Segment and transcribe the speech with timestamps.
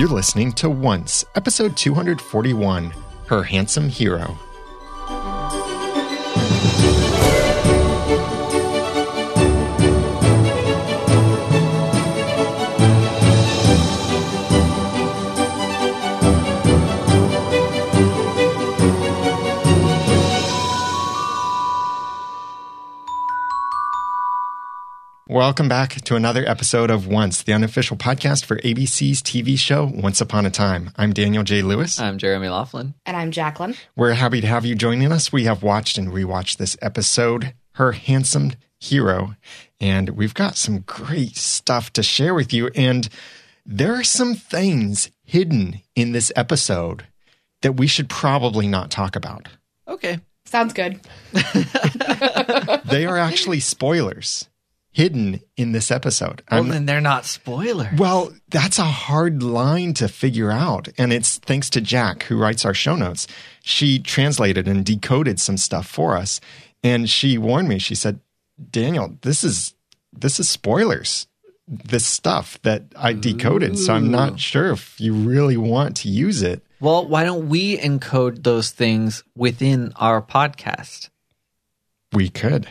[0.00, 2.92] You're listening to Once, episode 241
[3.26, 4.38] Her Handsome Hero.
[25.40, 30.20] Welcome back to another episode of Once, the unofficial podcast for ABC's TV show Once
[30.20, 30.90] Upon a Time.
[30.98, 31.62] I'm Daniel J.
[31.62, 31.98] Lewis.
[31.98, 32.92] I'm Jeremy Laughlin.
[33.06, 33.74] And I'm Jacqueline.
[33.96, 35.32] We're happy to have you joining us.
[35.32, 39.34] We have watched and rewatched this episode, Her Handsome Hero,
[39.80, 42.68] and we've got some great stuff to share with you.
[42.74, 43.08] And
[43.64, 47.06] there are some things hidden in this episode
[47.62, 49.48] that we should probably not talk about.
[49.88, 50.20] Okay.
[50.44, 51.00] Sounds good.
[52.84, 54.49] they are actually spoilers
[54.92, 56.42] hidden in this episode.
[56.50, 57.98] Well, I'm, then they're not spoilers.
[57.98, 60.88] Well, that's a hard line to figure out.
[60.98, 63.26] And it's thanks to Jack, who writes our show notes.
[63.62, 66.40] She translated and decoded some stuff for us.
[66.82, 68.20] And she warned me, she said,
[68.70, 69.74] Daniel, this is
[70.12, 71.26] this is spoilers.
[71.68, 73.72] This stuff that I decoded.
[73.72, 73.76] Ooh.
[73.76, 76.64] So I'm not sure if you really want to use it.
[76.80, 81.10] Well, why don't we encode those things within our podcast?
[82.12, 82.66] We could.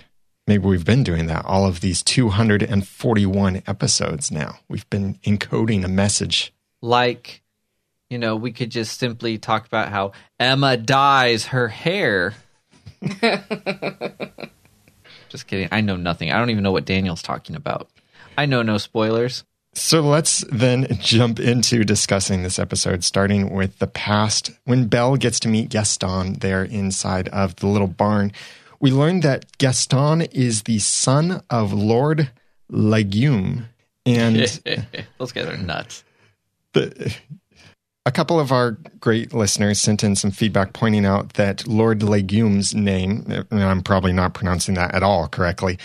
[0.50, 4.58] Maybe we've been doing that all of these 241 episodes now.
[4.68, 6.52] We've been encoding a message.
[6.82, 7.44] Like,
[8.10, 12.34] you know, we could just simply talk about how Emma dyes her hair.
[15.30, 15.70] just kidding.
[15.72, 16.32] I know nothing.
[16.32, 17.88] I don't even know what Daniel's talking about.
[18.36, 19.44] I know no spoilers.
[19.74, 24.50] So let's then jump into discussing this episode, starting with the past.
[24.66, 28.32] When Belle gets to meet Gaston there inside of the little barn,
[28.80, 32.32] we learned that Gaston is the son of Lord
[32.70, 33.68] Legume.
[34.06, 34.36] And
[35.18, 36.04] those guys are nuts.
[36.74, 37.16] The,
[38.06, 42.74] a couple of our great listeners sent in some feedback pointing out that Lord Legume's
[42.74, 45.78] name, and I'm probably not pronouncing that at all correctly,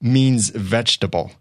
[0.00, 1.32] means vegetable,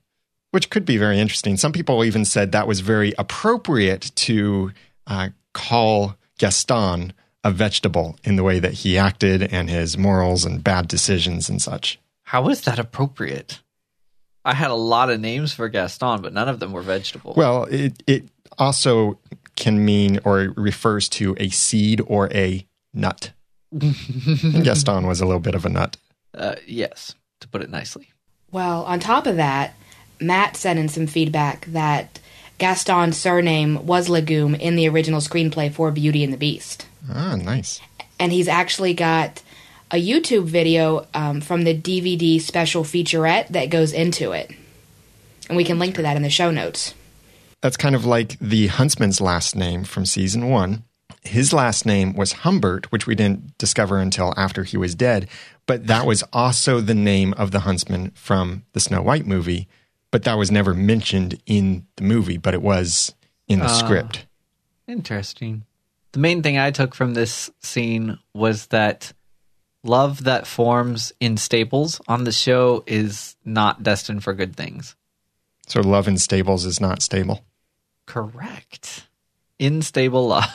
[0.51, 1.57] which could be very interesting.
[1.57, 4.71] Some people even said that was very appropriate to
[5.05, 7.13] uh, call Gaston
[7.43, 11.61] a vegetable in the way that he acted and his morals and bad decisions and
[11.61, 11.99] such.
[12.23, 13.59] How is that appropriate?
[14.45, 17.33] I had a lot of names for Gaston, but none of them were vegetable.
[17.35, 18.25] Well, it it
[18.57, 19.19] also
[19.55, 23.31] can mean or refers to a seed or a nut.
[23.77, 25.97] Gaston was a little bit of a nut.
[26.33, 28.09] Uh, yes, to put it nicely.
[28.51, 29.75] Well, on top of that,
[30.19, 32.19] Matt sent in some feedback that
[32.57, 36.87] Gaston's surname was Legume in the original screenplay for Beauty and the Beast.
[37.09, 37.81] Ah, nice.
[38.19, 39.41] And he's actually got
[39.91, 44.51] a YouTube video um, from the DVD special featurette that goes into it.
[45.47, 46.95] And we can link to that in the show notes.
[47.61, 50.83] That's kind of like the huntsman's last name from season one.
[51.21, 55.29] His last name was Humbert, which we didn't discover until after he was dead.
[55.65, 59.69] But that was also the name of the huntsman from the Snow White movie.
[60.11, 63.13] But that was never mentioned in the movie, but it was
[63.47, 64.25] in the uh, script.
[64.87, 65.63] Interesting
[66.13, 69.11] the main thing I took from this scene was that
[69.83, 74.95] love that forms in stables on the show is not destined for good things.
[75.67, 77.43] So love in stables is not stable.
[78.05, 79.07] Correct.
[79.59, 80.51] Unstable love.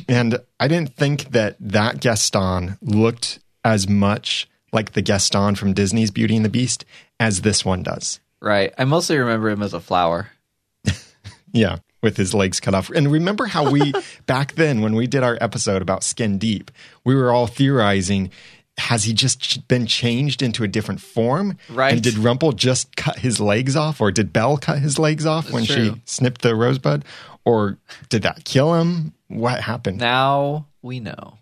[0.08, 6.10] and I didn't think that that Gaston looked as much like the Gaston from Disney's
[6.10, 6.84] Beauty and the Beast
[7.18, 8.20] as this one does.
[8.40, 8.72] Right.
[8.76, 10.28] I mostly remember him as a flower.
[11.56, 12.90] Yeah, with his legs cut off.
[12.90, 13.92] And remember how we,
[14.26, 16.70] back then, when we did our episode about Skin Deep,
[17.04, 18.30] we were all theorizing
[18.78, 21.56] has he just been changed into a different form?
[21.70, 21.94] Right.
[21.94, 25.44] And did Rumple just cut his legs off, or did Belle cut his legs off
[25.44, 25.94] That's when true.
[25.94, 27.04] she snipped the rosebud?
[27.44, 27.78] Or
[28.08, 29.14] did that kill him?
[29.28, 29.98] What happened?
[29.98, 31.38] Now we know.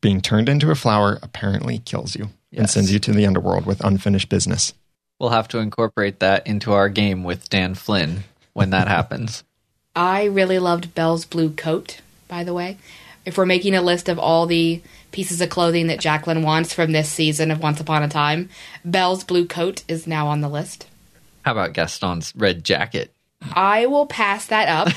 [0.00, 2.58] Being turned into a flower apparently kills you yes.
[2.58, 4.74] and sends you to the underworld with unfinished business.
[5.18, 8.24] We'll have to incorporate that into our game with Dan Flynn
[8.56, 9.44] when that happens.
[9.94, 12.78] I really loved Belle's blue coat, by the way.
[13.26, 14.80] If we're making a list of all the
[15.12, 18.48] pieces of clothing that Jacqueline wants from this season of Once Upon a Time,
[18.82, 20.86] Belle's blue coat is now on the list.
[21.44, 23.12] How about Gaston's red jacket?
[23.52, 24.88] I will pass that up.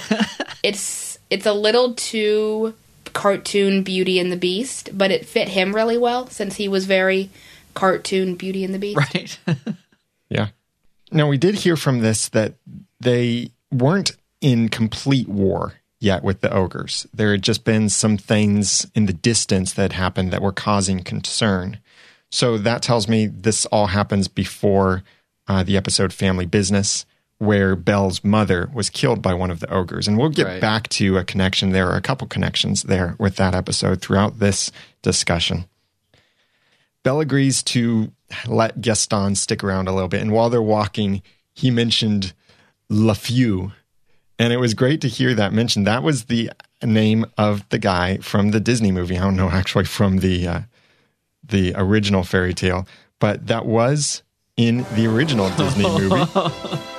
[0.64, 2.74] it's it's a little too
[3.12, 7.30] cartoon Beauty and the Beast, but it fit him really well since he was very
[7.74, 8.98] cartoon Beauty and the Beast.
[9.14, 9.40] Right.
[10.30, 10.48] yeah.
[11.12, 12.54] Now we did hear from this that
[13.00, 14.12] they weren't
[14.42, 17.06] in complete war yet with the ogres.
[17.14, 21.80] There had just been some things in the distance that happened that were causing concern.
[22.32, 25.04] So that tells me this all happens before
[25.48, 27.06] uh, the episode Family Business,
[27.38, 30.08] where Belle's mother was killed by one of the ogres.
[30.08, 30.62] And we'll get Right.
[30.62, 34.72] back to a connection there, or a couple connections there with that episode throughout this
[35.02, 35.66] discussion.
[37.04, 38.12] Belle agrees to
[38.46, 40.22] let Gaston stick around a little bit.
[40.22, 41.22] And while they're walking,
[41.54, 42.34] he mentioned
[42.92, 43.72] LeFou.
[44.38, 45.86] And it was great to hear that mentioned.
[45.86, 46.52] That was the
[46.82, 49.18] name of the guy from the Disney movie.
[49.18, 50.62] I don't know actually from the uh,
[51.44, 52.88] the original fairy tale,
[53.20, 54.24] but that was
[54.56, 56.24] in the original Disney movie.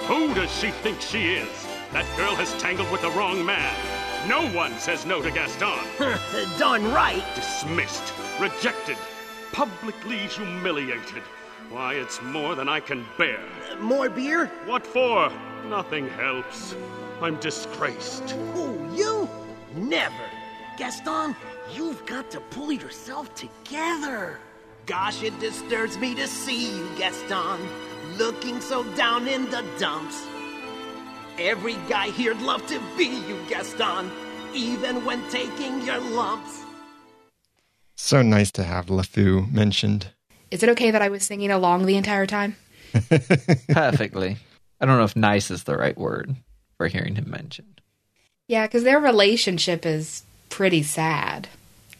[0.06, 1.66] Who does she think she is?
[1.92, 3.74] That girl has tangled with the wrong man.
[4.28, 5.78] No one says no to Gaston.
[6.58, 7.24] Darn right.
[7.34, 8.98] Dismissed, rejected,
[9.52, 11.22] publicly humiliated.
[11.70, 13.40] Why, it's more than I can bear.
[13.80, 14.46] More beer?
[14.66, 15.32] What for?
[15.68, 16.74] Nothing helps.
[17.20, 18.30] I'm disgraced.
[18.54, 19.28] Who, you?
[19.76, 20.14] Never.
[20.76, 21.36] Gaston,
[21.72, 24.38] you've got to pull yourself together.
[24.86, 27.60] Gosh, it disturbs me to see you, Gaston,
[28.18, 30.26] looking so down in the dumps.
[31.38, 34.10] Every guy here'd love to be you, Gaston,
[34.52, 36.62] even when taking your lumps.
[37.94, 40.08] so nice to have LeFou mentioned.
[40.50, 42.56] Is it okay that I was singing along the entire time?
[43.68, 44.36] Perfectly.
[44.80, 46.34] I don't know if nice is the right word
[46.76, 47.80] for hearing him mentioned.
[48.48, 51.48] Yeah, because their relationship is pretty sad.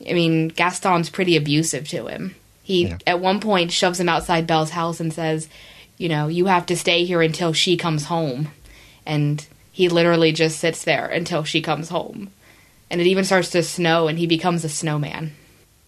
[0.08, 2.34] I mean, Gaston's pretty abusive to him.
[2.62, 2.98] He, Yeah.
[3.06, 5.48] at one point, shoves him outside Belle's house and says,
[5.98, 8.48] You know, you have to stay here until she comes home.
[9.04, 12.30] And he literally just sits there until she comes home.
[12.90, 15.32] And it even starts to snow, and he becomes a snowman.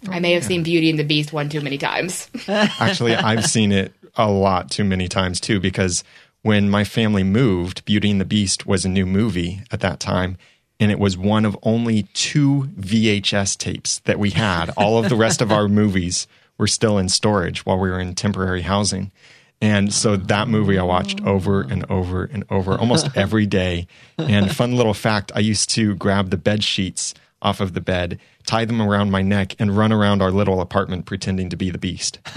[0.09, 2.29] I may have oh, seen Beauty and the Beast one too many times.
[2.49, 6.05] Actually, I've seen it a lot too many times too because
[6.43, 10.37] when my family moved, Beauty and the Beast was a new movie at that time.
[10.81, 14.71] And it was one of only two VHS tapes that we had.
[14.77, 16.27] All of the rest of our movies
[16.59, 19.13] were still in storage while we were in temporary housing.
[19.61, 23.87] And so that movie I watched over and over and over almost every day.
[24.19, 28.19] And fun little fact I used to grab the bed sheets off of the bed,
[28.47, 31.79] tie them around my neck, and run around our little apartment pretending to be the
[31.79, 32.21] beast.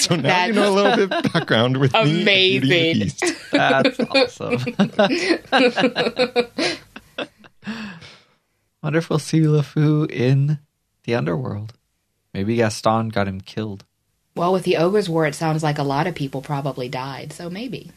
[0.00, 2.90] so now you know a little bit of background with me and Beauty and the
[2.90, 3.00] Amazing.
[3.00, 3.50] Beast.
[3.52, 4.58] That's awesome.
[8.82, 10.58] Wonder if we'll see LeFou in
[11.04, 11.72] the underworld.
[12.34, 13.84] Maybe Gaston got him killed.
[14.34, 17.48] Well, with the Ogre's War, it sounds like a lot of people probably died, so
[17.48, 17.92] maybe.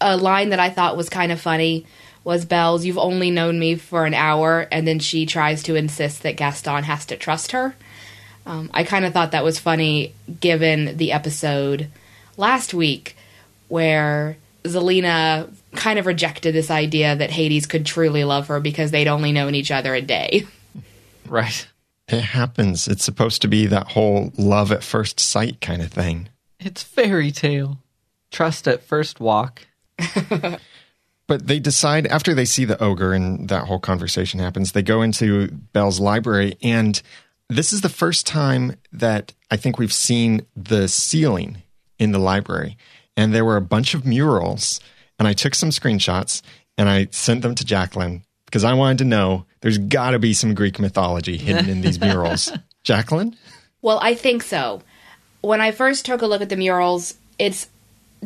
[0.00, 1.86] A line that I thought was kind of funny
[2.24, 6.22] was Belle's, You've only known me for an hour, and then she tries to insist
[6.22, 7.74] that Gaston has to trust her.
[8.46, 11.88] Um, I kind of thought that was funny given the episode
[12.36, 13.16] last week
[13.68, 19.08] where Zelena kind of rejected this idea that Hades could truly love her because they'd
[19.08, 20.46] only known each other a day.
[21.26, 21.68] Right.
[22.08, 22.88] It happens.
[22.88, 26.28] It's supposed to be that whole love at first sight kind of thing.
[26.58, 27.78] It's fairy tale.
[28.32, 29.62] Trust at first walk.
[31.30, 35.00] But they decide after they see the ogre and that whole conversation happens, they go
[35.00, 36.56] into Belle's library.
[36.60, 37.00] And
[37.48, 41.62] this is the first time that I think we've seen the ceiling
[42.00, 42.76] in the library.
[43.16, 44.80] And there were a bunch of murals.
[45.20, 46.42] And I took some screenshots
[46.76, 50.32] and I sent them to Jacqueline because I wanted to know there's got to be
[50.32, 52.50] some Greek mythology hidden in these murals.
[52.82, 53.36] Jacqueline?
[53.82, 54.82] Well, I think so.
[55.42, 57.68] When I first took a look at the murals, it's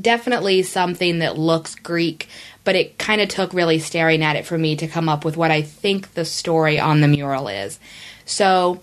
[0.01, 2.29] definitely something that looks Greek,
[2.65, 5.37] but it kind of took really staring at it for me to come up with
[5.37, 7.79] what I think the story on the mural is.
[8.25, 8.81] So,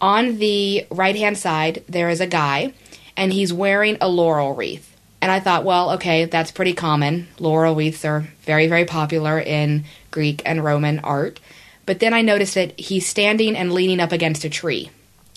[0.00, 2.74] on the right hand side, there is a guy,
[3.16, 4.96] and he's wearing a laurel wreath.
[5.20, 7.28] And I thought, well, okay, that's pretty common.
[7.38, 11.38] Laurel wreaths are very, very popular in Greek and Roman art.
[11.86, 14.90] But then I noticed that he's standing and leaning up against a tree.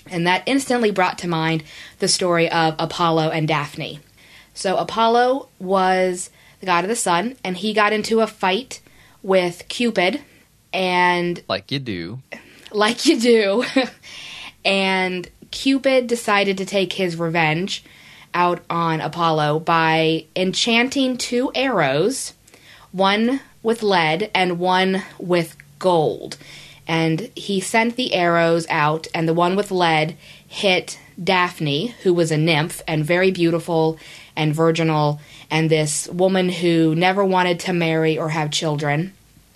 [0.08, 1.64] And that instantly brought to mind
[2.00, 4.00] the story of Apollo and Daphne.
[4.56, 6.32] So Apollo was
[6.66, 8.82] the god of the sun, and he got into a fight
[9.22, 10.22] with Cupid,
[10.74, 12.22] and Like you do.
[12.72, 13.64] like you do.
[14.66, 17.84] and Cupid decided to take his revenge
[18.34, 22.34] out on Apollo by enchanting two arrows,
[22.92, 26.38] one with lead and one with gold.
[26.88, 30.18] And he sent the arrows out, and the one with lead
[30.48, 33.98] hit Daphne, who was a nymph and very beautiful
[34.36, 35.20] and virginal,
[35.50, 39.14] and this woman who never wanted to marry or have children,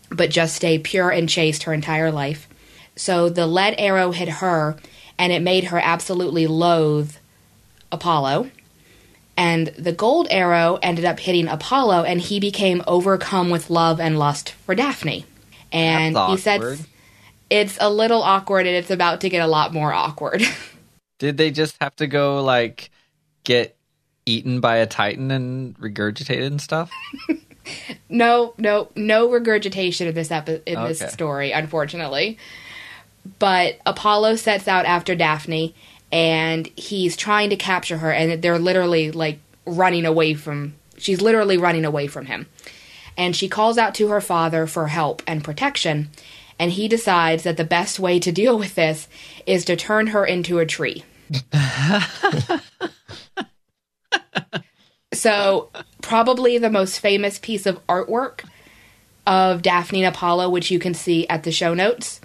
[0.09, 2.47] but just stay pure and chaste her entire life.
[2.95, 4.77] So the lead arrow hit her,
[5.17, 7.15] and it made her absolutely loathe
[7.91, 8.51] Apollo.
[9.37, 14.19] And the gold arrow ended up hitting Apollo, and he became overcome with love and
[14.19, 15.25] lust for Daphne.
[15.71, 16.79] And he said
[17.49, 20.43] it's a little awkward, and it's about to get a lot more awkward.
[21.19, 22.91] Did they just have to go like
[23.43, 23.77] get
[24.25, 26.91] eaten by a titan and regurgitated and stuff?
[28.09, 30.87] No, no, no regurgitation in this epi- in Okay.
[30.87, 32.39] this story, unfortunately.
[33.37, 35.75] But Apollo sets out after Daphne,
[36.11, 40.73] and he's trying to capture her, and they're literally like running away from.
[40.97, 42.47] She's literally running away from him,
[43.15, 46.09] and she calls out to her father for help and protection,
[46.57, 49.07] and he decides that the best way to deal with this
[49.45, 51.03] is to turn her into a tree.
[55.11, 55.69] So,
[56.01, 58.43] probably the most famous piece of artwork
[59.25, 62.21] of Daphne and Apollo, which you can see at the show notes,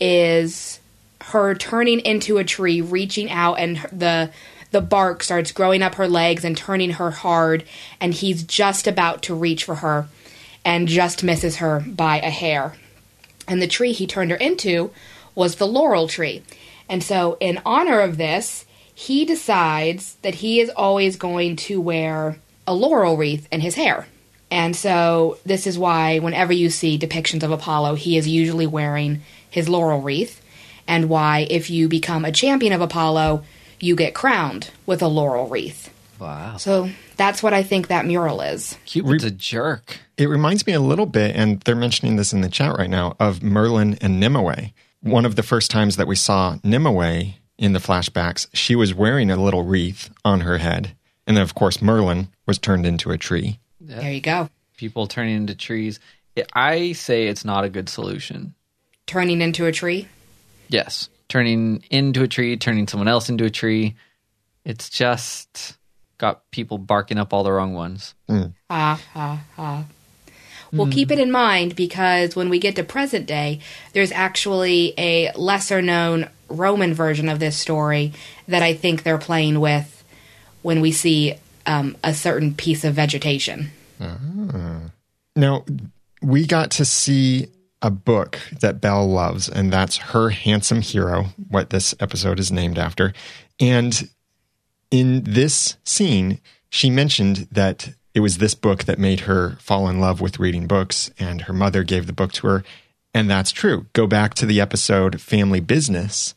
[0.00, 0.80] is
[1.20, 4.30] her turning into a tree, reaching out, and the
[4.72, 7.62] the bark starts growing up her legs and turning her hard,
[8.00, 10.08] and he's just about to reach for her,
[10.64, 12.74] and just misses her by a hair.
[13.46, 14.90] And the tree he turned her into
[15.36, 16.42] was the laurel tree.
[16.88, 22.38] And so, in honor of this, he decides that he is always going to wear
[22.66, 24.06] a laurel wreath in his hair.
[24.50, 29.22] And so, this is why, whenever you see depictions of Apollo, he is usually wearing
[29.50, 30.40] his laurel wreath.
[30.86, 33.42] And why, if you become a champion of Apollo,
[33.80, 35.92] you get crowned with a laurel wreath.
[36.20, 36.56] Wow.
[36.58, 38.78] So, that's what I think that mural is.
[38.84, 39.98] Cupid's a jerk.
[40.16, 43.16] It reminds me a little bit, and they're mentioning this in the chat right now,
[43.18, 44.70] of Merlin and Nimue.
[45.00, 49.30] One of the first times that we saw Nimue in the flashbacks, she was wearing
[49.30, 50.96] a little wreath on her head.
[51.26, 53.58] And then, of course, Merlin was turned into a tree.
[53.80, 54.50] There you go.
[54.76, 56.00] People turning into trees.
[56.52, 58.54] I say it's not a good solution.
[59.06, 60.08] Turning into a tree.
[60.68, 61.08] Yes.
[61.28, 63.94] Turning into a tree, turning someone else into a tree.
[64.64, 65.76] It's just
[66.18, 68.14] got people barking up all the wrong ones.
[68.28, 68.54] Mm.
[68.70, 69.84] Ha ha ha.
[70.72, 73.60] Well, keep it in mind because when we get to present day,
[73.92, 78.12] there's actually a lesser known Roman version of this story
[78.48, 80.04] that I think they're playing with
[80.62, 81.34] when we see
[81.66, 83.70] um, a certain piece of vegetation.
[85.36, 85.64] Now,
[86.22, 87.48] we got to see
[87.82, 92.78] a book that Belle loves, and that's Her Handsome Hero, what this episode is named
[92.78, 93.12] after.
[93.60, 94.08] And
[94.90, 100.00] in this scene, she mentioned that it was this book that made her fall in
[100.00, 102.64] love with reading books, and her mother gave the book to her.
[103.12, 103.86] And that's true.
[103.92, 106.34] Go back to the episode Family Business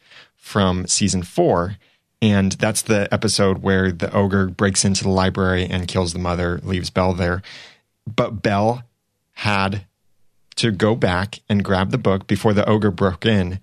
[0.48, 1.78] from season four.
[2.22, 6.60] And that's the episode where the ogre breaks into the library and kills the mother,
[6.64, 7.44] leaves Belle there.
[8.08, 8.84] But Belle
[9.34, 9.86] had
[10.56, 13.60] to go back and grab the book before the ogre broke in.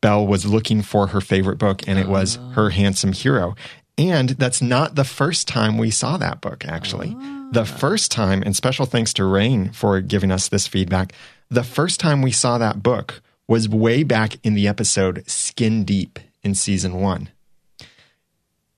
[0.00, 2.50] Belle was looking for her favorite book, and it was ah.
[2.52, 3.54] Her Handsome Hero.
[3.98, 7.10] And that's not the first time we saw that book, actually.
[7.52, 7.64] The ah.
[7.64, 11.12] first time, and special thanks to Rain for giving us this feedback,
[11.50, 13.20] the first time we saw that book
[13.50, 17.28] was way back in the episode Skin Deep in season one.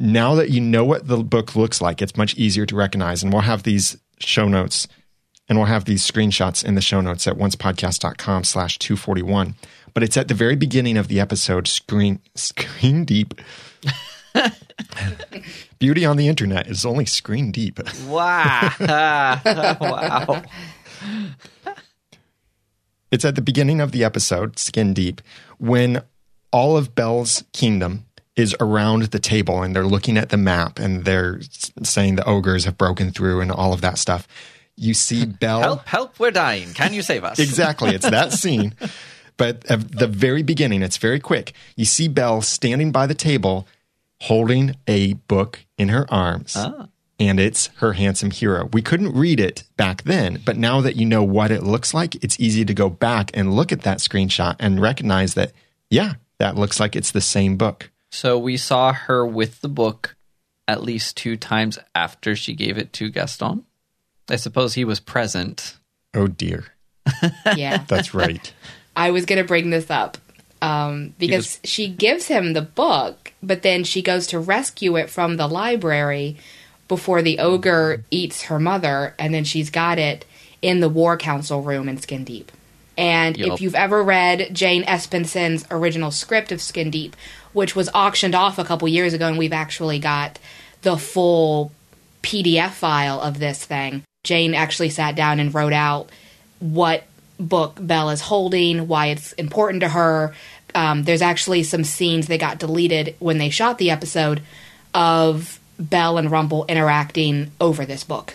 [0.00, 3.22] Now that you know what the book looks like, it's much easier to recognize.
[3.22, 4.88] And we'll have these show notes
[5.46, 9.54] and we'll have these screenshots in the show notes at oncepodcast.com slash 241
[9.92, 13.34] but it's at the very beginning of the episode screen screen deep
[15.80, 18.72] beauty on the internet is only screen deep Wow.
[18.80, 20.42] wow.
[23.12, 25.20] It's at the beginning of the episode skin deep
[25.58, 26.02] when
[26.50, 28.04] all of belle's kingdom
[28.34, 31.40] is around the table and they're looking at the map and they're
[31.82, 34.26] saying the ogres have broken through and all of that stuff
[34.76, 36.72] you see belle Help, help, we're dying.
[36.72, 37.38] Can you save us?
[37.48, 37.90] Exactly.
[37.94, 38.74] It's that scene.
[39.38, 41.54] But at the very beginning, it's very quick.
[41.74, 43.66] You see Belle standing by the table
[44.20, 46.54] holding a book in her arms.
[46.56, 46.86] Ah.
[47.20, 48.68] And it's her handsome hero.
[48.72, 52.16] We couldn't read it back then, but now that you know what it looks like,
[52.24, 55.52] it's easy to go back and look at that screenshot and recognize that,
[55.88, 57.90] yeah, that looks like it's the same book.
[58.10, 60.16] So we saw her with the book
[60.66, 63.64] at least two times after she gave it to Gaston.
[64.28, 65.78] I suppose he was present.
[66.14, 66.66] Oh dear.
[67.56, 67.84] Yeah.
[67.88, 68.52] That's right.
[68.96, 70.18] I was going to bring this up
[70.60, 75.36] um, because she gives him the book, but then she goes to rescue it from
[75.36, 76.36] the library
[76.92, 80.26] before the ogre eats her mother, and then she's got it
[80.60, 82.52] in the War Council room in Skin Deep.
[82.98, 83.54] And Yup.
[83.54, 87.16] if you've ever read Jane Espenson's original script of Skin Deep,
[87.54, 90.38] which was auctioned off a couple years ago, and we've actually got
[90.82, 91.72] the full
[92.22, 96.10] PDF file of this thing, Jane actually sat down and wrote out
[96.60, 97.04] what
[97.40, 100.34] book Belle is holding, why it's important to her.
[100.74, 104.42] Um, there's actually some scenes that got deleted when they shot the episode
[104.92, 105.58] of
[105.90, 108.34] Belle and Rumple interacting over this book.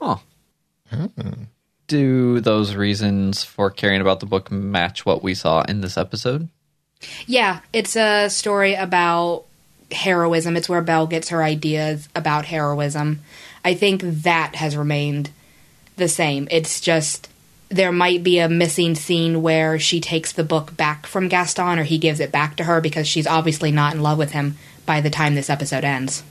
[0.00, 0.16] Huh.
[0.90, 1.44] Hmm.
[1.86, 6.48] Do those reasons for caring about the book match what we saw in this episode?
[7.26, 9.44] Yeah, it's a story about
[9.90, 10.56] heroism.
[10.56, 13.20] It's where Belle gets her ideas about heroism.
[13.64, 15.30] I think that has remained
[15.96, 16.48] the same.
[16.50, 17.28] It's just
[17.70, 21.84] there might be a missing scene where she takes the book back from Gaston or
[21.84, 25.00] he gives it back to her because she's obviously not in love with him by
[25.00, 26.22] the time this episode ends.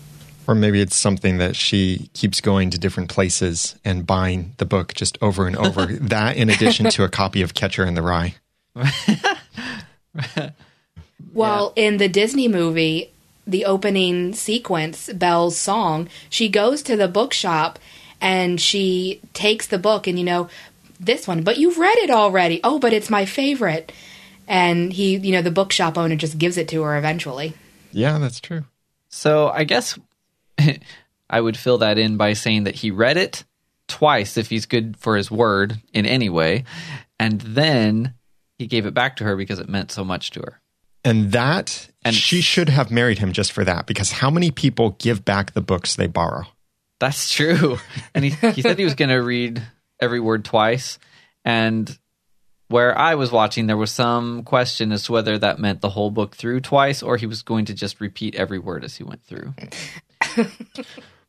[0.48, 4.94] Or maybe it's something that she keeps going to different places and buying the book
[4.94, 5.86] just over and over.
[6.08, 8.36] that in addition to a copy of Catcher in the Rye.
[11.38, 13.12] Well, in the Disney movie,
[13.46, 17.78] the opening sequence, Belle's song, she goes to the bookshop
[18.20, 20.50] and she takes the book and you know,
[21.00, 22.60] this one, but you've read it already.
[22.64, 23.92] Oh, but it's my favorite.
[24.48, 27.54] And he, you know, the bookshop owner just gives it to her eventually.
[27.92, 28.64] Yeah, that's true.
[29.10, 30.00] So I guess
[31.30, 33.44] I would fill that in by saying that he read it
[33.88, 36.64] twice if he's good for his word in any way,
[37.20, 38.14] and then
[38.58, 40.62] he gave it back to her because it meant so much to her.
[41.04, 44.92] And that, And- she should have married him just for that, because how many people
[45.00, 46.44] give back the books they borrow?
[47.00, 47.78] That's true.
[48.16, 49.62] And he, he said he was going to read
[50.00, 50.98] every word twice.
[51.46, 51.98] And
[52.68, 56.10] where I was watching, there was some question as to whether that meant the whole
[56.12, 59.24] book through twice or he was going to just repeat every word as he went
[59.24, 59.54] through.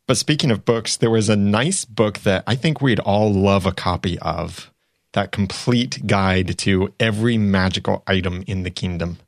[0.07, 3.67] But speaking of books, there was a nice book that I think we'd all love
[3.67, 4.73] a copy of.
[5.13, 9.19] That complete guide to every magical item in the kingdom.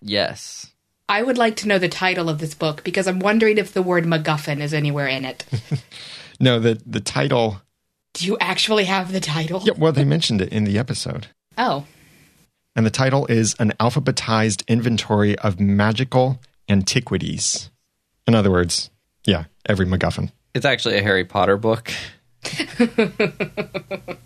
[0.00, 0.72] Yes.
[1.08, 3.82] I would like to know the title of this book because I'm wondering if the
[3.82, 5.44] word MacGuffin is anywhere in it.
[6.42, 7.60] No, the the title.
[8.14, 9.60] Do you actually have the title?
[9.62, 11.26] Yeah, well, they mentioned it in the episode,
[11.58, 11.84] Oh,
[12.74, 17.70] and the title is an alphabetized inventory of magical antiquities.
[18.26, 18.88] In other words,
[19.24, 20.30] yeah, every MacGuffin.
[20.54, 21.92] It's actually a Harry Potter book.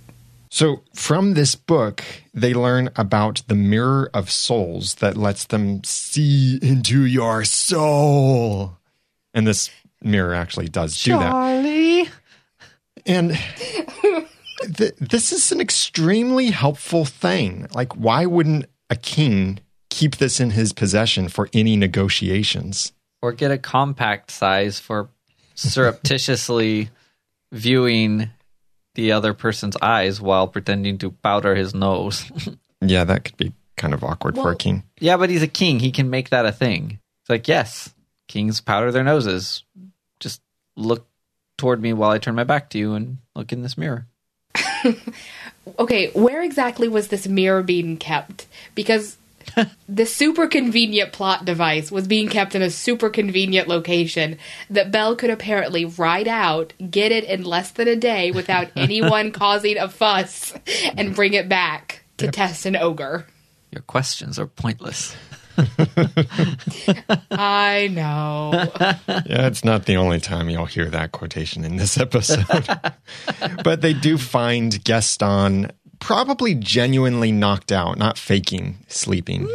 [0.54, 6.60] So, from this book, they learn about the mirror of souls that lets them see
[6.62, 8.78] into your soul.
[9.34, 9.68] And this
[10.00, 11.32] mirror actually does do that.
[11.32, 12.08] Charlie.
[13.04, 13.36] And
[14.76, 17.66] th- this is an extremely helpful thing.
[17.74, 19.58] Like, why wouldn't a king
[19.90, 22.92] keep this in his possession for any negotiations?
[23.24, 25.08] Or get a compact size for
[25.54, 26.90] surreptitiously
[27.52, 28.28] viewing
[28.96, 32.30] the other person's eyes while pretending to powder his nose.
[32.86, 34.82] Yeah, that could be kind of awkward for a king.
[35.00, 35.78] yeah, but he's a king.
[35.80, 36.98] He can make that a thing.
[37.22, 37.94] It's like, yes,
[38.28, 39.62] kings powder their noses.
[40.20, 40.42] Just
[40.76, 41.06] look
[41.56, 44.06] toward me while I turn my back to you and look in this mirror.
[45.78, 46.10] okay.
[46.10, 48.46] Where exactly was this mirror being kept?
[48.74, 49.16] Because
[49.88, 54.38] the super convenient plot device was being kept in a super convenient location
[54.70, 59.32] that Belle could apparently ride out, get it in less than a day without anyone
[59.32, 60.54] causing a fuss,
[60.96, 63.26] and bring it back to test an ogre.
[63.70, 65.16] Your questions are pointless.
[67.30, 68.50] I know.
[69.08, 72.44] Yeah, it's not the only time you'll hear that quotation in this episode.
[73.64, 75.70] but they do find Gaston
[76.04, 79.48] probably genuinely knocked out, not faking sleeping.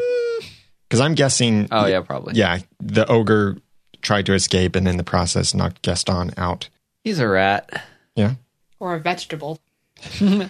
[0.88, 1.68] Because I'm guessing.
[1.72, 2.34] Oh, yeah, probably.
[2.34, 3.58] Yeah, the ogre
[4.02, 6.70] tried to escape and in the process knocked Gaston out.
[7.04, 7.86] He's a rat.
[8.16, 8.36] Yeah.
[8.80, 9.60] or a vegetable.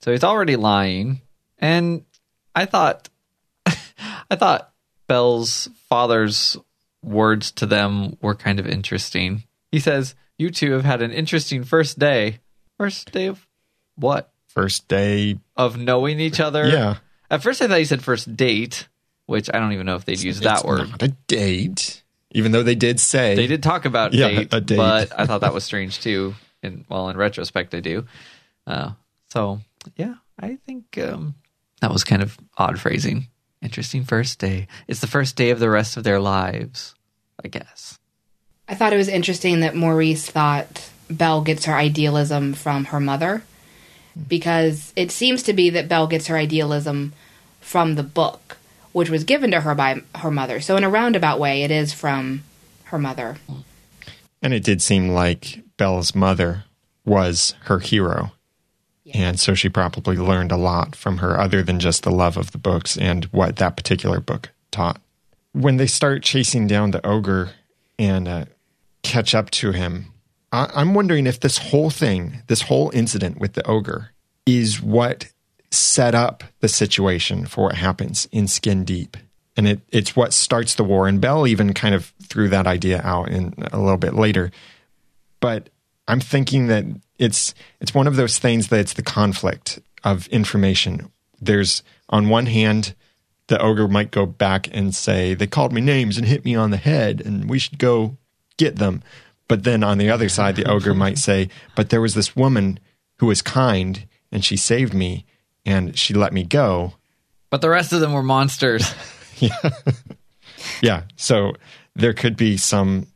[0.00, 1.22] So he's already lying.
[1.58, 2.04] And
[2.54, 3.08] I thought
[3.66, 4.72] I thought
[5.08, 6.56] Belle's father's
[7.02, 9.42] words to them were kind of interesting.
[9.72, 12.38] He says, You two have had an interesting first day.
[12.78, 13.44] First day of
[13.96, 14.32] what?
[14.48, 15.38] First day.
[15.56, 16.68] Of knowing each other?
[16.68, 16.96] Yeah.
[17.30, 18.88] At first I thought you said first date,
[19.26, 20.90] which I don't even know if they'd use that It's word.
[20.90, 22.02] Not a date.
[22.32, 23.34] Even though they did say.
[23.36, 24.76] They did talk about Yeah, date, a date.
[24.76, 26.34] but I thought that was strange too.
[26.62, 28.06] And well, in retrospect, I do.
[28.66, 28.92] Uh,
[29.30, 29.60] so
[29.96, 31.34] yeah, I think um,
[31.80, 33.28] that was kind of odd phrasing.
[33.62, 34.66] Interesting first day.
[34.86, 36.94] It's the first day of the rest of their lives,
[37.44, 37.98] I guess.
[38.68, 43.42] I thought it was interesting that Maurice thought Belle gets her idealism from her mother
[44.26, 47.12] because it seems to be that Belle gets her idealism
[47.60, 48.56] from the book,
[48.92, 50.60] which was given to her by her mother.
[50.60, 52.42] So, in a roundabout way, it is from
[52.84, 53.36] her mother.
[54.42, 56.64] And it did seem like Belle's mother
[57.04, 58.32] was her hero.
[59.14, 62.52] And so she probably learned a lot from her, other than just the love of
[62.52, 65.00] the books and what that particular book taught.
[65.52, 67.50] When they start chasing down the ogre
[67.98, 68.44] and uh,
[69.02, 70.12] catch up to him,
[70.52, 74.12] I- I'm wondering if this whole thing, this whole incident with the ogre,
[74.46, 75.26] is what
[75.70, 79.16] set up the situation for what happens in Skin Deep.
[79.56, 81.08] And it, it's what starts the war.
[81.08, 84.50] And Belle even kind of threw that idea out in a little bit later.
[85.40, 85.68] But
[86.06, 86.84] I'm thinking that
[87.18, 91.10] it's it's one of those things that it's the conflict of information.
[91.40, 92.94] There's on one hand
[93.48, 96.70] the ogre might go back and say, They called me names and hit me on
[96.70, 98.16] the head, and we should go
[98.56, 99.02] get them.
[99.48, 102.78] But then on the other side, the ogre might say, But there was this woman
[103.18, 105.24] who was kind, and she saved me,
[105.64, 106.94] and she let me go.
[107.50, 108.94] But the rest of them were monsters.
[109.38, 109.56] Yeah.
[110.82, 111.04] Yeah.
[111.16, 111.54] So
[111.94, 113.06] there could be some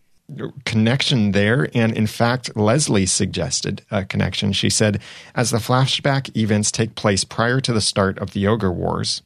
[0.65, 1.69] connection there.
[1.75, 4.53] And in fact, Leslie suggested a connection.
[4.53, 5.01] She said,
[5.35, 9.23] as the flashback events take place prior to the start of the Ogre Wars,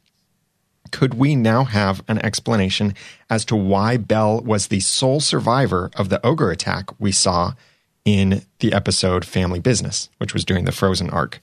[0.87, 2.93] could we now have an explanation
[3.29, 7.53] as to why Belle was the sole survivor of the ogre attack we saw
[8.05, 11.41] in the episode Family Business, which was during the Frozen arc?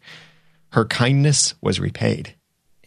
[0.71, 2.35] Her kindness was repaid.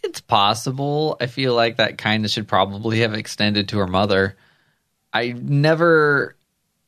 [0.02, 1.16] It's possible.
[1.20, 4.36] I feel like that kindness should probably have extended to her mother.
[5.12, 6.36] I never.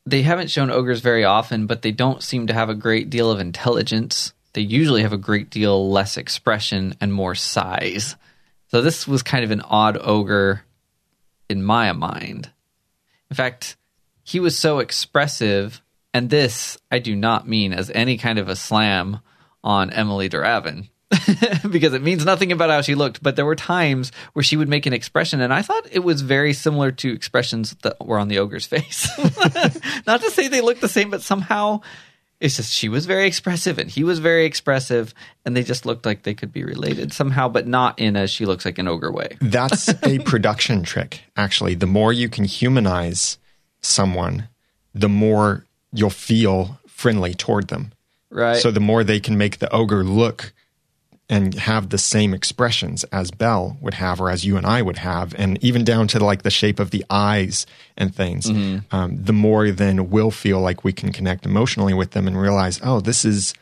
[0.05, 3.29] They haven't shown ogres very often, but they don't seem to have a great deal
[3.29, 4.33] of intelligence.
[4.53, 8.15] They usually have a great deal less expression and more size.
[8.71, 10.63] So this was kind of an odd ogre
[11.49, 12.49] in my mind.
[13.29, 13.75] In fact,
[14.23, 15.81] he was so expressive,
[16.13, 19.19] and this I do not mean as any kind of a slam
[19.61, 20.87] on Emilie de Ravin.
[21.69, 24.69] because it means nothing about how she looked, but there were times where she would
[24.69, 28.29] make an expression, and I thought it was very similar to expressions that were on
[28.29, 29.09] the ogre's face.
[30.07, 31.81] Not to say they looked the same, but somehow
[32.41, 35.13] it's just she was very expressive and he was very expressive,
[35.45, 38.45] and they just looked like they could be related somehow, but not in a she
[38.45, 39.37] looks like an ogre way.
[39.39, 41.75] That's a production trick, actually.
[41.75, 43.37] The more you can humanize
[43.81, 44.49] someone,
[44.93, 47.93] the more you'll feel friendly toward them.
[48.31, 48.57] Right.
[48.57, 50.53] So the more they can make the ogre look
[51.31, 54.97] and have the same expressions as Belle would have, or as you and I would
[54.97, 57.65] have, and even down to like the shape of the eyes
[57.95, 58.49] and things,
[58.91, 62.81] um, the more then we'll feel like we can connect emotionally with them and realize,
[62.83, 63.53] oh, this is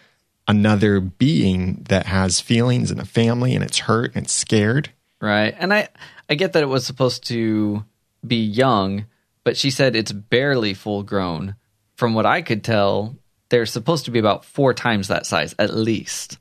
[0.47, 4.89] another being that has feelings and a family and it's hurt and it's scared.
[5.21, 5.55] Right.
[5.57, 5.89] And I
[6.27, 7.85] I get that it was supposed to
[8.25, 9.05] be young,
[9.43, 11.55] but she said it's barely full grown.
[11.97, 13.15] From what I could tell,
[13.49, 16.39] they're supposed to be about four times that size at least.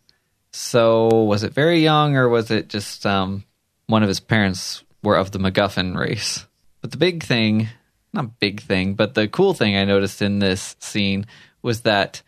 [0.53, 3.45] So was it very young or was it just um,
[3.87, 6.47] one of his parents were of the MacGuffin race?
[6.81, 7.69] But the big thing,
[8.13, 11.27] not big thing, but the cool thing I noticed in this scene
[11.63, 12.23] was that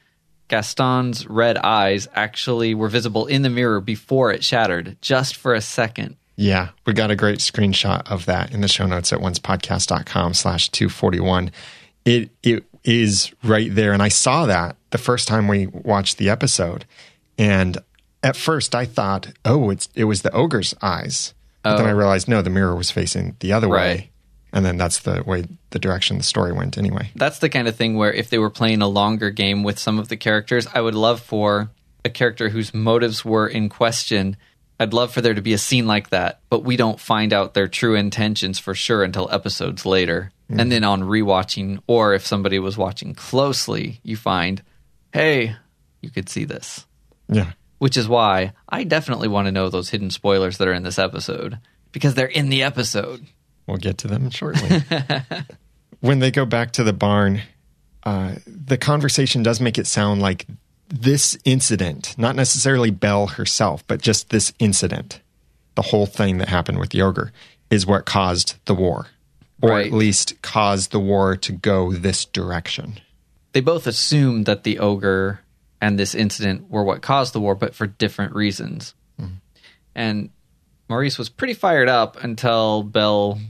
[0.48, 5.60] Gaston's red eyes actually were visible in the mirror before it shattered, just for a
[5.60, 6.16] second.
[6.36, 10.70] Yeah, we got a great screenshot of that in the show notes at oncepodcast.com slash
[10.70, 11.52] 241.
[12.04, 13.92] It, it is right there.
[13.92, 16.84] And I saw that the first time we watched the episode.
[17.38, 17.78] And
[18.22, 21.34] at first I thought, oh, it's, it was the ogre's eyes.
[21.62, 21.96] But then I oh.
[21.96, 23.98] realized, no, the mirror was facing the other Right.
[23.98, 24.10] way.
[24.52, 27.10] And then that's the way, the direction the story went anyway.
[27.14, 29.98] That's the kind of thing where if they were playing a longer game with some
[29.98, 31.70] of the characters, I would love for
[32.04, 34.36] a character whose motives were in question.
[34.80, 37.54] I'd love for there to be a scene like that, but we don't find out
[37.54, 40.32] their true intentions for sure until episodes later.
[40.48, 40.68] And mm-hmm.
[40.70, 44.62] then on rewatching, or if somebody was watching closely, you find,
[45.12, 45.54] hey,
[46.00, 46.86] you could see this.
[47.28, 47.52] Yeah.
[47.80, 50.98] Which is why I definitely want to know those hidden spoilers that are in this
[50.98, 51.58] episode
[51.92, 53.26] because they're in the episode.
[53.66, 54.82] We'll get to them shortly.
[56.00, 57.42] when they go back to the barn,
[58.04, 60.46] uh, the conversation does make it sound like
[60.88, 65.20] this incident, not necessarily Belle herself, but just this incident,
[65.74, 67.32] the whole thing that happened with the ogre,
[67.70, 69.06] is what caused the war,
[69.62, 69.86] or Right.
[69.86, 73.00] at least caused the war to go this direction.
[73.52, 75.40] they both assume that the ogre
[75.80, 78.94] and this incident were what caused the war, but for different reasons.
[79.20, 79.34] Mm-hmm.
[79.94, 80.30] And
[80.88, 83.40] Maurice was pretty fired up until Belle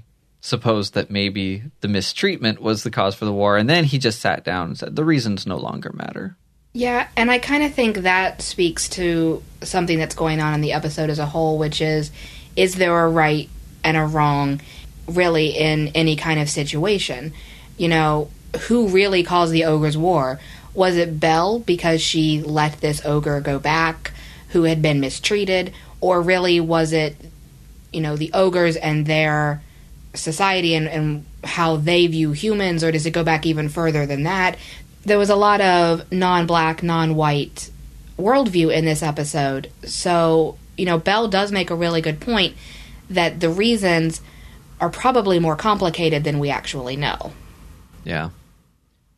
[0.41, 4.21] supposed that maybe the mistreatment was the cause for the war, and then he just
[4.21, 6.37] sat down and said the reasons no longer matter.
[6.73, 10.73] Yeah, and I kind of think that speaks to something that's going on in the
[10.73, 12.11] episode as a whole, which is
[12.57, 13.49] is there a right
[13.83, 14.61] and a wrong
[15.09, 17.33] really in any kind of situation?
[17.77, 18.31] You know,
[18.63, 20.39] who really caused the ogre's war?
[20.75, 24.13] Was it Belle because she let this ogre go back
[24.51, 25.73] who had been mistreated?
[26.01, 27.17] Or really was it,
[27.93, 29.63] you know, the ogres and their
[30.15, 34.25] society and, and how they view humans, or does it go back even further than
[34.25, 34.57] that?
[35.05, 37.71] There was a lot of non black, non white
[38.19, 39.71] worldview in this episode.
[39.85, 42.55] So, you know, Belle does make a really good point
[43.09, 44.21] that the reasons
[44.81, 47.33] are probably more complicated than we actually know.
[48.05, 48.31] Yeah.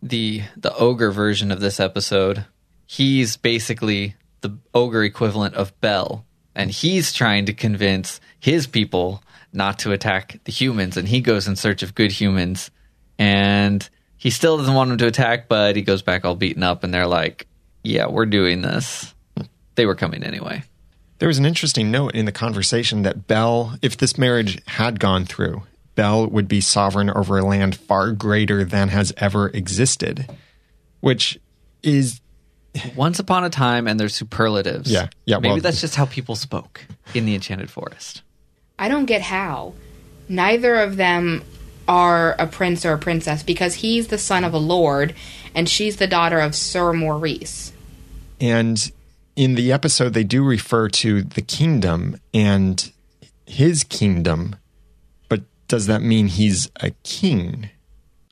[0.02, 2.44] The the ogre version of this episode,
[2.86, 9.78] he's basically the ogre equivalent of Belle, and he's trying to convince his people not
[9.80, 12.70] to attack the humans, and he goes in search of good humans,
[13.18, 16.82] and he still doesn't want them to attack, but he goes back all beaten up,
[16.82, 17.46] and they're like,
[17.84, 19.14] "Yeah, we're doing this."
[19.76, 20.64] They were coming anyway.
[21.18, 25.24] There was an interesting note in the conversation that Belle, if this marriage had gone
[25.24, 25.62] through,
[25.94, 30.26] Belle would be sovereign over a land far greater than has ever existed,
[31.00, 31.38] which
[31.82, 32.20] is
[32.96, 34.90] Once upon a time, and there's superlatives.
[34.90, 38.22] Yeah, yeah, Maybe well- that's just how people spoke in the Enchanted Forest.
[38.78, 39.74] I don't get how.
[40.28, 41.44] Neither of them
[41.86, 45.14] are a prince or a princess because he's the son of a lord
[45.54, 47.72] and she's the daughter of Sir Maurice.
[48.40, 48.90] And
[49.36, 52.90] in the episode, they do refer to the kingdom and
[53.46, 54.61] his kingdom, but
[55.72, 57.70] does that mean he's a king?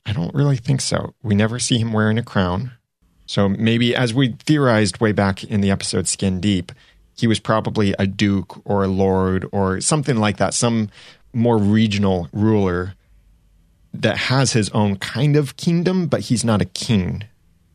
[0.05, 1.15] I don't really think so.
[1.23, 2.73] We never see him wearing a crown.
[3.25, 6.71] So maybe, as we theorized way back in the episode Skin Deep,
[7.17, 10.91] he was probably a duke or a lord or something like that, some
[11.33, 12.93] more regional ruler
[13.95, 17.25] that has his own kind of kingdom, but he's not a king.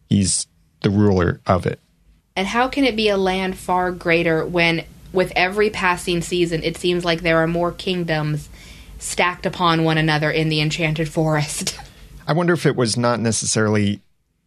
[0.07, 0.45] He's
[0.83, 1.79] the ruler of it.
[2.35, 6.77] And how can it be a land far greater when, with every passing season, it
[6.77, 8.47] seems like there are more kingdoms
[9.05, 11.79] stacked upon one another in the Enchanted Forest?
[12.27, 14.01] I wonder if it was not necessarily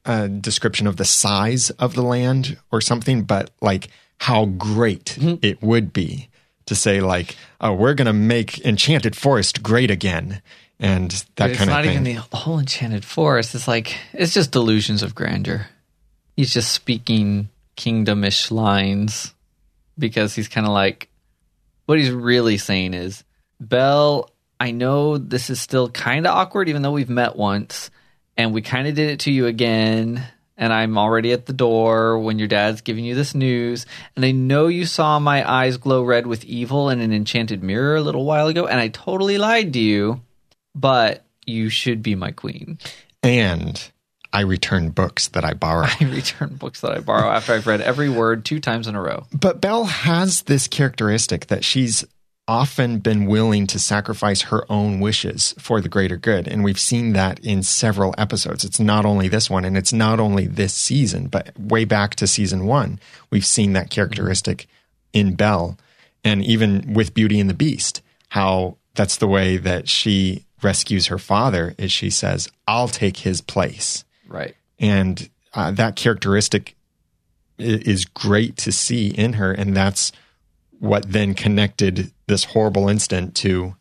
[0.05, 5.37] a description of the size of the land or something, but like how great mm-hmm.
[5.43, 6.29] it would be
[6.67, 10.43] to say, like, oh, we're going to make Enchanted Forest great again.
[10.81, 11.69] And that kind of thing.
[11.69, 13.55] not even the whole Enchanted Forest.
[13.55, 15.67] It's like, it's just delusions of grandeur.
[16.37, 19.35] He's just speaking kingdomish lines
[19.99, 21.09] because he's kind of like,
[21.87, 23.25] what he's really saying is,
[23.61, 27.91] Belle, I know this is still kind of awkward, even though we've met once,
[28.37, 30.25] and we kind of did it to you again.
[30.57, 33.87] And I'm already at the door when your dad's giving you this news.
[34.17, 37.95] And I know you saw my eyes glow red with evil in an enchanted mirror
[37.95, 40.21] a little while ago, and I totally lied to you,
[40.75, 42.79] but you should be my queen.
[43.23, 43.91] and
[44.31, 45.87] I return books that I borrow.
[46.01, 49.01] I return books that I borrow after I've read every word two times in a
[49.01, 49.27] row.
[49.33, 52.05] But Belle has this characteristic that she's
[52.49, 56.49] often been willing to sacrifice her own wishes for the greater good.
[56.49, 58.65] And we've seen that in several episodes.
[58.65, 62.27] It's not only this one, and it's not only this season, but way back to
[62.27, 62.99] season one,
[63.31, 64.67] we've seen that characteristic
[65.13, 65.79] in Belle.
[66.25, 71.19] And even with Beauty and the Beast, how that's the way that she rescues her
[71.19, 74.57] father is she says, I'll take his place Right.
[74.81, 76.75] and uh, that characteristic
[77.59, 80.13] is great to see in her and that's
[80.81, 83.75] what then connected this horrible instant to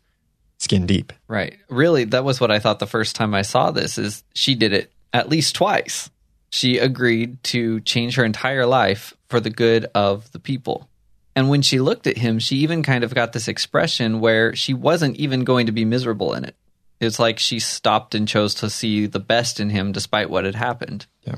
[0.58, 1.56] skin deep Right.
[1.68, 4.72] Really, that was what I thought the first time I saw this is she did
[4.72, 6.10] it at least twice.
[6.50, 10.88] She agreed to change her entire life for the good of the people.
[11.36, 14.74] And when she looked at him, she even kind of got this expression where she
[14.74, 16.56] wasn't even going to be miserable in it.
[16.98, 20.56] It's like she stopped and chose to see the best in him despite what had
[20.56, 21.06] happened.
[21.22, 21.36] yeah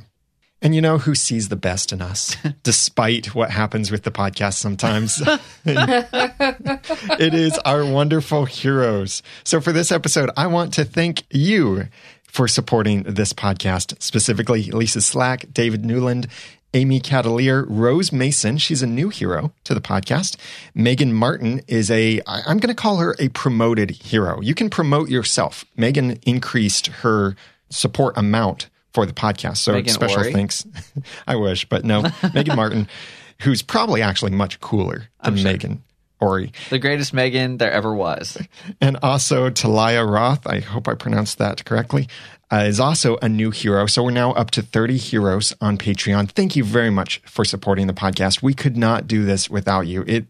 [0.62, 4.54] and you know who sees the best in us despite what happens with the podcast
[4.54, 5.22] sometimes
[5.64, 11.88] it is our wonderful heroes so for this episode i want to thank you
[12.24, 16.26] for supporting this podcast specifically lisa slack david newland
[16.72, 20.36] Amy Catalier, Rose Mason, she's a new hero to the podcast.
[20.72, 24.40] Megan Martin is a, I'm going to call her a promoted hero.
[24.40, 25.64] You can promote yourself.
[25.76, 27.34] Megan increased her
[27.70, 29.58] support amount for the podcast.
[29.58, 30.32] So Megan special Ory?
[30.32, 30.66] thanks.
[31.26, 32.02] I wish, but no,
[32.34, 32.88] Megan Martin,
[33.40, 35.78] who's probably actually much cooler than Meghan
[36.20, 36.52] Ory.
[36.68, 38.38] The greatest Megan there ever was.
[38.80, 42.08] And also Talia Roth, I hope I pronounced that correctly,
[42.52, 43.86] uh, is also a new hero.
[43.86, 46.30] So we're now up to 30 heroes on Patreon.
[46.30, 48.42] Thank you very much for supporting the podcast.
[48.42, 50.04] We could not do this without you.
[50.06, 50.26] It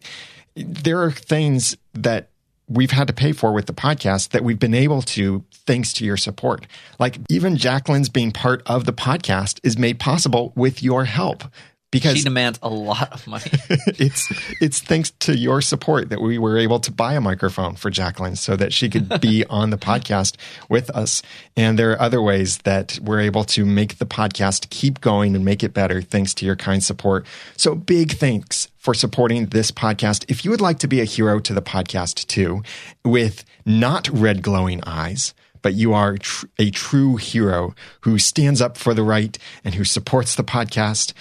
[0.57, 2.30] there are things that
[2.71, 6.05] we've had to pay for with the podcast that we've been able to thanks to
[6.05, 6.67] your support.
[6.99, 11.45] Like even Jacqueline's being part of the podcast is made possible with your help.
[11.91, 13.47] Because She demands a lot of money.
[13.99, 17.91] it's it's thanks to your support that we were able to buy a microphone for
[17.91, 20.37] Jacqueline so that she could be on the podcast
[20.69, 21.23] with us.
[21.57, 25.45] And there are other ways that we're able to make the podcast keep going and
[25.45, 27.27] make it better thanks to your kind support.
[27.57, 30.25] So big thanks for supporting this podcast.
[30.29, 32.63] If you would like to be a hero to the podcast too,
[33.05, 38.77] with not red glowing eyes, but you are tr- a true hero who stands up
[38.77, 41.13] for the right and who supports the podcast,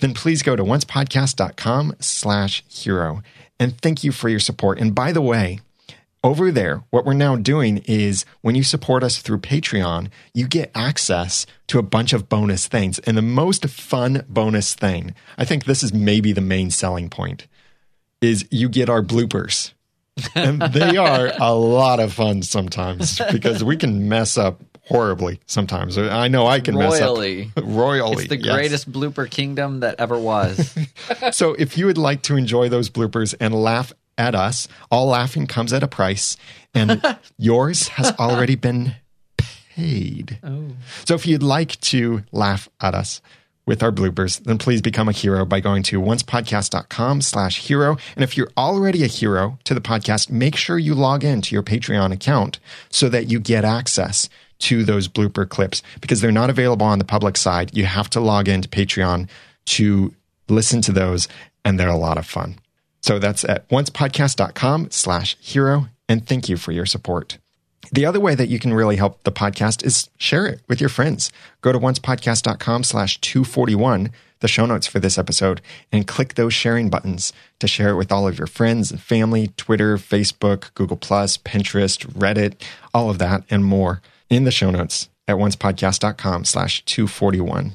[0.00, 3.22] then please go to oncepodcast.com slash hero.
[3.60, 4.78] And thank you for your support.
[4.78, 5.60] And by the way,
[6.24, 10.70] over there, what we're now doing is when you support us through Patreon, you get
[10.74, 12.98] access to a bunch of bonus things.
[13.00, 17.46] And the most fun bonus thing, I think this is maybe the main selling point,
[18.20, 19.72] is you get our bloopers.
[20.34, 25.98] and they are a lot of fun sometimes because we can mess up horribly sometimes.
[25.98, 27.46] I know I can Royally.
[27.46, 28.24] mess up royally.
[28.24, 28.54] It's the yes.
[28.54, 30.76] greatest blooper kingdom that ever was.
[31.32, 35.46] So if you would like to enjoy those bloopers and laugh at us, all laughing
[35.46, 36.36] comes at a price,
[36.74, 37.02] and
[37.38, 38.94] yours has already been
[39.36, 40.38] paid.
[40.42, 40.70] Oh.
[41.04, 43.20] So if you'd like to laugh at us
[43.66, 47.96] with our bloopers, then please become a hero by going to oncepodcast.com slash hero.
[48.16, 51.54] And if you're already a hero to the podcast, make sure you log in to
[51.54, 52.58] your Patreon account
[52.90, 54.28] so that you get access
[54.60, 57.76] to those blooper clips because they're not available on the public side.
[57.76, 59.28] You have to log into Patreon
[59.66, 60.14] to
[60.48, 61.28] listen to those,
[61.64, 62.58] and they're a lot of fun.
[63.00, 65.88] So that's at oncepodcast.com slash hero.
[66.08, 67.38] And thank you for your support.
[67.92, 70.90] The other way that you can really help the podcast is share it with your
[70.90, 71.32] friends.
[71.62, 76.90] Go to oncepodcast.com slash 241, the show notes for this episode, and click those sharing
[76.90, 81.38] buttons to share it with all of your friends and family, Twitter, Facebook, Google Plus,
[81.38, 82.60] Pinterest, Reddit,
[82.92, 87.72] all of that and more in the show notes at oncepodcast.com slash 241.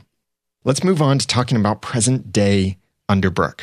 [0.63, 2.77] Let's move on to talking about present day
[3.09, 3.61] Underbrook.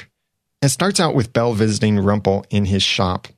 [0.62, 3.28] It starts out with Belle visiting Rumple in his shop.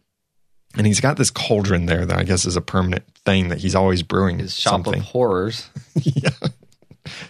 [0.76, 3.74] And he's got this cauldron there that I guess is a permanent thing that he's
[3.74, 5.68] always brewing His shop something, of horrors.
[5.94, 6.30] yeah.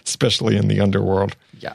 [0.05, 1.35] especially in the underworld.
[1.59, 1.73] Yeah.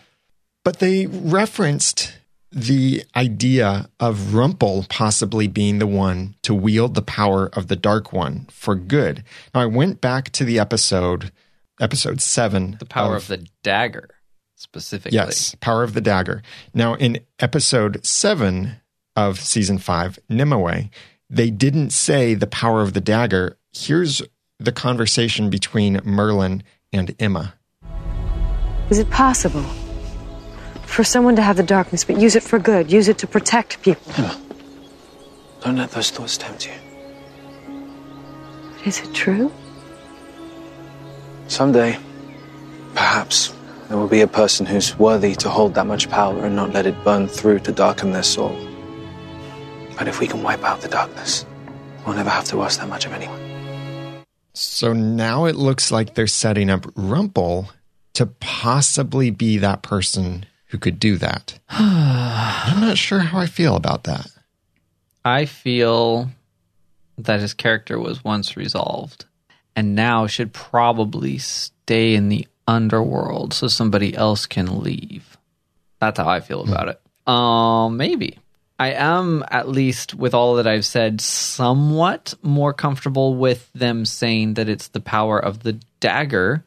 [0.64, 2.17] But they referenced
[2.50, 8.12] the idea of Rumple possibly being the one to wield the power of the Dark
[8.12, 9.22] One for good.
[9.54, 11.30] Now, I went back to the episode,
[11.80, 12.76] episode seven.
[12.78, 14.08] The power of, the dagger,
[14.56, 15.16] specifically.
[15.16, 16.42] Yes, Power of the Dagger.
[16.72, 18.76] Now, in episode seven
[19.14, 20.88] of season five, Nimue,
[21.28, 23.58] they didn't say the power of the dagger.
[23.72, 24.22] Here's
[24.58, 27.54] the conversation between Merlin and Emma.
[28.90, 29.66] Is it possible
[30.88, 33.80] for someone to have the darkness but use it for good, use it to protect
[33.82, 34.12] people?
[34.16, 34.40] Emma,
[35.60, 36.72] Don't let those thoughts tempt you.
[38.76, 39.52] But Is it true?
[41.46, 41.98] Someday,
[42.94, 43.52] perhaps,
[43.88, 46.86] there will be a person who's worthy to hold that much power and not let
[46.86, 48.56] it burn through to darken their soul.
[49.96, 51.46] But if we can wipe out the darkness,
[52.04, 54.24] we'll never have to ask that much of anyone.
[54.54, 57.70] So now it looks like they're setting up Rumple
[58.14, 61.58] to possibly be that person who could do that.
[61.68, 64.26] I'm not sure how I feel about that.
[65.24, 66.30] I feel
[67.18, 69.24] that his character was once resolved
[69.74, 75.36] and now should probably stay in the underworld so somebody else can leave.
[76.00, 77.32] That's how I feel about it.
[77.32, 78.38] Um, maybe.
[78.78, 84.54] I am, at least with all that I've said, somewhat more comfortable with them saying
[84.54, 86.64] that it's the power of the dagger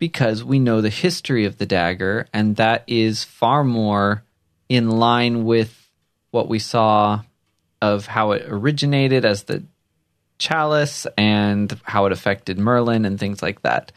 [0.00, 4.24] because we know the history of the dagger, and that is far more
[4.68, 5.88] in line with
[6.32, 7.22] what we saw
[7.82, 9.62] of how it originated as the
[10.38, 13.92] chalice and how it affected Merlin and things like that.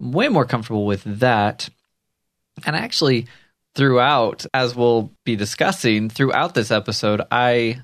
[0.00, 1.68] I'm Way more comfortable with that.
[2.66, 3.26] And actually,
[3.74, 7.82] throughout, as we'll be discussing throughout this episode, I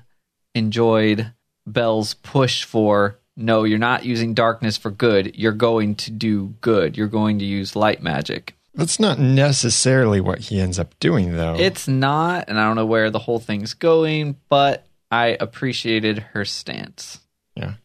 [0.53, 1.33] enjoyed
[1.65, 5.35] Belle's push for no, you're not using darkness for good.
[5.35, 6.97] You're going to do good.
[6.97, 8.55] You're going to use light magic.
[8.73, 11.55] That's not necessarily what he ends up doing, though.
[11.55, 16.45] It's not, and I don't know where the whole thing's going, but I appreciated her
[16.45, 17.19] stance.
[17.55, 17.75] yeah.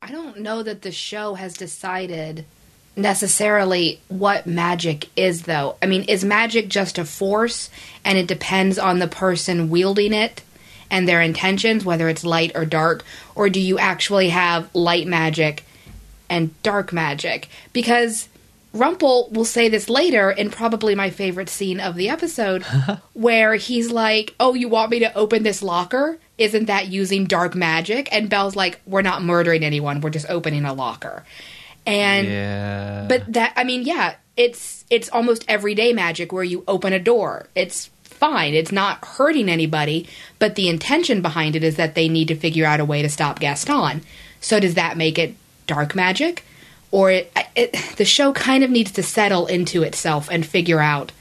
[0.00, 2.44] I don't know that the show has decided
[2.96, 5.76] necessarily what magic is, though.
[5.82, 7.68] I mean, is magic just a force
[8.04, 10.42] and it depends on the person wielding it
[10.90, 13.04] and their intentions, whether it's light or dark?
[13.38, 15.62] Or do you actually have light magic
[16.28, 17.48] and dark magic?
[17.72, 18.28] Because
[18.74, 22.64] Rumple will say this later in probably my favorite scene of the episode,
[23.14, 26.18] where he's like, Oh, you want me to open this locker?
[26.36, 28.08] Isn't that using dark magic?
[28.12, 31.24] And Belle's like, We're not murdering anyone, we're just opening a locker.
[31.86, 33.06] And Yeah.
[33.08, 37.46] but that I mean, yeah, it's it's almost everyday magic where you open a door.
[37.54, 38.54] It's fine.
[38.54, 42.66] It's not hurting anybody, but the intention behind it is that they need to figure
[42.66, 44.02] out a way to stop Gaston.
[44.40, 45.34] So does that make it
[45.66, 46.44] dark magic?
[46.90, 51.12] Or it, it the show kind of needs to settle into itself and figure out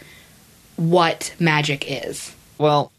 [0.75, 2.35] what magic is.
[2.57, 2.91] Well,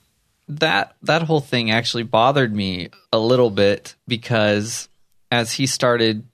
[0.49, 4.89] that that whole thing actually bothered me a little bit because
[5.31, 6.25] as he started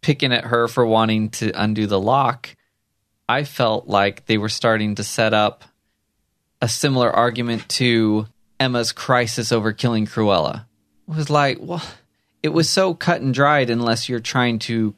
[0.00, 2.54] picking at her for wanting to undo the lock,
[3.28, 5.64] I felt like they were starting to set up
[6.64, 8.26] a similar argument to
[8.58, 10.64] Emma's crisis over killing Cruella.
[11.06, 11.82] It was like, well,
[12.42, 14.94] it was so cut and dried unless you're trying to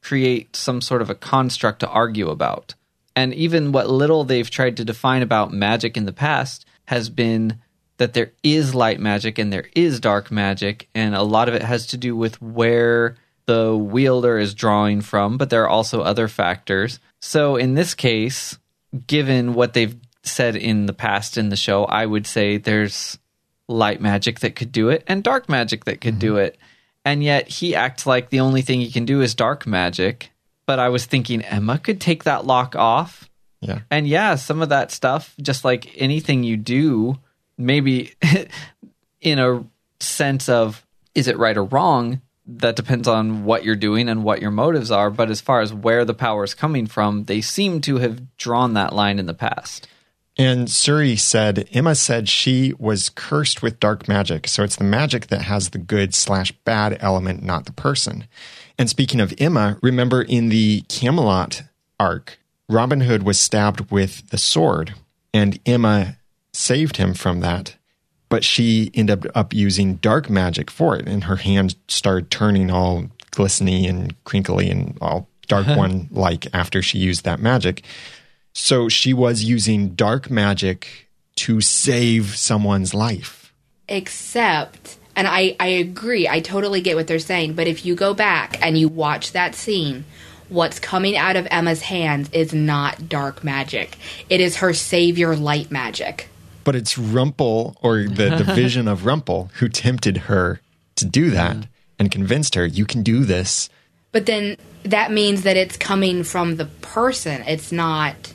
[0.00, 2.74] create some sort of a construct to argue about.
[3.14, 7.60] And even what little they've tried to define about magic in the past has been
[7.98, 11.62] that there is light magic and there is dark magic, and a lot of it
[11.62, 16.02] has to do with where the the wielder is drawing from, but there are also
[16.02, 17.00] other factors.
[17.20, 18.56] So in this case,
[19.08, 23.18] given what they've said in the past in the show, I would say there's
[23.68, 26.46] light magic that could do it and dark magic that could do mm-hmm.
[26.46, 26.58] it.
[27.04, 30.30] And yet he acts like the only thing he can do is dark magic.
[30.66, 33.28] But I was thinking Emma could take that lock off.
[33.60, 33.80] Yeah.
[33.90, 37.18] And yeah, some of that stuff, just like anything you do,
[37.56, 38.14] maybe
[39.20, 39.64] in a
[40.00, 44.40] sense of is it right or wrong, that depends on what you're doing and what
[44.40, 45.10] your motives are.
[45.10, 48.74] But as far as where the power is coming from, they seem to have drawn
[48.74, 49.88] that line in the past.
[50.40, 54.48] And Suri said, Emma said she was cursed with dark magic.
[54.48, 58.24] So it's the magic that has the good slash bad element, not the person.
[58.78, 61.64] And speaking of Emma, remember in the Camelot
[61.98, 62.38] arc,
[62.70, 64.94] Robin Hood was stabbed with the sword,
[65.34, 66.16] and Emma
[66.54, 67.76] saved him from that.
[68.30, 73.10] But she ended up using dark magic for it, and her hand started turning all
[73.30, 77.84] glistening and crinkly and all dark one like after she used that magic.
[78.60, 83.54] So she was using dark magic to save someone's life.
[83.88, 88.12] Except, and I, I agree, I totally get what they're saying, but if you go
[88.12, 90.04] back and you watch that scene,
[90.50, 93.96] what's coming out of Emma's hands is not dark magic.
[94.28, 96.28] It is her savior light magic.
[96.62, 100.60] But it's Rumple or the, the vision of Rumple who tempted her
[100.96, 101.66] to do that
[101.98, 103.70] and convinced her, you can do this.
[104.12, 107.42] But then that means that it's coming from the person.
[107.46, 108.34] It's not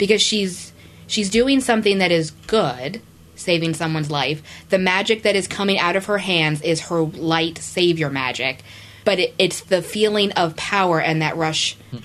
[0.00, 0.72] because she's
[1.06, 3.00] she's doing something that is good,
[3.36, 4.42] saving someone's life.
[4.70, 8.64] The magic that is coming out of her hands is her light savior magic.
[9.04, 11.98] But it, it's the feeling of power and that rush hmm.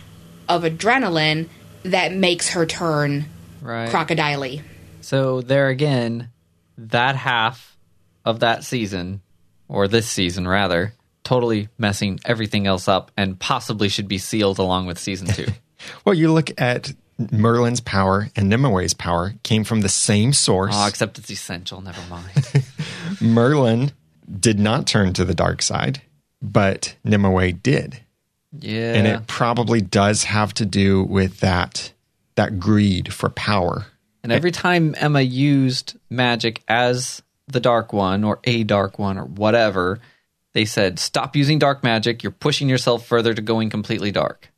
[0.48, 1.48] of adrenaline
[1.84, 3.26] that makes her turn
[3.62, 3.90] Right.
[3.90, 4.60] crocodile
[5.02, 6.30] So there again,
[6.78, 7.76] that half
[8.24, 9.22] of that season,
[9.68, 10.94] or this season rather,
[11.24, 15.48] totally messing everything else up and possibly should be sealed along with season two.
[16.04, 16.94] Well, you look at
[17.32, 20.74] Merlin's power and Nimue power came from the same source.
[20.76, 21.82] oh, except it's essential.
[21.82, 22.66] Never mind.
[23.22, 23.92] Merlin
[24.40, 26.02] did not turn to the dark side,
[26.42, 28.02] but Nimue did.
[28.60, 28.94] Yeah.
[28.94, 31.92] And it probably does have to do with that
[32.36, 33.86] that greed for power.
[34.24, 39.26] And every time Emma used magic as the dark one or a dark one or
[39.26, 40.00] whatever,
[40.54, 42.24] they said, stop using dark magic.
[42.24, 44.52] You're pushing yourself further to going completely dark.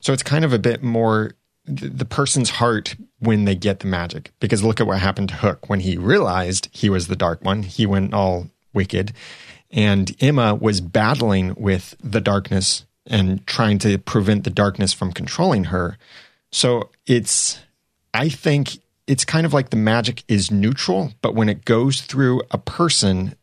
[0.00, 1.32] So it's kind of a bit more
[1.68, 4.32] the person's heart when they get the magic.
[4.40, 7.62] Because look at what happened to Hook when he realized he was the dark one.
[7.62, 9.12] He went all wicked.
[9.70, 15.64] And Emma was battling with the darkness and trying to prevent the darkness from controlling
[15.64, 15.98] her.
[16.50, 17.60] So it's,
[18.14, 22.42] I think it's kind of like the magic is neutral, but when it goes through
[22.50, 23.34] a person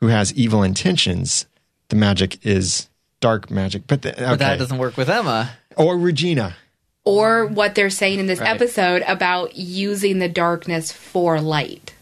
[0.00, 1.46] who has evil intentions,
[1.88, 2.88] the magic is
[3.20, 3.86] dark magic.
[3.86, 4.24] But, the, okay.
[4.26, 5.50] But that doesn't work with Emma.
[5.76, 6.56] or Regina.
[7.04, 8.48] Or what they're saying in this Right.
[8.50, 11.92] episode about using the darkness for light.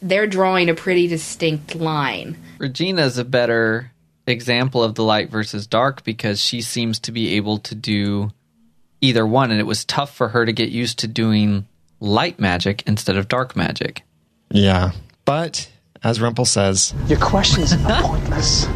[0.00, 2.36] They're drawing a pretty distinct line.
[2.58, 3.92] Regina's a better
[4.26, 8.32] example of the light versus dark because she seems to be able to do
[9.02, 11.66] either one, and it was tough for her to get used to doing
[12.00, 14.02] light magic instead of dark magic.
[14.50, 14.92] Yeah.
[15.26, 15.68] But
[16.02, 18.66] as Rumple says, Your questions are pointless.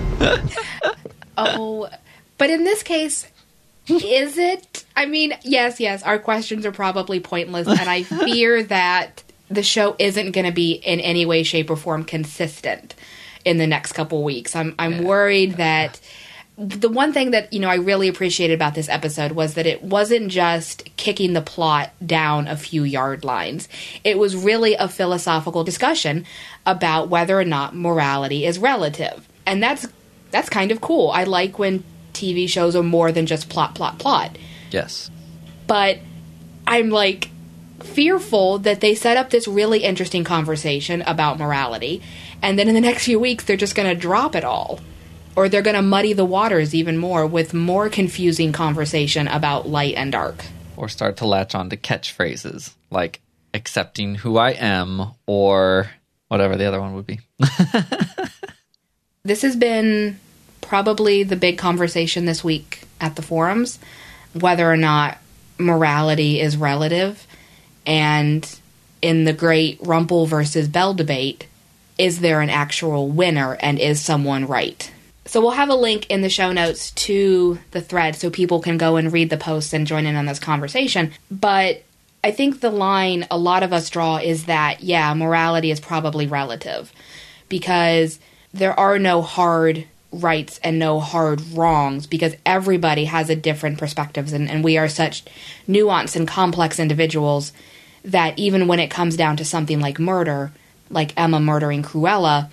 [1.39, 1.89] Oh,
[2.39, 3.27] but in this case,
[3.91, 4.85] is it?
[4.97, 9.97] I mean, yes, yes, our questions are probably pointless, and I fear that the show
[9.99, 12.95] isn't going to be in any way, shape, or form consistent
[13.45, 14.55] in the next couple weeks.
[14.55, 16.01] I'm I'm worried that
[16.57, 19.83] the one thing that you know I really appreciated about this episode was that it
[19.83, 23.69] wasn't just kicking the plot down a few yard lines.
[24.05, 26.27] It was really a philosophical discussion
[26.67, 29.27] about whether or not morality is relative.
[29.47, 29.89] And that's
[30.31, 31.11] that's kind of cool.
[31.11, 31.83] I like when
[32.13, 34.37] TV shows are more than just plot plot plot.
[34.71, 35.11] Yes.
[35.67, 35.99] But
[36.67, 37.31] I'm like
[37.81, 42.03] fearful that they set up this really interesting conversation about morality
[42.43, 44.81] and then in the next few weeks they're just going to drop it all
[45.35, 49.95] or they're going to muddy the waters even more with more confusing conversation about light
[49.95, 50.45] and dark.
[50.77, 53.23] Or start to latch on to catchphrases like
[53.55, 55.91] accepting who I am or
[56.29, 57.21] whatever the other one would be.
[59.23, 60.19] This has been
[60.71, 63.81] probably the big conversation this week at the forums
[64.35, 65.19] whether or not
[65.59, 67.27] morality is relative.
[67.85, 68.49] And
[69.03, 71.49] in the great Rumple versus Belle debate,
[71.99, 74.93] is there an actual winner and is someone right?
[75.25, 78.79] So we'll have a link in the show notes to the thread so people can
[78.79, 81.11] go and read the posts and join in on this conversation.
[81.33, 81.83] But
[82.23, 86.29] I think the line a lot of us draw is that, yeah, morality is probably
[86.29, 86.93] relative
[87.49, 88.21] because
[88.55, 94.33] there are no hard rights and no hard wrongs because everybody has a different perspectives
[94.33, 95.25] and, and we are such
[95.69, 97.53] nuanced and complex individuals
[98.05, 100.53] that even when it comes down to something like murder,
[100.89, 102.51] like Emma murdering Cruella,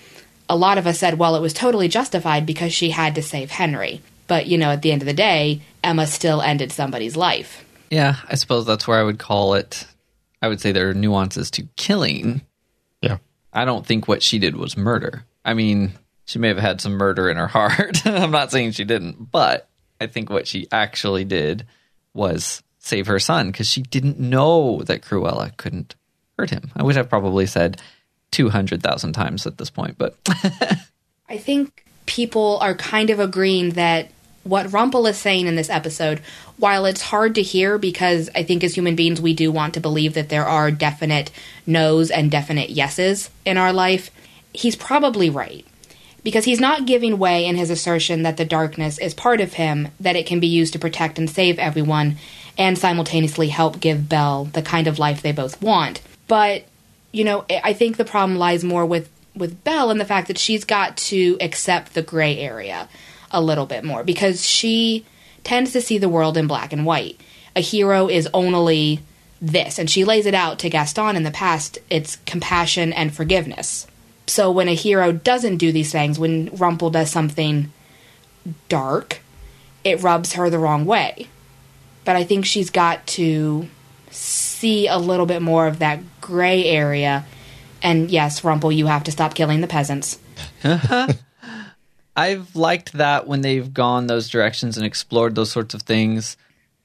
[0.50, 3.50] a lot of us said, well, it was totally justified because she had to save
[3.50, 4.02] Henry.
[4.28, 7.64] But, you know, at the end of the day, Emma still ended somebody's life.
[7.90, 9.88] Yeah, I suppose that's where I would call it.
[10.42, 12.42] I would say there are nuances to killing.
[13.02, 13.18] Yeah.
[13.54, 15.26] I don't think what she did was murder.
[15.46, 15.94] I mean,
[16.28, 18.02] she may have had some murder in her heart.
[18.06, 19.68] I'm not saying she didn't, but
[20.00, 21.66] I think what she actually did
[22.14, 25.96] was save her son because she didn't know that Cruella couldn't
[26.38, 26.70] hurt him.
[26.76, 27.82] I wish I probably said
[28.32, 30.18] 200,000 times at this point, but
[31.30, 34.12] I think people are kind of agreeing that
[34.44, 36.20] what Rumple is saying in this episode,
[36.58, 39.80] while it's hard to hear because I think as human beings we do want to
[39.80, 41.32] believe that there are definite
[41.66, 44.12] no's and definite yeses in our life,
[44.54, 45.66] he's probably right.
[46.24, 49.90] Because he's not giving way in his assertion that the darkness is part of him,
[50.00, 52.18] that it can be used to protect and save everyone,
[52.58, 56.02] and simultaneously help give Belle the kind of life they both want.
[56.28, 56.66] But,
[57.12, 60.38] you know, I think the problem lies more with, with Belle and the fact that
[60.38, 62.90] she's got to accept the gray area
[63.32, 65.06] a little bit more because she
[65.44, 67.20] tends to see the world in black and white.
[67.56, 69.00] A hero is only
[69.42, 73.88] this, and she lays it out to Gaston in the past it's compassion and forgiveness.
[74.28, 77.72] So when a hero doesn't do these things, when Rumple does something
[78.70, 79.22] dark,
[79.84, 81.28] it rubs her the wrong way.
[82.06, 83.68] But I think she's got to
[84.12, 87.26] see a little bit more of that gray area.
[87.82, 90.20] And yes, Rumple, you have to stop killing the peasants.
[92.16, 96.36] I've liked that when they've gone those directions and explored those sorts of things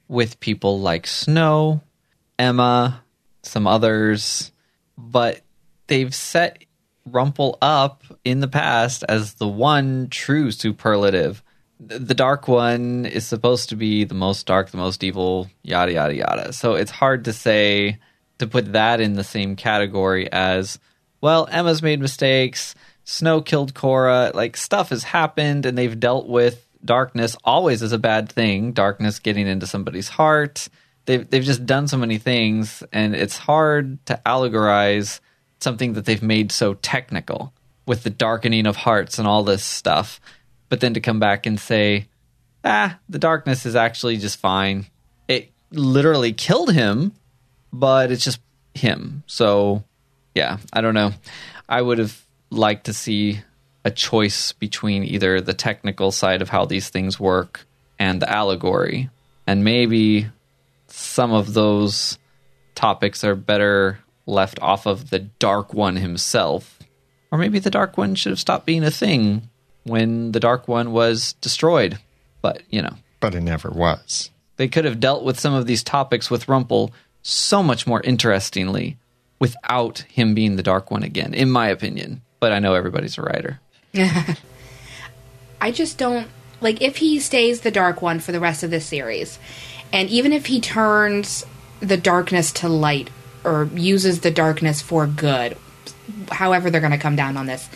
[0.07, 1.81] with people like Snow,
[2.39, 3.03] Emma,
[3.43, 4.53] some others,
[4.99, 5.41] but
[5.87, 6.65] they've set
[7.05, 11.43] Rumple up in the past as the one true superlative.
[11.81, 16.15] The dark one is supposed to be the most dark, the most evil, yada, yada,
[16.15, 16.53] yada.
[16.53, 17.99] So it's hard to say
[18.39, 20.79] to put that in the same category as,
[21.21, 22.75] well, Emma's made mistakes.
[23.05, 24.31] Snow killed Cora.
[24.33, 27.37] Like stuff has happened, and they've dealt with darkness.
[27.45, 28.73] Always is a bad thing.
[28.73, 30.69] Darkness getting into somebody's heart.
[31.07, 35.19] They've they've just done so many things, and it's hard to allegorize
[35.63, 37.53] something that they've made so technical
[37.87, 40.21] with the darkening of hearts and all this stuff.
[40.69, 42.07] But then to come back and say,
[42.65, 44.87] ah, the darkness is actually just fine.
[45.29, 47.13] It literally killed him,
[47.73, 48.41] but it's just
[48.75, 49.23] him.
[49.27, 49.85] So,
[50.35, 51.13] yeah, I don't know.
[51.69, 52.19] I would have
[52.51, 53.41] liked to see
[53.85, 57.67] a choice between either the technical side of how these things work
[57.99, 59.11] and the allegory.
[59.47, 60.29] And maybe
[60.87, 62.19] some of those
[62.75, 66.79] topics are better left off of the Dark One himself.
[67.31, 69.49] Or maybe the Dark One should have stopped being a thing
[69.85, 71.99] when the Dark One was destroyed.
[72.41, 72.97] But, you know.
[73.21, 74.31] But it never was.
[74.57, 76.93] They could have dealt with some of these topics with Rumple
[77.23, 78.99] so much more interestingly
[79.39, 82.23] without him being the Dark One again, in my opinion.
[82.41, 83.61] But I know everybody's a writer.
[85.61, 86.29] I just don't
[86.61, 89.39] like if he stays the dark one for the rest of this series,
[89.93, 91.45] and even if he turns
[91.81, 93.11] the darkness to light
[93.45, 95.57] or uses the darkness for good,
[96.31, 97.69] however they're going to come down on this,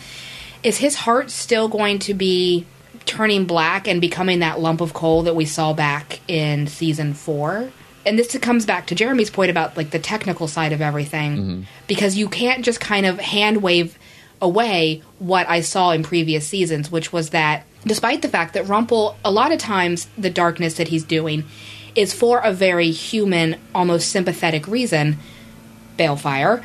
[0.63, 2.65] is his heart still going to be
[3.05, 7.69] turning black and becoming that lump of coal that we saw back in season four?
[8.05, 11.61] And this comes back to Jeremy's point about like the technical side of everything, mm-hmm.
[11.87, 13.97] because you can't just kind of hand wave
[14.41, 19.17] away what I saw in previous seasons, which was that despite the fact that Rumple,
[19.25, 21.43] a lot of times the darkness that he's doing
[21.95, 25.17] is for a very human, almost sympathetic reason,
[25.97, 26.63] balefire,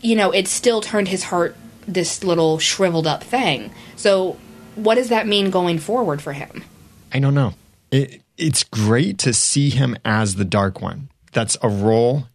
[0.00, 1.56] you know, it still turned his heart
[1.86, 3.72] this little shriveled up thing.
[3.96, 4.36] So,
[4.74, 6.64] what does that mean going forward for him?
[7.12, 7.54] I don't know.
[7.90, 11.10] It, it's great to see him as the Dark One.
[11.32, 12.26] That's a role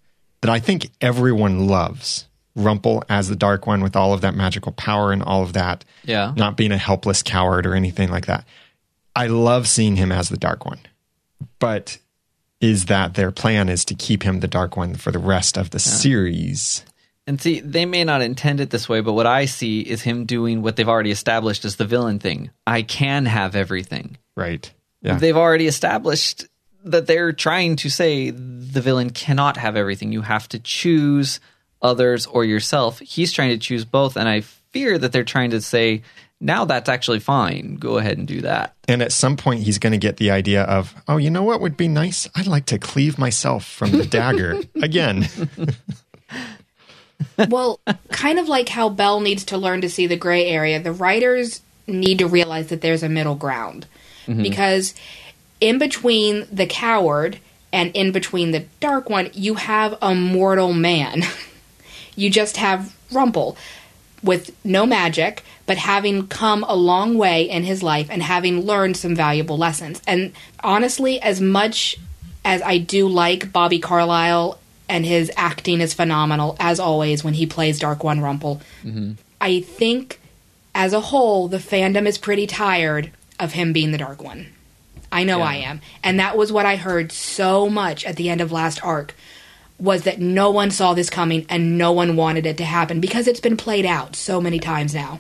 [0.41, 2.25] that I think everyone loves.
[2.55, 5.85] Rumple as the Dark One with all of that magical power and all of that.
[6.03, 6.33] Yeah.
[6.35, 8.45] Not being a helpless coward or anything like that.
[9.15, 10.79] I love seeing him as the Dark One.
[11.59, 11.99] But
[12.59, 15.69] is that their plan is to keep him the Dark One for the rest of
[15.69, 16.83] the series?
[17.27, 20.25] And see, they may not intend it this way, but what I see is him
[20.25, 22.51] doing what they've already established as the villain thing.
[22.65, 24.17] I can have everything.
[24.35, 24.71] Right.
[25.01, 25.17] Yeah.
[25.17, 26.45] They've already established
[26.85, 30.13] that they're trying to say the villain cannot have everything.
[30.13, 31.41] You have to choose
[31.81, 32.99] others or yourself.
[32.99, 36.03] He's trying to choose both, and I fear that they're trying to say,
[36.39, 37.75] now that's actually fine.
[37.75, 38.75] Go ahead and do that.
[38.87, 41.61] And at some point, he's going to get the idea of, oh, you know what
[41.61, 42.29] would be nice?
[42.35, 45.27] I'd like to cleave myself from the dagger again.
[47.49, 47.79] well,
[48.11, 51.61] kind of like how Belle needs to learn to see the gray area, the writers
[51.87, 53.87] need to realize that there's a middle ground
[54.25, 54.43] mm-hmm.
[54.43, 54.93] because
[55.59, 57.39] in between the coward
[57.73, 61.23] and in between the dark one, you have a mortal man.
[62.15, 63.57] you just have Rumple
[64.23, 68.97] with no magic, but having come a long way in his life and having learned
[68.97, 70.01] some valuable lessons.
[70.07, 71.97] And honestly, as much
[72.43, 74.59] as I do like Bobby Carlyle
[74.89, 79.13] and his acting is phenomenal, as always, when he plays Dark One Rumple, mm-hmm.
[79.39, 80.19] I think
[80.73, 84.47] as a whole, the fandom is pretty tired of him being the Dark One.
[85.11, 85.81] I know I am.
[86.03, 89.15] And that was what I heard so much at the end of last arc
[89.79, 93.27] was that no one saw this coming and no one wanted it to happen because
[93.27, 95.19] it's been played out so many times now.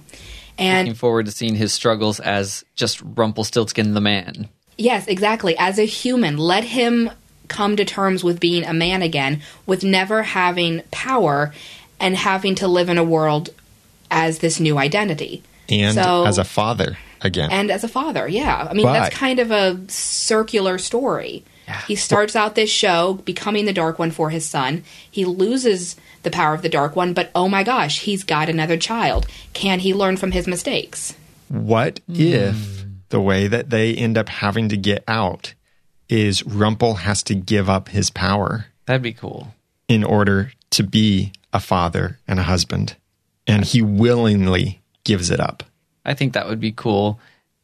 [0.57, 4.49] And Looking forward to seeing his struggles as just Rumpelstiltskin the man.
[4.77, 5.55] Yes, exactly.
[5.57, 7.11] As a human, let him
[7.47, 11.53] come to terms with being a man again, with never having power
[11.99, 13.49] and having to live in a world
[14.09, 15.43] as this new identity.
[15.69, 17.51] And So- as a father again.
[17.51, 18.67] And as a father, yeah.
[18.69, 21.43] I mean, But- that's kind of a circular story.
[21.87, 24.83] He starts out this show becoming the Dark One for his son.
[25.09, 28.77] He loses the power of the Dark One, but oh my gosh, he's got another
[28.77, 29.27] child.
[29.53, 31.15] Can he learn from his mistakes?
[31.49, 32.15] What hmm.
[32.15, 35.53] if the way that they end up having to get out
[36.09, 39.53] is Rumple has to give up his power That'd be cool.
[39.87, 42.95] in order to be a father and a husband?
[43.45, 45.63] And he willingly gives it up.
[46.05, 47.19] I think that would be cool.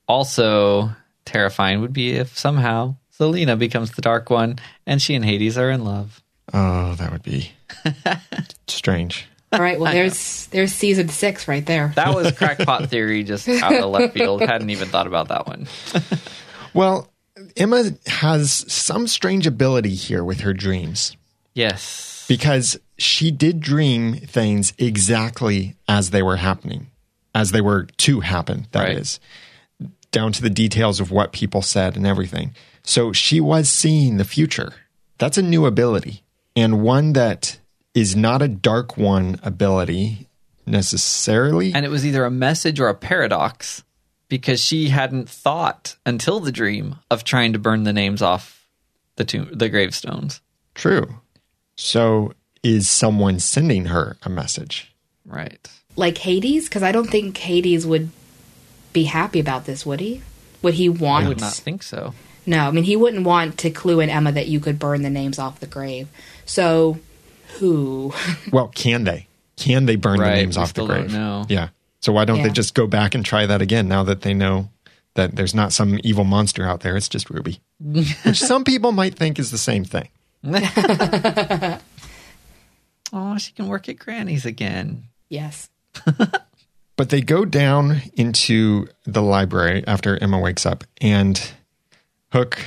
[0.08, 0.92] Also,
[1.26, 5.70] terrifying would be if somehow Zelena becomes the Dark One and she and Hades are
[5.70, 6.22] in love.
[6.54, 7.52] Oh, that would be
[8.68, 9.28] strange.
[9.52, 11.92] All right, well there's there's season 6 right there.
[11.96, 14.42] That was crackpot theory just out of left field.
[14.42, 15.68] Hadn't even thought about that one.
[16.76, 17.08] Well,
[17.56, 21.16] Emma has some strange ability here with her dreams
[21.54, 22.26] Yes.
[22.28, 26.88] because she did dream things exactly as they were happening,
[27.36, 29.30] as they were to happen, That is, Right.
[30.14, 32.56] Down to the details of what people said and everything.
[32.84, 34.74] So she was seeing the future.
[35.18, 36.24] That's a new ability
[36.56, 37.60] and one that
[37.94, 40.28] is not a dark one ability
[40.66, 41.74] necessarily.
[41.74, 43.84] And it was either a message or a paradox
[44.30, 48.68] because she hadn't thought until the dream of trying to burn the names off
[49.16, 50.42] the tomb, the gravestones.
[50.74, 51.20] True.
[51.76, 52.34] So
[52.64, 54.94] is someone sending her a message?
[55.26, 55.70] Right.
[55.96, 58.10] Like Hades cuz I don't think Hades would
[58.94, 60.22] be happy about this, would he?
[60.62, 62.14] Would he want I would not think so.
[62.46, 65.10] No, I mean he wouldn't want to clue in Emma that you could burn the
[65.10, 66.08] names off the grave.
[66.46, 67.00] So
[67.60, 68.14] who?
[68.52, 69.28] Well, can they?
[69.58, 71.14] Can they burn Right, the names we off the still don't grave?
[71.14, 71.46] No.
[71.50, 71.70] Yeah.
[72.02, 74.70] So why don't they just go back and try that again now that they know
[75.14, 76.98] that there's not some evil monster out there?
[76.98, 80.10] It's just Ruby, which some people might think is the same thing.
[83.16, 85.04] Oh, she can work at Granny's again.
[85.30, 85.70] yes.
[86.96, 91.54] But they go down into the library after Emma wakes up, and
[92.32, 92.60] Hook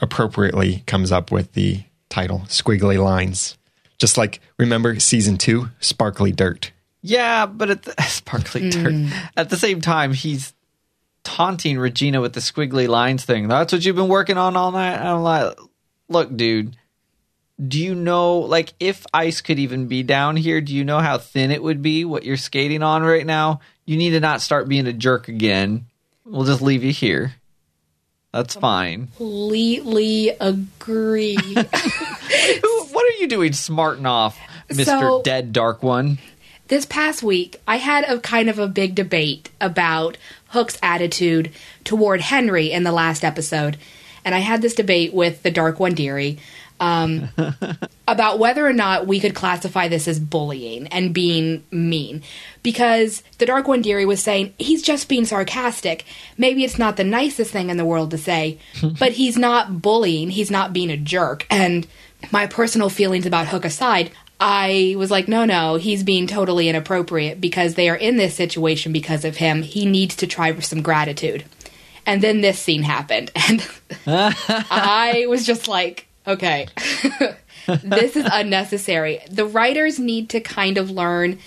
[0.00, 3.56] appropriately comes up with the title "Squiggly Lines,"
[3.98, 8.82] just like remember season two, "Sparkly Dirt." Yeah, but at the sparkly hmm.
[8.82, 9.12] dirt.
[9.36, 10.54] At the same time, he's
[11.24, 13.48] taunting Regina with the squiggly lines thing.
[13.48, 14.98] That's what you've been working on all night.
[14.98, 15.58] I'm like,
[16.08, 16.76] look, dude.
[17.66, 21.18] Do you know, like, if ice could even be down here, do you know how
[21.18, 22.04] thin it would be?
[22.04, 23.60] What you're skating on right now?
[23.84, 25.86] You need to not start being a jerk again.
[26.24, 27.34] We'll just leave you here.
[28.32, 29.08] That's fine.
[29.16, 31.36] Completely agree.
[32.92, 34.38] What are you doing, smarting off,
[34.68, 36.18] Mister So- Dead Dark One?
[36.68, 40.16] this past week, I had a kind of a big debate about
[40.48, 41.50] Hook's attitude
[41.84, 43.76] toward Henry in the last episode.
[44.24, 46.38] And I had this debate with the Dark One Deary
[46.82, 47.28] um,
[48.08, 52.22] about whether or not we could classify this as bullying and being mean.
[52.64, 56.04] Because the Dark One Deary was saying he's just being sarcastic.
[56.36, 58.58] Maybe it's not the nicest thing in the world to say,
[58.98, 60.30] but he's not bullying.
[60.30, 61.46] He's not being a jerk.
[61.48, 61.86] And
[62.32, 64.10] my personal feelings about Hook aside,
[64.40, 68.92] I was like, no, no, he's being totally inappropriate because they are in this situation
[68.92, 69.62] because of him.
[69.62, 71.44] He needs to try for some gratitude.
[72.04, 73.30] And then this scene happened.
[74.04, 74.34] And
[74.70, 76.68] I was just like, okay,
[77.82, 79.20] this is unnecessary.
[79.30, 81.38] The writers need to kind of learn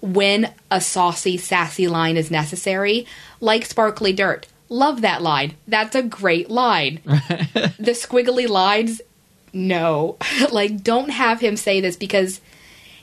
[0.00, 3.06] when a saucy, sassy line is necessary,
[3.40, 4.46] like Sparkly Dirt.
[4.68, 5.54] Love that line.
[5.68, 7.00] That's a great line.
[7.04, 9.00] the squiggly lines,
[9.52, 10.16] no.
[10.52, 12.40] like, don't have him say this because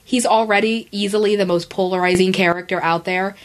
[0.03, 3.35] he's already easily the most polarizing character out there.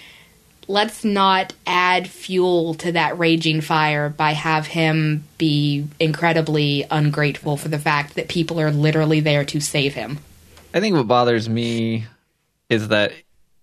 [0.67, 7.69] Let's not add fuel to that raging fire by have him be incredibly ungrateful for
[7.69, 10.19] the fact that people are literally there to save him.
[10.73, 12.07] I think what bothers me
[12.69, 13.13] is that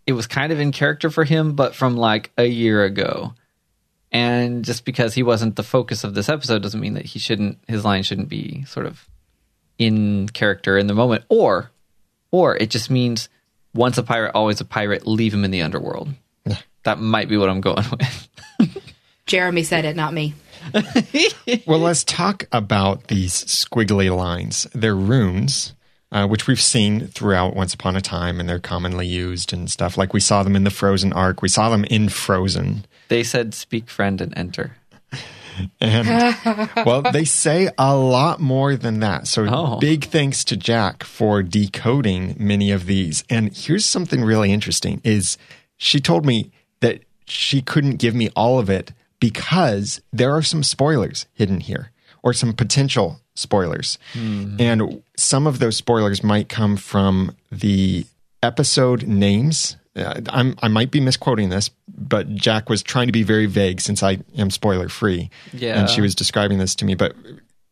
[0.07, 3.33] it was kind of in character for him, but from like a year ago.
[4.11, 7.59] And just because he wasn't the focus of this episode doesn't mean that he shouldn't
[7.67, 9.07] his line shouldn't be sort of
[9.77, 11.71] in character in the moment or
[12.29, 13.29] or it just means
[13.73, 16.09] once a pirate always a pirate leave him in the underworld.
[16.83, 18.27] That might be what I'm going with.
[19.25, 20.33] Jeremy said it, not me.
[21.65, 24.67] well, let's talk about these squiggly lines.
[24.73, 25.73] They're runes,
[26.11, 29.97] uh, which we've seen throughout Once Upon a Time, and they're commonly used and stuff.
[29.97, 31.41] Like we saw them in the Frozen arc.
[31.41, 32.85] We saw them in Frozen.
[33.07, 34.75] They said speak friend and enter.
[35.81, 36.07] And
[36.85, 39.27] well, they say a lot more than that.
[39.27, 39.79] So Oh.
[39.79, 43.25] big thanks to Jack for decoding many of these.
[43.29, 45.37] And here's something really interesting is
[45.77, 46.51] she told me that
[47.25, 51.91] she couldn't give me all of it because there are some spoilers hidden here
[52.23, 53.97] or some potential spoilers.
[54.59, 58.05] And some of those spoilers might come from the
[58.43, 59.77] episode names.
[59.95, 63.81] Uh, I'm, I might be misquoting this, but Jack was trying to be very vague
[63.81, 65.29] since I am spoiler free.
[65.53, 65.79] Yeah.
[65.79, 66.95] And she was describing this to me.
[66.95, 67.15] But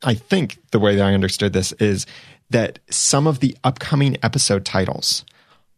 [0.03, 2.05] I think the way that I understood this is
[2.49, 5.23] that some of the upcoming episode titles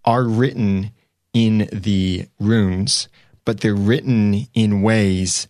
[0.05, 0.91] are written
[1.33, 3.07] in the runes,
[3.45, 5.47] but they're written in ways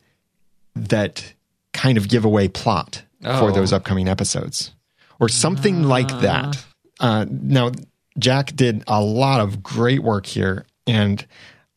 [0.76, 1.34] that
[1.74, 3.52] kind of give away plot for Oh.
[3.52, 4.72] those upcoming episodes
[5.20, 6.64] or something like that.
[7.00, 7.72] Uh, now,
[8.18, 11.26] Jack did a lot of great work here, and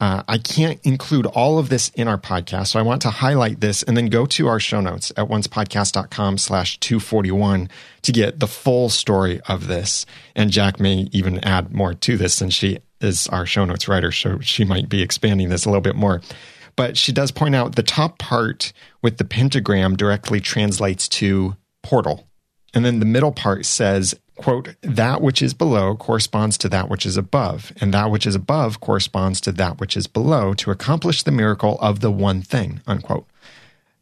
[0.01, 2.69] uh, I can't include all of this in our podcast.
[2.69, 6.39] So I want to highlight this and then go to our show notes at oncepodcast.com
[6.39, 7.69] slash 241
[8.03, 10.05] to get the full story of this.
[10.35, 14.11] And Jack may even add more to this since she is our show notes writer.
[14.11, 16.21] So she might be expanding this a little bit more.
[16.77, 22.27] But she does point out the top part with the pentagram directly translates to portal.
[22.75, 27.07] And then the middle part says, quote, that which is below corresponds to that which
[27.07, 31.23] is above, and that which is above corresponds to that which is below to accomplish
[31.23, 33.27] the miracle of the one thing, unquote.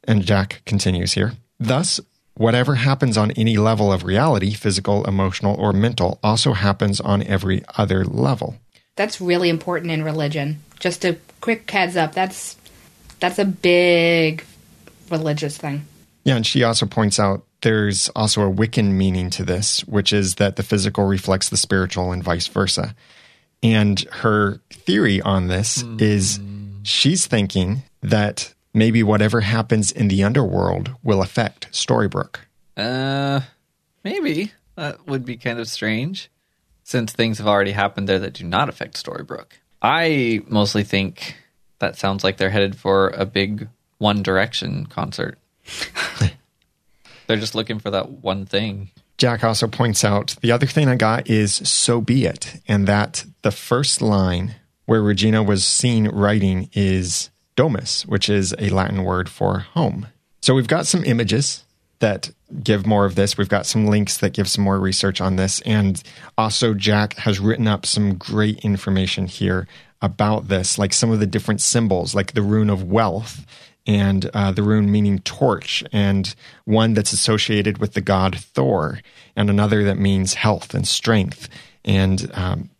[0.04, 1.32] And Jack continues here.
[1.60, 2.00] Thus,
[2.34, 7.62] whatever happens on any level of reality, physical, emotional, or mental, also happens on every
[7.76, 8.56] other level.
[8.96, 10.60] That's really important in religion.
[10.78, 12.14] Just a quick heads up.
[12.14, 12.56] That's
[13.20, 14.44] that's a big
[15.10, 15.86] religious thing.
[16.24, 20.36] Yeah, and she also points out there's also a Wiccan meaning to this, which is
[20.36, 22.94] that the physical reflects the spiritual and vice versa.
[23.62, 26.40] And her theory on this is
[26.82, 32.38] she's thinking that maybe whatever happens in the underworld will affect Storybrooke.
[32.76, 33.40] Uh,
[34.02, 36.30] maybe that would be kind of strange,
[36.82, 39.52] since things have already happened there that do not affect Storybrooke.
[39.80, 41.36] I mostly think
[41.78, 43.68] that sounds like they're headed for a big
[43.98, 45.38] One Direction concert.
[47.26, 48.90] they're just looking for that one thing.
[49.18, 53.24] Jack also points out the other thing I got is so be it, and that
[53.42, 54.56] the first line
[54.86, 60.08] where Regina was seen writing is domus, which is a Latin word for home.
[60.40, 61.64] So we've got some images
[62.00, 62.30] that
[62.62, 63.38] give more of this.
[63.38, 65.60] We've got some links that give some more research on this.
[65.62, 66.02] And
[66.36, 69.66] also, Jack has written up some great information here
[70.00, 73.46] about this, like some of the different symbols, like the rune of wealth
[73.86, 76.34] and uh, the rune meaning torch, and
[76.64, 79.00] one that's associated with the god Thor,
[79.34, 81.48] and another that means health and strength,
[81.84, 82.70] and um,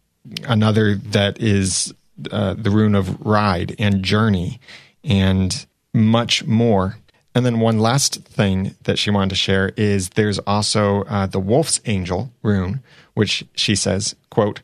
[0.47, 1.93] another that is
[2.31, 4.61] uh, the rune of ride and journey,
[5.03, 6.97] and much more.
[7.35, 11.41] And then one last thing that she wanted to share is there's also uh, the
[11.41, 12.83] wolf's angel rune,
[13.15, 14.61] which she says, quote,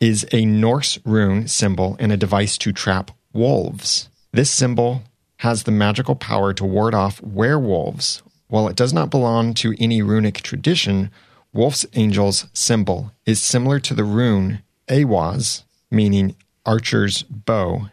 [0.00, 4.08] is a Norse rune symbol and a device to trap wolves.
[4.32, 5.02] This symbol
[5.38, 8.22] has the magical power to ward off werewolves.
[8.48, 11.10] While it does not belong to any runic tradition,
[11.52, 17.88] Wolf's Angel's symbol is similar to the rune Eihwaz, meaning archer's bow,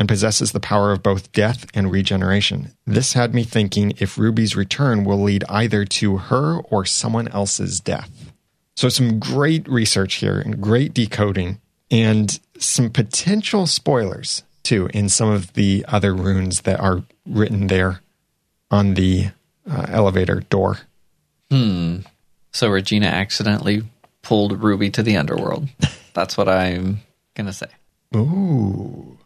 [0.00, 2.72] and possesses the power of both death and regeneration.
[2.86, 7.78] This had me thinking if Ruby's return will lead either to her or someone else's
[7.78, 8.32] death.
[8.74, 15.28] So, some great research here and great decoding, and some potential spoilers too in some
[15.28, 18.00] of the other runes that are written there
[18.70, 19.30] on the
[19.70, 20.78] uh, elevator door.
[21.50, 21.98] Hmm.
[22.52, 23.82] So Regina accidentally
[24.22, 25.68] pulled Ruby to the underworld.
[26.14, 27.00] That's what I'm
[27.34, 27.68] gonna say.
[28.16, 29.18] Ooh.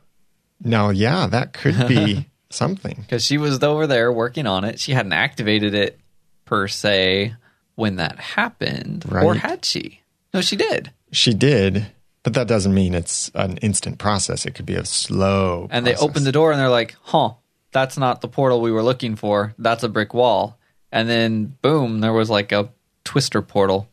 [0.63, 2.97] Now, yeah, that could be something.
[3.01, 4.79] because she was over there working on it.
[4.81, 5.99] She hadn't activated it
[6.45, 7.35] per se
[7.75, 10.01] when that happened, or had she?
[10.33, 10.93] No, she did.
[11.11, 11.87] She did,
[12.23, 14.47] but that doesn't mean it's an instant process.
[14.47, 16.09] It could be a slow And they process.
[16.09, 17.35] opened the door and they're like, "Huh,
[17.73, 19.55] that's not the portal we were looking for.
[19.59, 20.59] That's a brick wall."
[20.93, 22.71] And then boom, there was like a
[23.03, 23.89] twister portal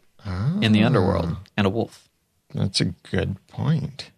[0.61, 0.85] in the ah.
[0.85, 2.07] underworld and a wolf.
[2.53, 4.11] That's a good point.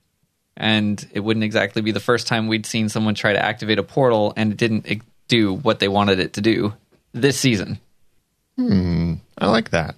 [0.56, 3.84] And it wouldn't exactly be the first time we'd seen someone try to activate a
[3.84, 6.74] portal and it didn't do what they wanted it to do
[7.14, 7.80] this season.
[8.60, 9.95] I like that.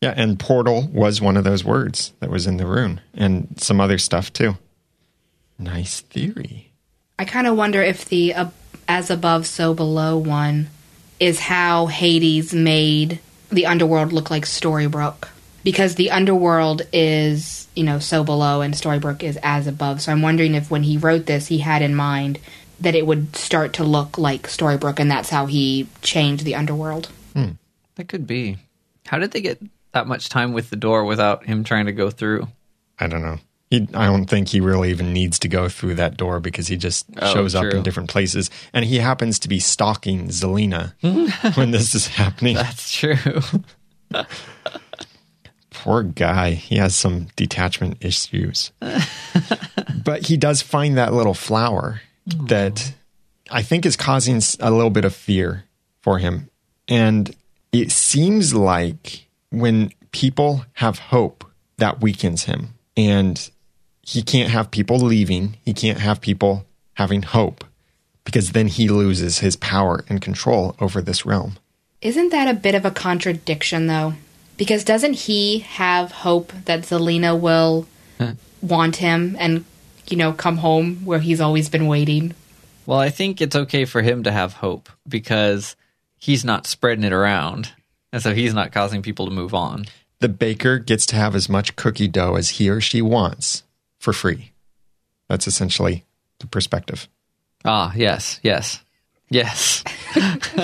[0.00, 3.80] Yeah, and portal was one of those words that was in the rune, and some
[3.80, 4.56] other stuff too.
[5.58, 6.70] Nice theory.
[7.18, 8.50] I kind of wonder if the uh,
[8.88, 10.68] as above, so below one
[11.18, 13.20] is how Hades made
[13.50, 15.28] the underworld look like Storybrooke.
[15.62, 20.00] Because the underworld is, you know, so below and Storybrooke is as above.
[20.00, 22.38] So I'm wondering if when he wrote this, he had in mind
[22.80, 27.10] that it would start to look like Storybrooke, and that's how he changed the underworld.
[27.34, 27.50] Hmm.
[27.96, 28.56] That could be.
[29.06, 29.60] How did they get
[29.92, 32.48] that much time with the door without him trying to go through?
[32.98, 33.38] I don't know.
[33.70, 36.76] He, I don't think he really even needs to go through that door because he
[36.76, 40.94] just Oh, shows up in different places, and he happens to be stalking Zelena
[41.56, 42.56] when this is happening.
[42.56, 43.16] That's true.
[45.82, 46.50] Poor guy.
[46.52, 48.70] He has some detachment issues.
[50.04, 52.92] but he does find that little flower that
[53.50, 55.64] I think is causing a little bit of fear
[56.02, 56.50] for him.
[56.86, 57.34] And
[57.72, 61.46] it seems like when people have hope,
[61.78, 62.74] that weakens him.
[62.94, 63.50] And
[64.02, 67.64] he can't have people leaving, he can't have people having hope
[68.24, 71.56] because then he loses his power and control over this realm.
[72.02, 74.12] Isn't that a bit of a contradiction, though?
[74.60, 77.86] Because doesn't he have hope that Zelena will
[78.60, 79.64] want him and,
[80.10, 82.34] you know, come home where he's always been waiting?
[82.84, 85.76] well, I think it's okay for him to have hope because
[86.18, 87.72] he's not spreading it around.
[88.12, 89.86] And so he's not causing people to move on.
[90.18, 93.62] the baker gets to have as much cookie dough as he or she wants
[93.98, 94.52] for free.
[95.28, 96.04] That's essentially
[96.40, 97.08] the perspective.
[97.64, 98.82] Ah, yes, yes,
[99.30, 99.84] yes.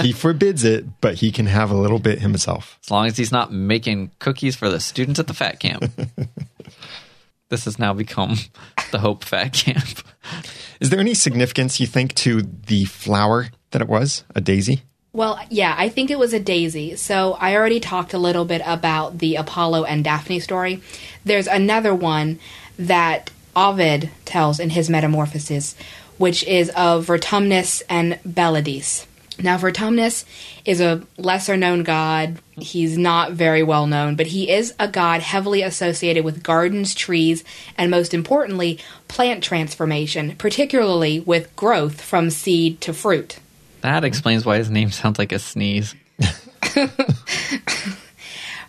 [0.03, 2.79] He forbids it, but he can have a little bit himself.
[2.85, 5.85] As long as he's not making cookies for the students at the fat camp.
[7.49, 8.37] this has now become
[8.91, 10.03] the Hope Fat Camp.
[10.81, 14.25] Is there any significance, you think, to the flower that it was?
[14.35, 14.83] A daisy?
[15.13, 16.97] Well, yeah, I think it was a daisy.
[16.97, 20.83] So I already talked a little bit about the Apollo and Daphne story.
[21.25, 22.39] There's another one
[22.79, 25.75] that Ovid tells in his Metamorphoses,
[26.19, 29.07] which is of Vertumnus and Belides.
[29.39, 30.25] Now, Vertumnus
[30.65, 32.39] is a lesser known god.
[32.53, 37.45] He's not very well known, but he is a god heavily associated with gardens, trees,
[37.77, 43.39] and most importantly, plant transformation, particularly with growth from seed to fruit.
[43.83, 45.95] That explains why his name sounds like a sneeze.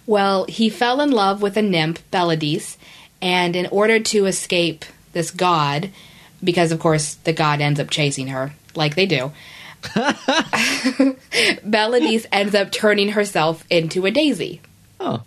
[0.08, 2.78] Well, he fell in love with a nymph, Belides,
[3.22, 5.92] and in order to escape this god,
[6.44, 9.32] because of course the god ends up chasing her, like they do,
[11.70, 14.62] Belides ends up turning herself into a daisy.
[15.00, 15.24] Oh.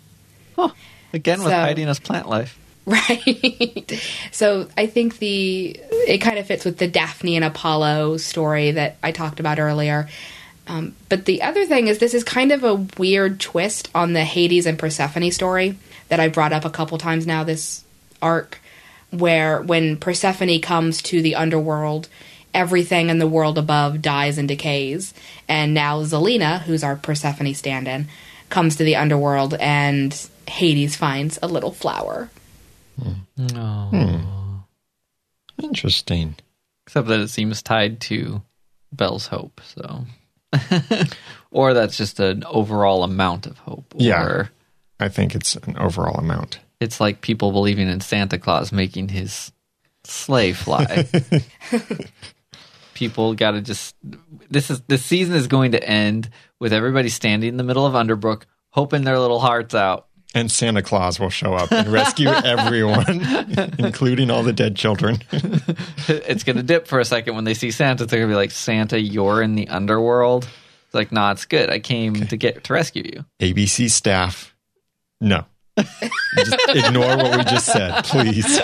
[0.55, 0.69] Huh.
[1.13, 2.57] Again, with So- hiding his plant life.
[2.83, 4.01] Right.
[4.31, 8.97] so I think the it kind of fits with the Daphne and Apollo story that
[9.03, 10.09] I talked about earlier.
[10.67, 14.23] Um, but the other thing is, this is kind of a weird twist on the
[14.23, 15.77] Hades and Persephone story
[16.09, 17.43] that I brought up a couple times now.
[17.43, 17.83] This
[18.19, 18.59] arc
[19.11, 22.09] where when Persephone comes to the underworld,
[22.53, 25.13] everything in the world above dies and decays,
[25.47, 28.07] and now Zelena, who's our Persephone stand-in,
[28.49, 32.29] comes to the underworld, and Hades finds a little flower.
[33.01, 33.13] Hmm.
[33.55, 33.87] Oh.
[33.91, 35.63] Hmm.
[35.63, 36.35] Interesting.
[36.85, 38.41] Except that it seems tied to
[38.91, 40.05] Belle's hope, so.
[41.51, 43.93] or that's just an overall amount of hope.
[43.97, 44.47] Yeah.
[44.99, 46.59] I think it's an overall amount.
[46.81, 49.51] It's like people believing in Santa Claus making his
[50.03, 51.07] sleigh fly.
[52.95, 53.95] people got to just
[54.49, 56.29] this is the season is going to end
[56.59, 60.07] with everybody standing in the middle of Underbrook hoping their little hearts out.
[60.33, 63.21] And Santa Claus will show up and rescue everyone,
[63.77, 65.19] including all the dead children.
[66.07, 68.05] it's going to dip for a second when they see Santa.
[68.05, 70.47] They're going to be like, "Santa, you're in the underworld."
[70.85, 71.69] It's like, "Nah, it's good.
[71.69, 74.55] I came to get to rescue you." ABC staff,
[75.19, 75.45] no.
[75.77, 78.59] Just ignore what we just said, please.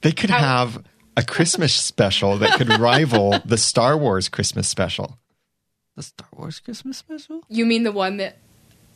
[0.00, 0.82] they could have
[1.16, 5.18] a Christmas special that could rival the Star Wars Christmas special.
[5.96, 7.42] The Star Wars Christmas special.
[7.48, 8.38] You mean the one that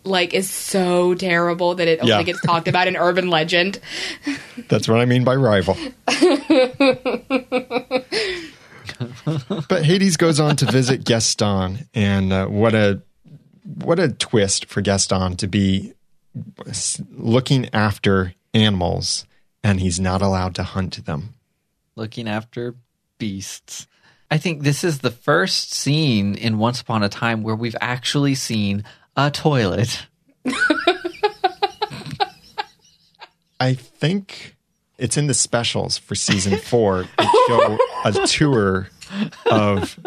[0.05, 2.23] like is so terrible that it only Yeah.
[2.23, 3.79] gets talked about in urban legend?
[4.69, 5.77] That's what I mean by rival.
[9.69, 13.03] but Hades goes on to visit Gaston, and uh, what a
[13.75, 15.93] what a twist for Gaston to be
[17.11, 19.27] looking after animals,
[19.63, 21.35] and he's not allowed to hunt them.
[21.97, 22.75] looking after
[23.19, 23.87] beasts.
[24.31, 28.35] I think this is the first scene in Once Upon a Time where we've actually
[28.35, 28.85] seen
[29.17, 30.07] a toilet.
[33.61, 34.57] I think
[34.99, 37.05] it's in the specials for season four.
[37.19, 38.89] They show a tour
[39.51, 39.99] of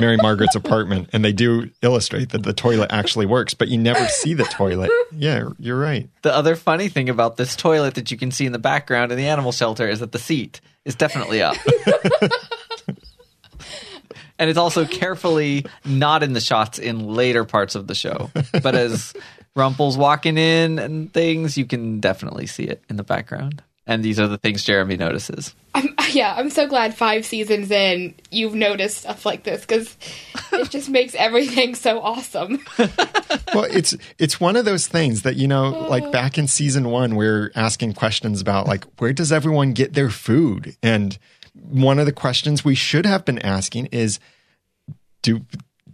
[0.00, 4.06] Mary Margaret's apartment, and they do illustrate that the toilet actually works, but you never
[4.08, 4.90] see the toilet.
[5.12, 6.08] Yeah, you're right.
[6.22, 9.18] The other funny thing about this toilet that you can see in the background in
[9.18, 11.56] the animal shelter is that the seat is definitely up.
[14.38, 18.30] and it's also carefully not in the shots in later parts of the show.
[18.62, 19.12] But as
[19.54, 23.62] Rumple's walking in and things, you can definitely see it in the background.
[23.86, 25.54] And these are the things Jeremy notices.
[25.74, 29.96] I'm, yeah, I'm so glad five seasons in you've noticed stuff like this because
[30.52, 32.60] it just makes everything so awesome.
[32.78, 36.10] well, it's it's one of those things that you know, like oh.
[36.10, 40.10] back in season one, we are asking questions about like where does everyone get their
[40.10, 41.18] food, and
[41.54, 44.18] one of the questions we should have been asking is,
[45.22, 45.44] do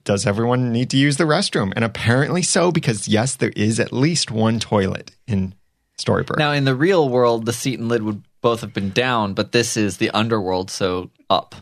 [0.05, 1.73] does everyone need to use the restroom?
[1.75, 5.53] And apparently so, because yes, there is at least one toilet in
[5.99, 6.39] Storybrooke.
[6.39, 9.51] Now, in the real world, the seat and lid would both have been down, but
[9.51, 11.57] this is the underworld, so up.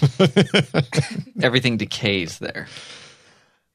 [1.42, 2.68] Everything decays there.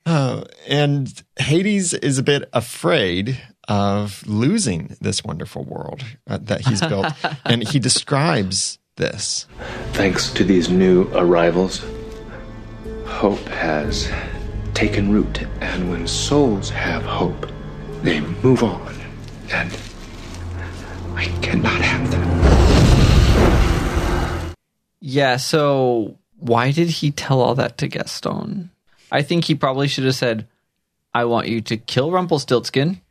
[0.06, 6.80] Uh, and Hades is a bit afraid of losing this wonderful world uh, that he's
[6.80, 7.08] built.
[7.46, 9.46] and he describes this.
[9.92, 11.84] Thanks to these new arrivals,
[13.06, 14.10] hope has
[14.74, 15.42] taken root.
[15.60, 17.52] And when souls have hope,
[18.02, 18.96] they move on.
[19.52, 19.78] And
[21.16, 22.30] I cannot have that.
[25.02, 28.70] Yeah, so why did he tell all that to Gaston?
[29.12, 30.48] I think he probably should have said,
[31.14, 33.02] I want you to kill Rumpelstiltskin.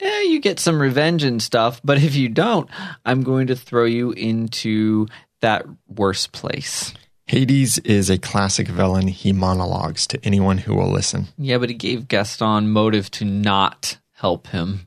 [0.00, 2.68] Yeah, you get some revenge and stuff, but if you don't,
[3.04, 5.06] I'm going to throw you into
[5.40, 6.92] that worse place.
[7.26, 9.08] Hades is a classic villain.
[9.08, 11.28] He monologues to anyone who will listen.
[11.38, 14.86] Yeah, but he gave Gaston motive to not help him.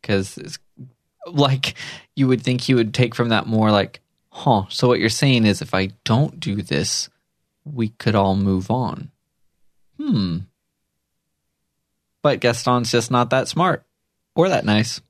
[0.00, 0.58] Because,
[1.26, 1.74] like,
[2.16, 4.00] you would think he would take from that more like,
[4.30, 7.08] huh, so what you're saying is if I don't do this,
[7.64, 9.10] we could all move on.
[9.98, 10.38] Hmm.
[12.22, 13.84] But Gaston's just not that smart
[14.34, 15.00] or that nice.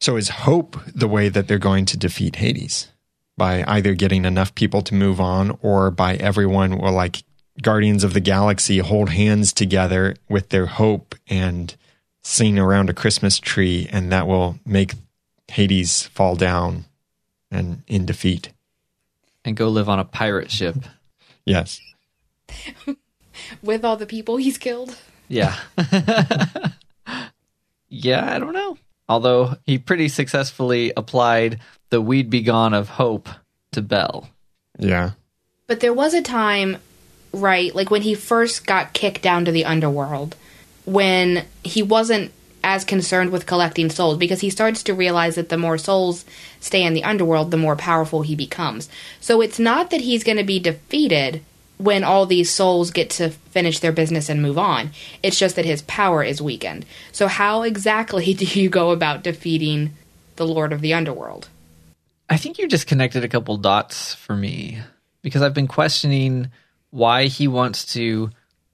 [0.00, 2.88] So is hope the way that they're going to defeat Hades?
[3.36, 7.22] By either getting enough people to move on or by everyone will like
[7.62, 11.74] Guardians of the Galaxy hold hands together with their hope and
[12.22, 14.94] sing around a Christmas tree and that will make
[15.48, 16.84] Hades fall down
[17.50, 18.50] and in defeat.
[19.44, 20.76] And go live on a pirate ship.
[21.46, 21.80] Yes.
[23.62, 24.98] With all the people he's killed.
[25.28, 25.56] Yeah.
[27.88, 28.76] yeah, I don't know.
[29.08, 33.30] Although he pretty successfully applied the we'd be gone of hope
[33.72, 34.28] to Belle.
[34.78, 35.12] Yeah.
[35.66, 36.76] But there was a time,
[37.32, 40.36] right, like when he first got kicked down to the underworld,
[40.88, 42.32] when he wasn't
[42.64, 46.24] as concerned with collecting souls because he starts to realize that the more souls
[46.60, 48.88] stay in the underworld, the more powerful he becomes.
[49.20, 51.42] So it's not that he's going to be defeated
[51.76, 54.90] when all these souls get to finish their business and move on.
[55.22, 56.84] It's just that his power is weakened.
[57.12, 59.94] So, how exactly do you go about defeating
[60.36, 61.48] the Lord of the Underworld?
[62.28, 64.80] I think you just connected a couple dots for me
[65.22, 66.50] because I've been questioning
[66.90, 68.30] why he wants to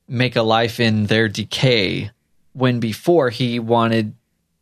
[0.08, 2.10] make a life in their decay
[2.52, 4.14] when before he wanted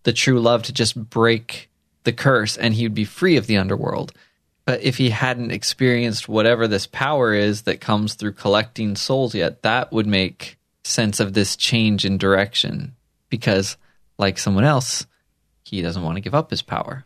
[0.05, 1.69] the true love to just break
[2.05, 4.13] the curse and he would be free of the underworld.
[4.65, 9.63] But if he hadn't experienced whatever this power is that comes through collecting souls yet,
[9.63, 12.95] that would make sense of this change in direction.
[13.29, 13.77] Because,
[14.19, 15.07] like someone else,
[15.65, 17.05] he doesn't want to give up his power.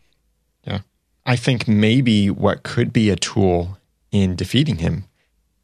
[0.65, 0.81] Yeah.
[1.25, 3.77] I think maybe what could be a tool
[4.11, 5.05] in defeating him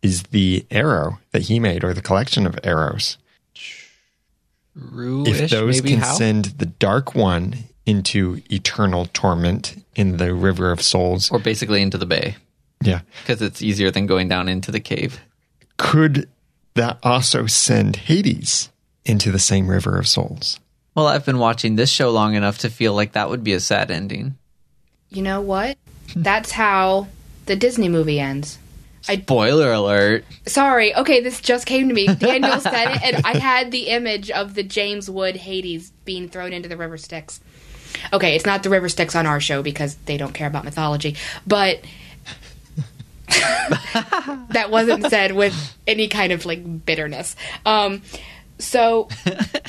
[0.03, 3.17] is the arrow that he made or the collection of arrows.
[4.75, 6.13] True-ish, if those maybe can how?
[6.13, 11.31] send the dark one into eternal torment in the river of souls.
[11.31, 12.35] Or basically into the bay.
[12.81, 13.01] Yeah.
[13.21, 15.19] Because it's easier than going down into the cave.
[15.77, 16.29] Could
[16.75, 18.69] that also send Hades
[19.05, 20.59] into the same river of souls?
[20.95, 23.59] Well, I've been watching this show long enough to feel like that would be a
[23.59, 24.37] sad ending.
[25.09, 25.77] You know what?
[26.15, 27.07] That's how
[27.45, 28.57] the Disney movie ends.
[29.03, 30.25] Spoiler alert.
[30.45, 30.95] Sorry.
[30.95, 32.07] Okay, this just came to me.
[32.07, 36.53] Daniel said it, and I had the image of the James Wood Hades being thrown
[36.53, 37.41] into the river Styx.
[38.11, 41.15] Okay, it's not the river Styx on our show because they don't care about mythology,
[41.45, 41.81] but
[43.27, 47.35] that wasn't said with any kind of like bitterness.
[47.65, 48.01] Um,
[48.57, 49.09] so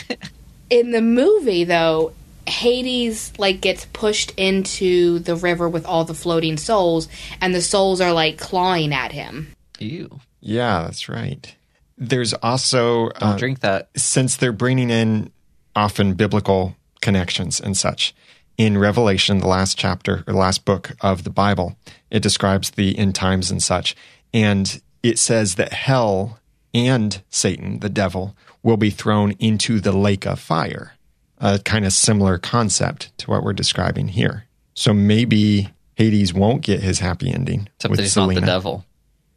[0.70, 2.12] in the movie, though,
[2.49, 7.09] Hades like gets pushed into the river with all the floating souls,
[7.41, 9.55] and the souls are like clawing at him.
[9.79, 10.21] Ew.
[10.41, 11.55] Yeah, that's right.
[11.97, 13.89] There's also Don't uh, drink that.
[13.97, 15.31] since they're bringing in
[15.77, 18.15] often biblical connections and such.
[18.57, 21.77] in Revelation, the last chapter or the last book of the Bible,
[22.11, 23.97] it describes the end times and such.
[24.33, 26.39] And it says that hell
[26.73, 30.95] and Satan, the devil, will be thrown into the lake of fire.
[31.39, 34.47] A kind of similar concept to what we're describing here.
[34.74, 38.35] So maybe Hades won't get his happy ending Except with that he's Zelena.
[38.35, 38.85] not the devil.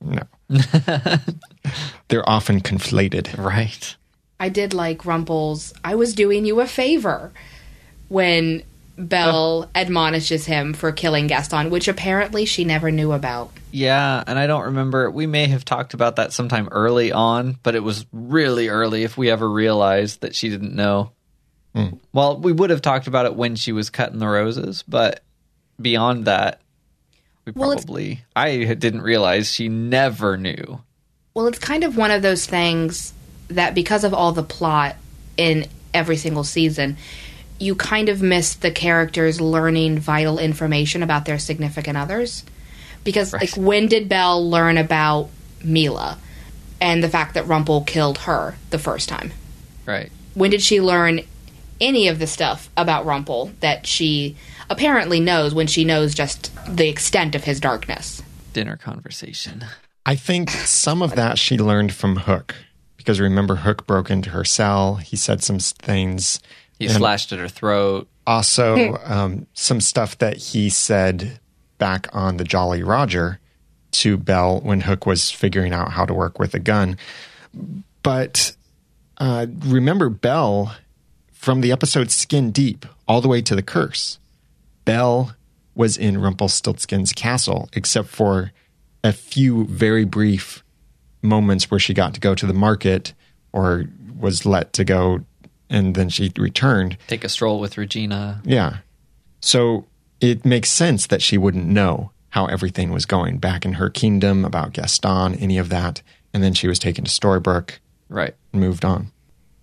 [0.02, 0.24] No.
[2.08, 3.38] They're often conflated.
[3.38, 3.96] Right.
[4.40, 7.32] I did like Rumple's I was doing you a favor
[8.08, 8.64] when
[8.98, 9.70] Belle oh.
[9.76, 13.52] admonishes him for killing Gaston, which apparently she never knew about.
[13.72, 15.12] Yeah, and I don't remember.
[15.12, 19.18] We may have talked about that sometime early on, but it was really early if
[19.18, 21.12] we ever realized that she didn't know.
[21.78, 22.00] Mm.
[22.12, 25.22] Well, we would have talked about it when she was cutting the roses, but
[25.80, 26.60] beyond that,
[27.46, 28.24] we Well, probably.
[28.36, 30.82] I didn't realize she never knew.
[31.36, 33.14] Well, it's kind of one of those things
[33.50, 34.96] that because of all the plot
[35.38, 36.98] in every single season,
[37.60, 42.44] you kind of miss the characters learning vital information about their significant others.
[43.04, 45.30] Because, like, when did Belle learn about
[45.64, 46.18] Mila
[46.82, 49.32] and the fact that Rumple killed her the first time?
[49.86, 50.12] Right.
[50.34, 51.22] When did she learn
[51.80, 54.36] any of the stuff about Rumple that she
[54.70, 58.22] apparently knows when she knows just the extent of his darkness?
[58.54, 59.66] Dinner conversation.
[60.06, 62.56] I think some of that she learned from Hook
[63.08, 64.96] because remember Hook broke into her cell.
[64.96, 66.42] He said some things.
[66.78, 68.10] He And slashed at her throat.
[68.26, 71.40] Also, um, some stuff that he said
[71.78, 73.40] back on the Jolly Roger
[73.92, 76.98] to Belle when Hook was figuring out how to work with a gun.
[78.04, 78.54] But
[79.20, 80.76] uh, remember Belle
[81.48, 84.20] from the episode Skin Deep all the way to the curse.
[84.84, 85.34] Belle
[85.76, 88.52] was in Rumpelstiltskin's castle, except for
[89.02, 90.62] a few very brief
[91.22, 93.14] moments where she got to go to the market
[93.54, 93.86] or
[94.20, 95.22] was let to go
[95.70, 96.98] and then she returned.
[97.08, 98.42] Take a stroll with Regina.
[98.44, 98.80] Yeah.
[99.40, 99.86] So
[100.20, 104.44] it makes sense that she wouldn't know how everything was going back in her kingdom
[104.44, 106.02] about Gaston, any of that.
[106.34, 107.80] And then she was taken to Storybrooke
[108.10, 108.36] Right.
[108.52, 109.14] and moved on.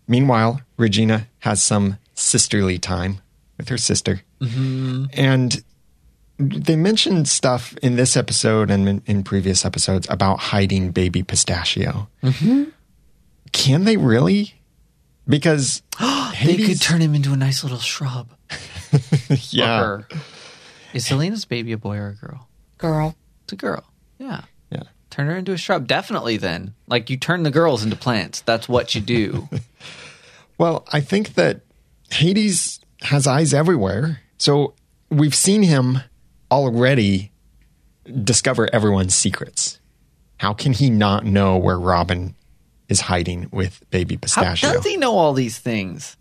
[0.07, 3.21] Meanwhile, Regina has some sisterly time
[3.57, 4.23] with her sister.
[4.41, 5.07] Mm-hmm.
[5.13, 5.65] And
[6.39, 12.09] they mentioned stuff in this episode and in, in previous episodes about hiding baby pistachio.
[12.23, 12.65] Mm-hmm.
[13.53, 14.55] Can they really?
[15.29, 15.83] Because
[16.45, 18.29] They could turn him into a nice little shrub.
[19.51, 20.09] yeah, Or
[20.93, 22.49] is Zelena's baby a boy or a girl?
[22.79, 23.17] Girl.
[23.45, 23.85] It's a girl.
[24.19, 24.43] Yeah.
[25.15, 25.17] Yeah.
[25.17, 25.87] Turn her into a shrub.
[25.87, 26.75] Definitely then.
[26.87, 28.41] Like you turn the girls into plants.
[28.43, 29.49] That's what you do.
[30.59, 31.63] Well, I think that
[32.11, 34.21] Hades has eyes everywhere.
[34.39, 34.75] So
[35.11, 35.99] we've seen him
[36.51, 37.33] already
[38.23, 39.81] discover everyone's secrets.
[40.39, 42.37] How can he not know where Robin
[42.89, 44.45] is hiding with baby pistachio?
[44.45, 44.77] How pistachio?
[44.77, 46.17] does he know all these things?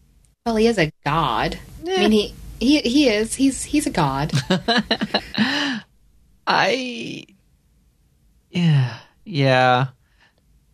[0.46, 1.60] Well, he is a god.
[1.88, 3.36] I mean, he he he is.
[3.36, 4.32] He's he's a god.
[6.48, 7.26] I
[8.54, 8.99] Yeah.
[9.26, 9.88] Yeah.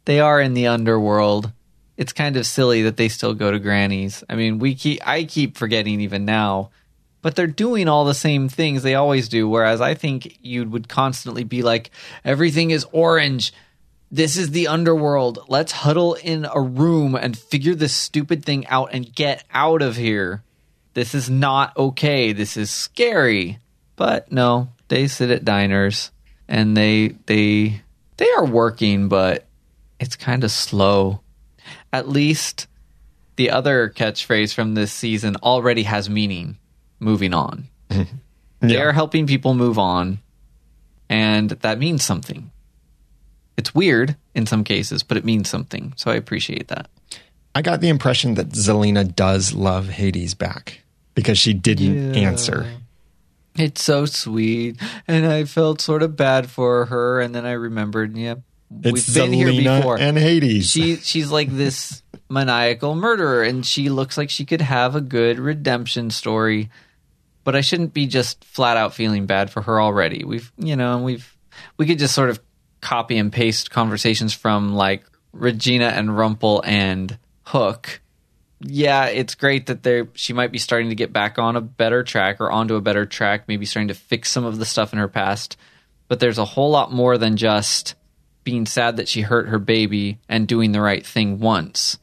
[0.06, 1.52] They are in the underworld.
[1.98, 4.24] It's kind of silly that they still go to Granny's.
[4.30, 6.72] I mean, we keep I keep forgetting even now.
[7.22, 10.88] But they're doing all the same things they always do whereas I think you would
[10.88, 11.92] constantly be like
[12.24, 13.54] everything is orange.
[14.12, 15.40] This is the underworld.
[15.48, 19.96] Let's huddle in a room and figure this stupid thing out and get out of
[19.96, 20.44] here.
[20.96, 22.34] This is not okay.
[22.34, 23.60] This is scary.
[23.96, 26.12] But no, they sit at diners
[26.50, 27.82] and they they
[28.18, 29.46] they are working, but
[30.00, 31.22] it's kind of slow.
[31.94, 32.68] At least
[33.38, 36.58] the other catchphrase from this season already has meaning.
[37.00, 37.70] Moving on.
[38.62, 40.20] They are helping people move on,
[41.08, 42.52] and that means something.
[43.58, 45.94] It's weird in some cases, but it means something.
[45.96, 46.90] So I appreciate that.
[47.56, 50.82] I got the impression that Zelena does love Hades back
[51.16, 52.68] because she didn't answer.
[53.58, 54.78] It's so sweet,
[55.08, 58.36] and I felt sort of bad for her, and then I remembered, yeah,
[58.84, 59.98] It's we've been here before.
[60.00, 60.70] and Hades.
[60.70, 65.40] She she's like this maniacal murderer, and she looks like she could have a good
[65.40, 66.70] redemption story.
[67.44, 70.24] But I shouldn't be just flat out feeling bad for her already.
[70.24, 71.36] We've you know we've
[71.78, 72.40] we could just sort of
[72.82, 75.04] copy and paste conversations from like
[75.34, 78.00] Regina and Rumple and Hook.
[78.62, 82.04] Yeah, it's great that they she might be starting to get back on a better
[82.04, 85.00] track or onto a better track, maybe starting to fix some of the stuff in
[85.00, 85.58] her past.
[86.08, 87.96] But there's a whole lot more than just
[88.44, 91.98] being sad that she hurt her baby and doing the right thing once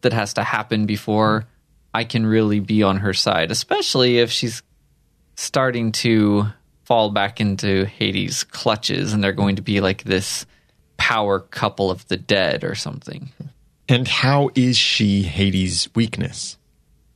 [0.00, 1.46] that has to happen before
[1.94, 4.62] I can really be on her side, especially if she's
[5.36, 6.46] starting to
[6.84, 10.46] fall back into Hades' clutches and they're going to be like this
[10.96, 13.30] power couple of the dead or something.
[13.88, 16.56] And how is she Hades' weakness?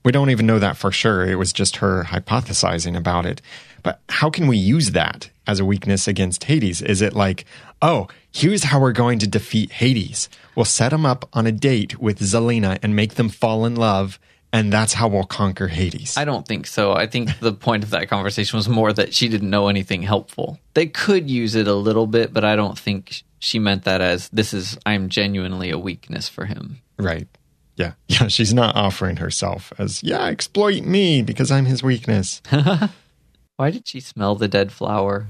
[0.04, 1.24] We don't even know that for sure.
[1.24, 3.42] It was just her hypothesizing about it.
[3.82, 6.82] But how can we use that as a weakness against Hades?
[6.82, 7.44] Is it like,
[7.82, 10.28] oh, here's how we're going to defeat Hades?
[10.54, 14.18] We'll set him up on a date with Zelena and make them fall in love,
[14.52, 16.16] and that's how we'll conquer Hades.
[16.16, 16.94] I don't think so.
[16.94, 20.58] I think the point of that conversation was more that she didn't know anything helpful.
[20.74, 24.28] They could use it a little bit, but I don't think she meant that as
[24.30, 26.80] this is I'm genuinely a weakness for him.
[26.98, 27.28] Right.
[27.76, 27.92] Yeah.
[28.08, 28.26] Yeah.
[28.28, 32.42] She's not offering herself as, yeah, exploit me because I'm his weakness.
[33.56, 35.26] Why did she smell the dead flower?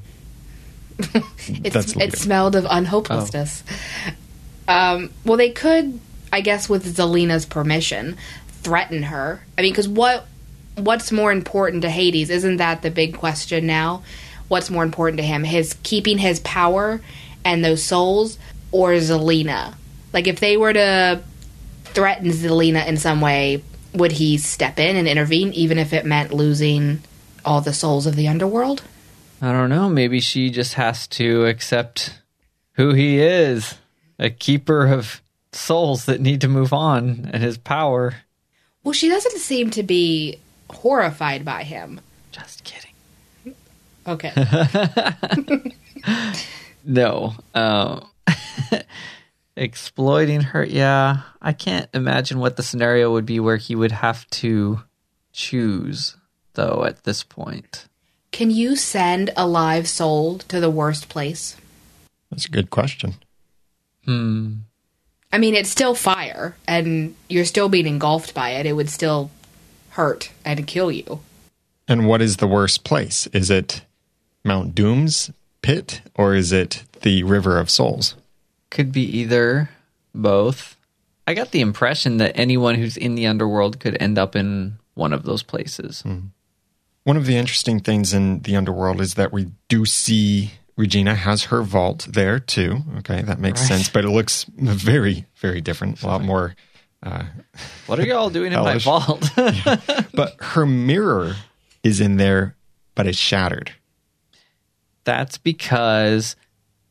[1.48, 3.62] It's, it smelled of unhopelessness.
[4.66, 6.00] Um, well, they could,
[6.32, 8.16] I guess, with Zelena's permission,
[8.48, 9.42] threaten her.
[9.56, 10.26] I mean, because what
[10.76, 12.30] what's more important to Hades?
[12.30, 14.02] Isn't that the big question now?
[14.48, 15.44] What's more important to him?
[15.44, 17.00] His keeping his power
[17.46, 18.38] and those souls,
[18.72, 19.74] or Zelena?
[20.12, 21.22] Like, if they were to
[21.84, 23.62] threaten Zelena in some way,
[23.94, 27.00] would he step in and intervene, even if it meant losing
[27.44, 28.82] all the souls of the underworld?
[29.40, 29.88] I don't know.
[29.88, 32.20] Maybe she just has to accept
[32.72, 33.76] who he is
[34.18, 38.14] a keeper of souls that need to move on and his power.
[38.82, 40.38] Well, she doesn't seem to be
[40.70, 42.00] horrified by him.
[42.32, 42.92] Just kidding.
[44.06, 44.32] Okay.
[46.86, 47.34] No.
[47.54, 48.06] Um,
[49.56, 50.64] exploiting her.
[50.64, 51.22] Yeah.
[51.42, 54.80] I can't imagine what the scenario would be where he would have to
[55.32, 56.16] choose,
[56.54, 57.86] though, at this point.
[58.32, 61.56] Can you send a live soul to the worst place?
[62.30, 63.14] That's a good question.
[64.04, 64.52] Hmm.
[65.32, 68.66] I mean, it's still fire, and you're still being engulfed by it.
[68.66, 69.30] It would still
[69.90, 71.20] hurt and kill you.
[71.88, 73.26] And what is the worst place?
[73.28, 73.82] Is it
[74.44, 75.30] Mount Doom's
[75.62, 78.14] pit or is it the River of Souls?
[78.70, 79.70] Could be either,
[80.14, 80.76] both.
[81.26, 85.12] I got the impression that anyone who's in the underworld could end up in one
[85.12, 86.02] of those places.
[86.02, 86.18] Hmm.
[87.04, 91.44] One of the interesting things in the underworld is that we do see Regina has
[91.44, 92.78] her vault there too.
[92.98, 93.68] Okay, that makes Right.
[93.68, 96.02] sense, but it looks very, very different.
[96.02, 96.54] A lot more.
[97.02, 97.24] Uh,
[97.86, 99.30] what are y'all doing in my vault?
[100.14, 101.36] But her mirror
[101.82, 102.56] is in there,
[102.94, 103.72] but it's shattered.
[105.06, 106.34] That's because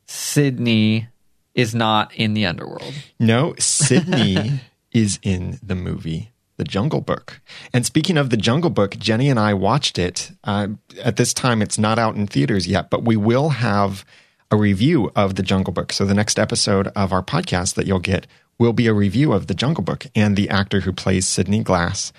[0.07, 1.09] Sidney
[1.53, 2.93] is not in the underworld.
[3.19, 4.61] No, Sidney
[4.93, 7.41] is in the movie The Jungle Book.
[7.73, 10.31] And speaking of The Jungle Book, Jenny and I watched it.
[10.45, 10.69] Uh,
[11.03, 14.05] at this time, it's not out in theaters yet, but we will have
[14.49, 15.91] a review of The Jungle Book.
[15.91, 18.27] So the next episode of our podcast that you'll get
[18.57, 20.07] will be a review of The Jungle Book.
[20.15, 22.13] And the actor who plays Sidney Glass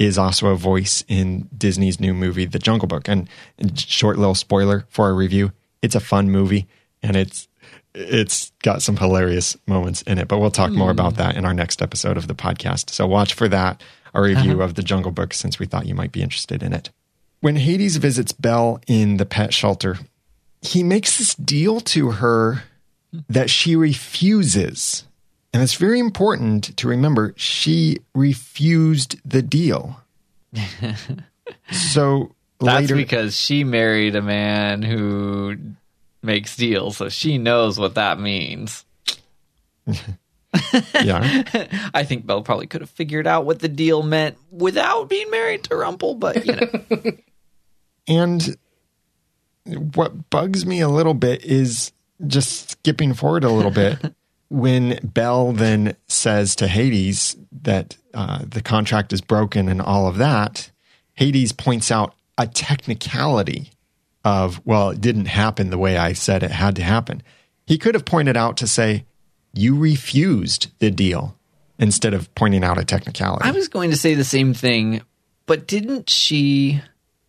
[0.00, 3.06] is also a voice in Disney's new movie, The Jungle Book.
[3.06, 3.28] And
[3.76, 5.52] short little spoiler for our review,
[5.82, 6.66] it's a fun movie
[7.02, 7.46] and it's
[7.92, 10.98] it's got some hilarious moments in it, but we'll talk more hmm.
[10.98, 12.88] about that in our next episode of the podcast.
[12.90, 13.82] So watch for that,
[14.14, 14.62] a review uh-huh.
[14.62, 16.90] of the Jungle Book, since we thought you might be interested in it.
[17.40, 19.98] When Hades visits Belle in the pet shelter,
[20.62, 22.62] he makes this deal to her
[23.12, 23.20] hmm.
[23.28, 25.04] that she refuses.
[25.52, 30.00] And it's very important to remember she refused the deal.
[31.72, 35.56] so That's later, because she married a man who
[36.22, 38.84] makes deals, so she knows what that means.
[40.94, 41.42] yeah.
[41.94, 45.64] I think Belle probably could have figured out what the deal meant without being married
[45.64, 47.12] to Rumple, but you know.
[48.06, 48.56] And
[49.94, 51.92] what bugs me a little bit is
[52.26, 53.98] just skipping forward a little bit
[54.50, 60.18] when Belle then says to Hades that uh, the contract is broken and all of
[60.18, 60.70] that.
[61.14, 63.70] Hades points out a technicality
[64.24, 67.22] of, well, it didn't happen the way I said it had to happen.
[67.66, 69.06] He could have pointed out to say,
[69.54, 71.36] you refused the deal
[71.78, 73.48] instead of pointing out a technicality.
[73.48, 75.02] I was going to say the same thing,
[75.46, 76.82] but didn't she?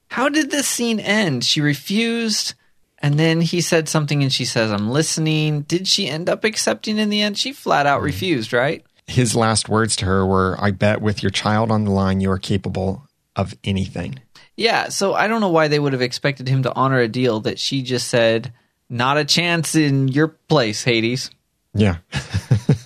[0.07, 1.43] How did this scene end?
[1.43, 2.55] She refused,
[3.01, 6.97] and then he said something, and she says, "I'm listening." Did she end up accepting
[6.97, 7.37] in the end?
[7.37, 8.05] She flat out hmm.
[8.05, 8.85] refused, right?
[9.11, 12.31] his last words to her were, I bet with your child on the line, you
[12.31, 14.19] are capable of anything.
[14.55, 14.89] Yeah.
[14.89, 17.59] So I don't know why they would have expected him to honor a deal that
[17.59, 18.53] she just said,
[18.89, 21.31] "Not a chance in your place, Hades."
[21.73, 21.97] Yeah.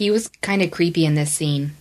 [0.00, 1.72] He was kind of creepy in this scene.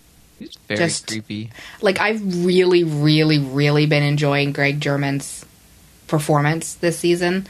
[0.41, 1.51] It's very Just- creepy.
[1.81, 5.45] Like I've really, really, really been enjoying Greg Germann's
[6.09, 7.47] performance this season.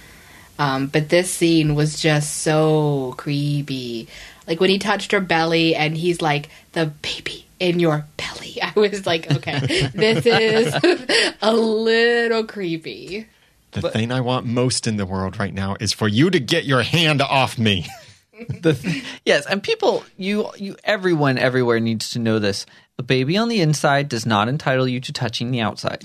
[0.60, 4.08] Um, but this scene was just so creepy.
[4.46, 8.60] Like when he touched her belly and he's like, the baby in your belly.
[8.62, 13.28] I was like, okay, this is a little creepy.
[13.72, 16.66] The thing I want most in the world right now is for you to get
[16.66, 17.86] your hand off me.
[18.62, 22.66] the th- yes, and people, you, you, everyone, everywhere needs to know this.
[22.98, 26.04] a baby on the inside does not entitle you to touching the outside.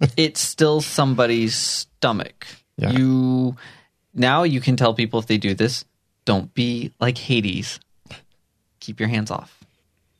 [0.16, 2.46] it's still somebody's stomach.
[2.76, 2.90] Yeah.
[2.90, 3.56] You
[4.14, 5.84] now you can tell people if they do this,
[6.24, 7.80] don't be like Hades.
[8.80, 9.64] Keep your hands off.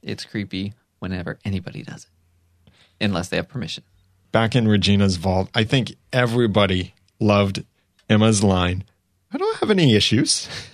[0.02, 2.72] It's creepy whenever anybody does it.
[3.04, 3.84] Unless they have permission.
[4.32, 7.64] Back in Regina's vault, I think everybody loved
[8.08, 8.84] Emma's line.
[9.32, 10.48] I don't have any issues.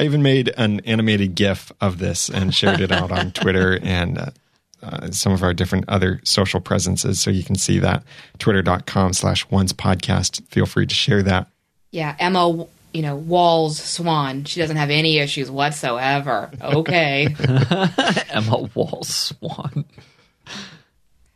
[0.00, 4.18] I even made an animated GIF of this and shared it out on Twitter and
[4.18, 4.30] uh,
[4.82, 7.20] uh, some of our different other social presences.
[7.20, 8.02] So you can see that
[8.38, 10.46] twitter.com slash one's podcast.
[10.48, 11.48] Feel free to share that.
[11.90, 14.44] Yeah, Emma, you know, Walls Swan.
[14.44, 16.50] She doesn't have any issues whatsoever.
[16.62, 17.34] Okay.
[18.30, 19.84] Emma Walls Swan.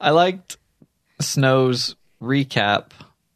[0.00, 0.56] I liked
[1.20, 2.90] Snow's recap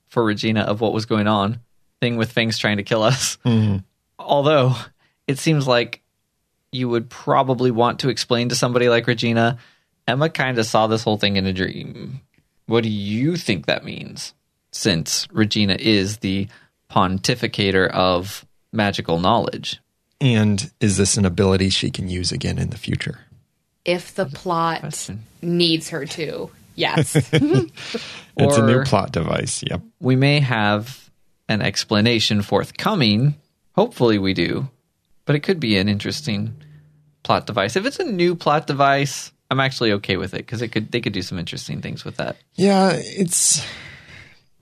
[0.09, 1.61] for Regina of what was going on.
[2.01, 3.39] Thing with Fangs trying to kill us.
[4.19, 4.75] Although
[5.27, 6.03] it seems like
[6.71, 9.59] you would probably want to explain to somebody like Regina,
[10.09, 12.21] Emma kind of saw this whole thing in a dream.
[12.67, 14.35] What do you think that means?
[14.73, 16.49] Since Regina is the
[16.91, 19.81] pontificator of magical knowledge.
[20.21, 23.21] And is this an ability she can use again in the future?
[23.89, 25.11] if the plot
[25.41, 26.51] needs her to.
[26.75, 27.17] Yes.
[28.41, 29.65] It's a new plot device.
[29.69, 29.81] Yep.
[29.99, 31.11] we may have
[31.49, 33.35] an explanation forthcoming.
[33.73, 34.69] Hopefully, we do.
[35.25, 36.55] But it could be an interesting
[37.25, 37.75] plot device.
[37.75, 41.01] If it's a new plot device, I'm actually okay with it because it could they
[41.01, 42.37] could do some interesting things with that.
[42.55, 43.65] Yeah, it's.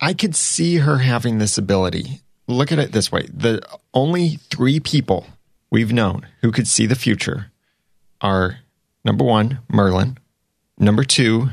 [0.01, 2.21] I could see her having this ability.
[2.47, 3.61] Look at it this way the
[3.93, 5.27] only three people
[5.71, 7.51] we've known who could see the future
[8.21, 8.59] are
[9.05, 10.19] number one, Merlin,
[10.79, 11.49] number two,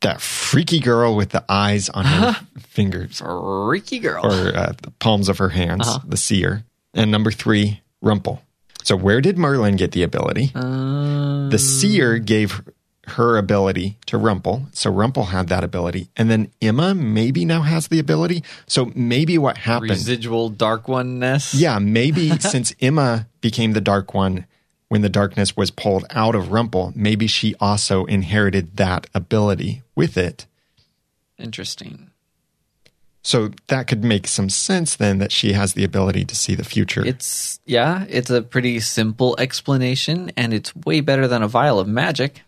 [0.00, 4.24] that freaky girl with the eyes on her fingers Freaky girl.
[4.24, 6.64] or uh, the palms of her hands, the seer,
[6.94, 8.42] and number three, Rumple.
[8.86, 10.52] So where did Merlin get the ability?
[10.54, 11.56] the oh.
[11.56, 12.62] seer gave
[13.08, 17.88] her ability to Rumple, so Rumple had that ability, and then Emma maybe now has
[17.88, 18.44] the ability.
[18.68, 19.90] So maybe what happened?
[19.90, 21.52] Residual dark oneness.
[21.52, 24.46] yeah, maybe since Emma became the Dark One
[24.86, 30.16] when the darkness was pulled out of Rumple, maybe she also inherited that ability with
[30.16, 30.46] it.
[31.38, 32.05] Interesting.
[33.26, 36.62] So that could make some sense then that she has the ability to see the
[36.62, 37.04] future.
[37.04, 41.88] It's yeah, it's a pretty simple explanation and it's way better than a vial of
[41.88, 42.42] magic.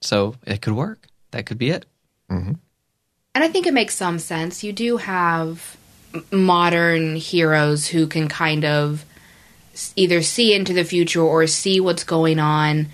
[0.00, 1.06] So it could work.
[1.30, 1.86] That could be it.
[3.36, 4.64] And I think it makes some sense.
[4.64, 5.76] You do have
[6.32, 9.04] modern heroes who can kind of
[9.94, 12.88] either see into the future or see what's going on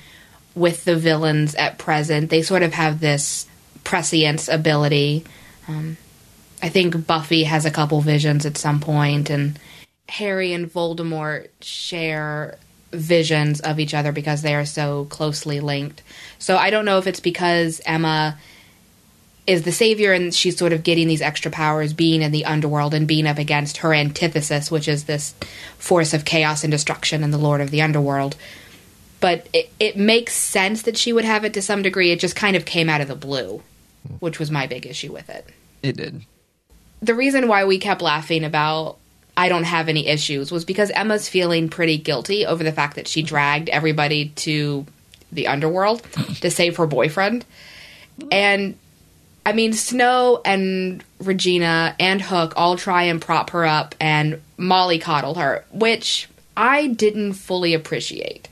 [0.54, 2.28] with the villains at present.
[2.28, 3.46] They sort of have this
[3.82, 5.24] prescience ability.
[5.66, 5.96] Um,
[6.62, 9.58] I think Buffy has a couple visions at some point, and
[10.08, 12.58] Harry and Voldemort share
[12.92, 16.02] visions of each other because they are so closely linked.
[16.38, 18.36] So I don't know if it's because Emma
[19.46, 22.94] is the savior and she's sort of getting these extra powers being in the underworld
[22.94, 25.34] and being up against her antithesis which is this
[25.78, 28.36] force of chaos and destruction and the lord of the underworld
[29.18, 32.36] but it, it makes sense that she would have it to some degree it just
[32.36, 33.62] kind of came out of the blue
[34.20, 35.48] which was my big issue with it
[35.82, 36.22] It did.
[37.02, 38.98] The reason why we kept laughing about
[39.36, 43.08] I don't have any issues was because Emma's feeling pretty guilty over the fact that
[43.08, 44.84] she dragged everybody to
[45.32, 46.02] the underworld
[46.40, 47.44] to save her boyfriend.
[48.30, 48.76] And
[49.46, 54.98] I mean, Snow and Regina and Hook all try and prop her up and Molly
[54.98, 58.48] coddle her, which I didn't fully appreciate.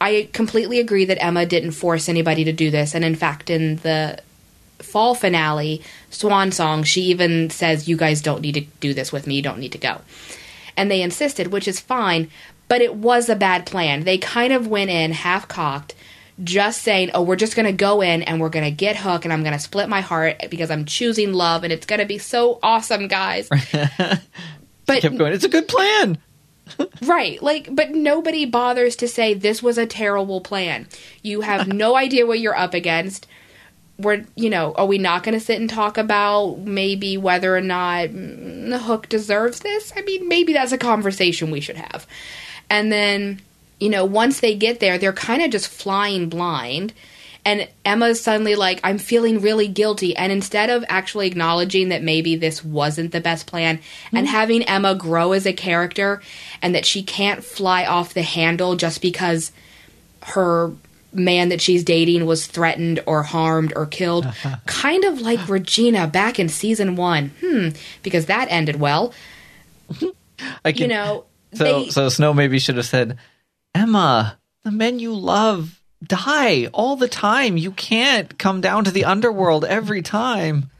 [0.00, 3.76] I completely agree that Emma didn't force anybody to do this, and in fact, in
[3.76, 4.18] the
[4.78, 9.26] fall finale, Swan Song, she even says, You guys don't need to do this with
[9.26, 10.00] me, you don't need to go.
[10.76, 12.30] And they insisted, which is fine,
[12.68, 14.04] but it was a bad plan.
[14.04, 15.94] They kind of went in half cocked,
[16.42, 19.24] just saying, Oh, we're just going to go in and we're going to get Hook
[19.24, 22.06] and I'm going to split my heart because I'm choosing love and it's going to
[22.06, 23.48] be so awesome, guys.
[24.86, 25.32] but Kept going.
[25.32, 26.18] It's a good plan.
[27.02, 27.40] Right.
[27.40, 30.88] Like, but nobody bothers to say this was a terrible plan.
[31.22, 33.26] You have no idea what you're up against.
[33.98, 37.62] We're, you know, are we not going to sit and talk about maybe whether or
[37.62, 39.92] not the hook deserves this?
[39.96, 42.06] I mean, maybe that's a conversation we should have.
[42.68, 43.40] And then,
[43.80, 46.92] you know, once they get there, they're kind of just flying blind.
[47.46, 50.16] And Emma's suddenly like, I'm feeling really guilty.
[50.16, 53.78] And instead of actually acknowledging that maybe this wasn't the best plan
[54.12, 54.36] and mm-hmm.
[54.36, 56.20] having Emma grow as a character
[56.60, 59.52] and that she can't fly off the handle just because
[60.22, 60.72] her
[61.12, 64.26] man that she's dating was threatened or harmed or killed,
[64.66, 67.32] kind of like Regina back in season one.
[67.40, 67.68] Hmm,
[68.02, 69.12] because that ended well.
[70.64, 71.24] I can, You know,
[71.54, 73.18] So they, so Snow maybe should have said,
[73.74, 77.56] Emma, the men you love die all the time.
[77.56, 80.70] You can't come down to the underworld every time.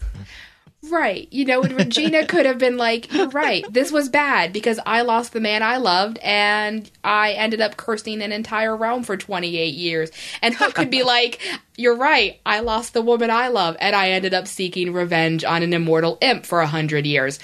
[0.88, 1.28] Right.
[1.30, 3.64] You know, and Regina could have been like, You're right.
[3.72, 8.22] This was bad because I lost the man I loved and I ended up cursing
[8.22, 10.10] an entire realm for 28 years.
[10.42, 11.40] And Hook could be like,
[11.76, 12.40] You're right.
[12.44, 16.18] I lost the woman I love and I ended up seeking revenge on an immortal
[16.20, 17.38] imp for a 100 years.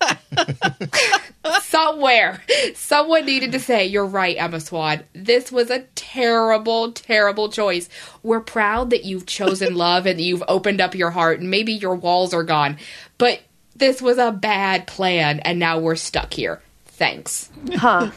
[1.62, 2.42] Somewhere,
[2.74, 5.04] someone needed to say, You're right, Emma Swan.
[5.12, 7.88] This was a terrible, terrible choice.
[8.22, 11.72] We're proud that you've chosen love and that you've opened up your heart, and maybe
[11.72, 12.78] your walls are gone.
[13.18, 13.40] But
[13.74, 16.60] this was a bad plan, and now we're stuck here.
[16.86, 17.50] Thanks.
[17.74, 18.10] Huh.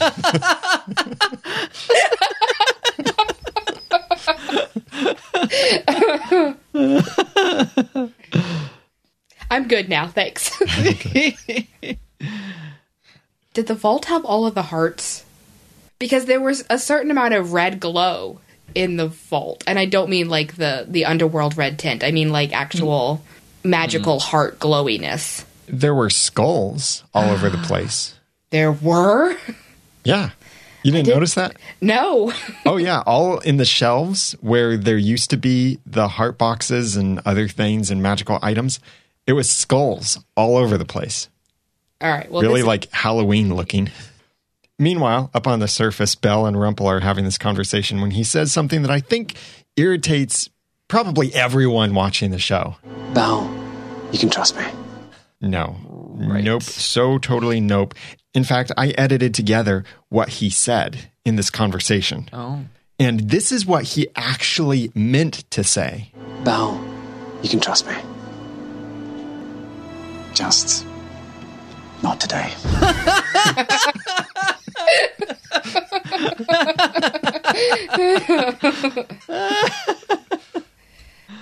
[9.50, 10.08] I'm good now.
[10.08, 10.56] Thanks.
[13.54, 15.24] Did the vault have all of the hearts?
[15.98, 18.40] Because there was a certain amount of red glow
[18.74, 22.04] in the vault, and I don't mean like the the underworld red tint.
[22.04, 23.22] I mean like actual
[23.64, 23.70] mm.
[23.70, 24.22] magical mm.
[24.22, 25.44] heart glowiness.
[25.66, 28.14] There were skulls all over the place.
[28.50, 29.36] There were
[30.04, 30.30] Yeah.
[30.84, 31.56] You didn't notice that?
[31.80, 32.32] no.
[32.64, 37.20] Oh yeah, all in the shelves where there used to be the heart boxes and
[37.26, 38.78] other things and magical items.
[39.28, 41.28] It was skulls all over the place.
[42.00, 42.28] all right.
[42.30, 43.90] Well, really this- like Halloween looking.
[44.80, 48.52] Meanwhile, up on the surface, Belle and Rumple are having this conversation when he says
[48.52, 49.34] something that I think
[49.76, 50.48] irritates
[50.86, 52.76] probably everyone watching the show.
[53.12, 53.52] Belle,
[54.12, 54.64] you can trust me.
[55.40, 55.76] No.
[56.16, 56.62] Nope.
[56.62, 57.94] So totally nope.
[58.34, 62.28] In fact, I edited together what he said in this conversation.
[62.32, 62.64] Oh.
[62.98, 66.12] And this is what he actually meant to say.
[66.44, 66.82] Belle,
[67.42, 67.94] you can trust me.
[70.38, 70.86] Just
[72.00, 72.52] not today.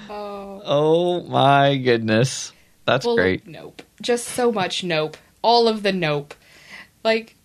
[0.08, 2.52] Oh my goodness.
[2.84, 3.46] That's Well, great.
[3.46, 3.82] Nope.
[4.00, 5.16] Just so much nope.
[5.42, 6.34] All of the nope.
[7.04, 7.36] Like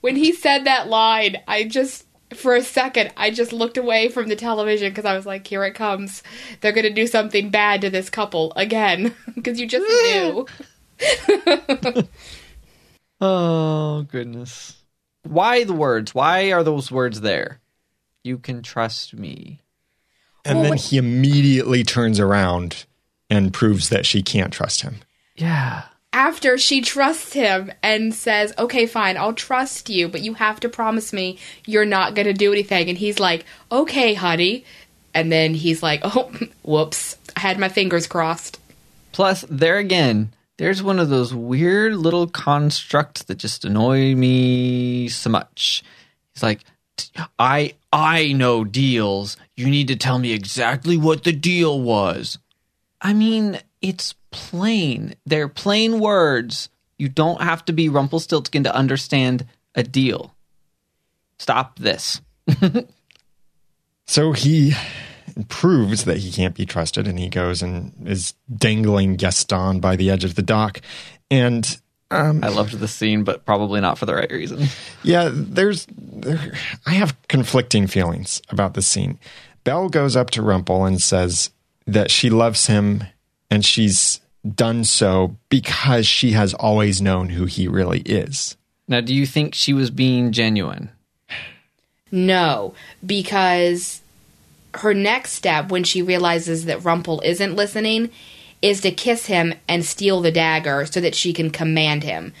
[0.00, 4.28] when he said that line, I just for a second I just looked away from
[4.28, 6.22] the television because I was like, "Here it comes.
[6.60, 10.46] They're gonna do something bad to this couple again." Because you just knew.
[13.20, 14.76] Oh goodness.
[15.22, 16.14] Why the words?
[16.14, 17.60] Why are those words there?
[18.22, 19.60] You can trust me.
[20.44, 22.84] And Well, then what- he immediately turns around
[23.30, 24.96] and proves that she can't trust him.
[25.34, 25.84] Yeah.
[26.12, 30.68] After she trusts him and says, "Okay, fine, I'll trust you, but you have to
[30.68, 34.64] promise me you're not gonna do anything." And he's like, "Okay, honey."
[35.14, 36.30] And then he's like, "Oh,
[36.62, 37.16] whoops!
[37.36, 38.58] I had my fingers crossed."
[39.12, 45.30] Plus, there again, there's one of those weird little constructs that just annoy me so
[45.30, 45.82] much.
[46.34, 46.60] It's like,
[47.38, 49.36] I I know deals.
[49.54, 52.38] You need to tell me exactly what the deal was.
[53.00, 55.14] I mean, it's plain.
[55.26, 56.70] They're plain words.
[56.98, 60.34] You don't have to be Rumpelstiltskin to understand a deal.
[61.38, 62.22] Stop this.
[64.06, 64.72] So he
[65.48, 70.10] proves that he can't be trusted and he goes and is dangling Gaston by the
[70.10, 70.80] edge of the dock.
[71.30, 71.78] And
[72.10, 74.66] um, I loved the scene, but probably not for the right reason.
[75.02, 76.52] yeah, there's there,
[76.86, 79.18] I have conflicting feelings about this scene.
[79.64, 81.50] Belle goes up to Rumple and says
[81.86, 83.04] that she loves him
[83.50, 84.20] and she's
[84.54, 88.56] done so because she has always known who he really is.
[88.88, 90.90] Now, do you think she was being genuine?
[92.12, 94.00] No, because
[94.78, 98.10] her next step when she realizes that Rumple isn't listening
[98.62, 102.32] is to kiss him and steal the dagger so that she can command him.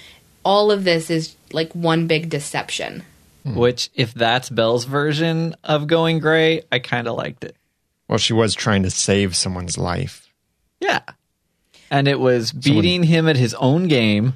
[0.44, 3.02] All of this is like one big deception.
[3.44, 3.54] Hmm.
[3.54, 7.56] Which, if that's Belle's version of going gray, I kind of liked it.
[8.08, 10.28] Well, she was trying to save someone's life,
[10.80, 11.00] Yeah.
[11.90, 14.34] And it was beating him at his own game,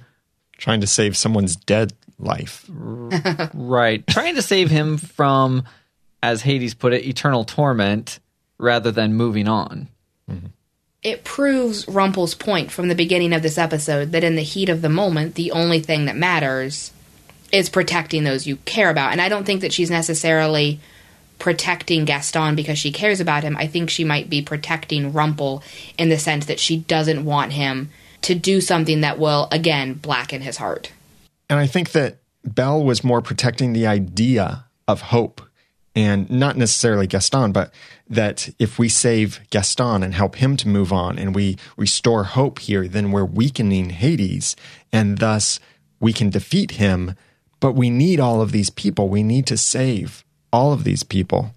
[0.57, 2.65] trying to save someone's dead life.
[3.55, 4.07] right?
[4.07, 5.65] trying to save him from,
[6.23, 8.21] as Hades put it, eternal torment
[8.59, 9.89] rather than moving on.
[11.03, 14.83] It proves Rumple's point from the beginning of this episode that in the heat of
[14.83, 16.93] the moment, the only thing that matters
[17.53, 19.13] is protecting those you care about.
[19.13, 20.79] And I don't think that she's necessarily
[21.39, 23.57] protecting Gaston because she cares about him.
[23.57, 25.63] I think she might be protecting Rumple
[25.97, 27.91] in the sense that she doesn't want him
[28.23, 30.93] to do something that will, again, blacken his heart.
[31.49, 35.41] And I think that Belle was more protecting the idea of hope
[35.95, 37.73] and not necessarily Gaston, but
[38.09, 42.61] that if we save Gaston and help him to move on and we restore hope
[42.61, 44.55] here, then we're weakening Hades
[44.93, 45.59] and thus
[45.99, 47.15] we can defeat him.
[47.59, 49.09] But we need all of these people.
[49.09, 51.55] We need to save all of these people.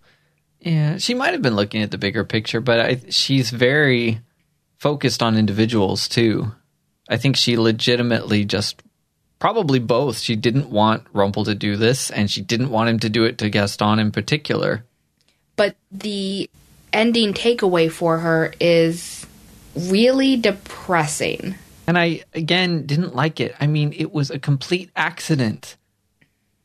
[0.60, 4.22] Yeah, she might have been looking at the bigger picture, but I, she's very
[4.78, 6.52] focused on individuals too.
[7.10, 8.82] I think she legitimately just
[9.44, 10.20] probably both.
[10.20, 13.40] She didn't want Rumple to do this, and she didn't want him to do it
[13.40, 14.86] to Gaston in particular.
[15.58, 16.50] But the
[16.94, 19.28] ending takeaway for her is
[19.76, 21.56] really depressing.
[21.88, 23.54] And I, again, didn't like it.
[23.60, 25.76] I mean, it was a complete accident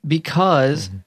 [0.06, 0.98] because mm-hmm.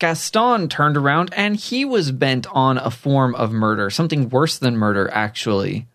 [0.00, 4.76] Gaston turned around and he was bent on a form of murder, something worse than
[4.76, 5.86] murder, actually.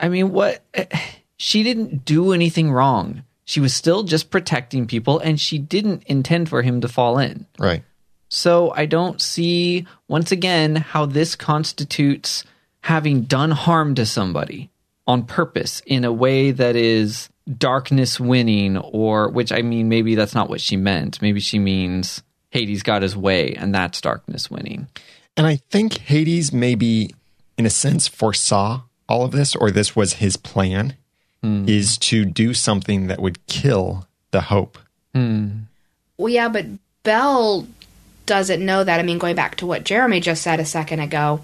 [0.00, 0.60] I mean, what?
[1.38, 3.24] She didn't do anything wrong.
[3.44, 7.46] She was still just protecting people and she didn't intend for him to fall in.
[7.58, 7.82] Right.
[8.28, 12.44] So I don't see, once again, how this constitutes
[12.80, 14.70] having done harm to somebody
[15.06, 17.28] on purpose in a way that is
[17.58, 21.20] darkness winning, or which I mean, maybe that's not what she meant.
[21.20, 24.88] Maybe she means Hades got his way and that's darkness winning.
[25.36, 27.14] And I think Hades maybe,
[27.58, 30.96] in a sense, foresaw all of this, or this was his plan,
[31.42, 31.68] Hmm.
[31.68, 34.78] is to do something that would kill the hope.
[35.12, 35.62] Hmm.
[36.16, 36.66] Well, yeah, but
[37.02, 37.66] Belle
[38.26, 39.00] doesn't know that.
[39.00, 41.40] I mean, going back to what Jeremy just said a second ago,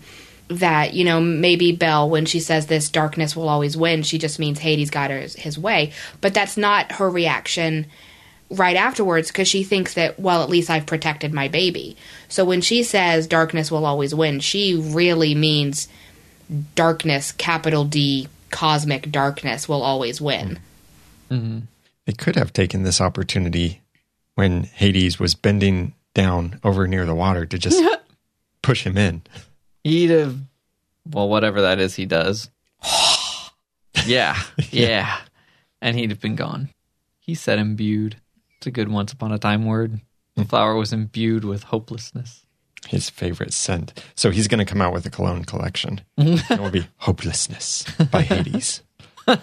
[0.49, 4.39] that, you know, maybe Belle, when she says this darkness will always win, she just
[4.39, 5.93] means Hades got his, his way.
[6.21, 7.87] But that's not her reaction
[8.51, 11.97] right afterwards because she thinks that, well, at least I've protected my baby.
[12.29, 15.89] So when she says darkness will always win, she really means
[16.75, 20.59] darkness, capital D, cosmic darkness will always win.
[21.31, 21.61] Mm-hmm.
[22.07, 23.83] They could have taken this opportunity
[24.35, 27.83] when Hades was bending down over near the water to just
[28.63, 29.23] push him in.
[29.85, 30.39] He'd have,
[31.07, 32.51] well, whatever that is he does.
[34.07, 35.19] yeah, yeah.
[35.81, 36.71] And he'd have been gone.
[37.19, 38.17] He said imbued.
[38.57, 40.01] It's a good once upon a time word.
[40.35, 40.49] The mm.
[40.49, 42.45] flower was imbued with hopelessness.
[42.87, 43.93] His favorite scent.
[44.15, 46.01] So he's going to come out with a cologne collection.
[46.17, 48.83] it will be Hopelessness by Hades.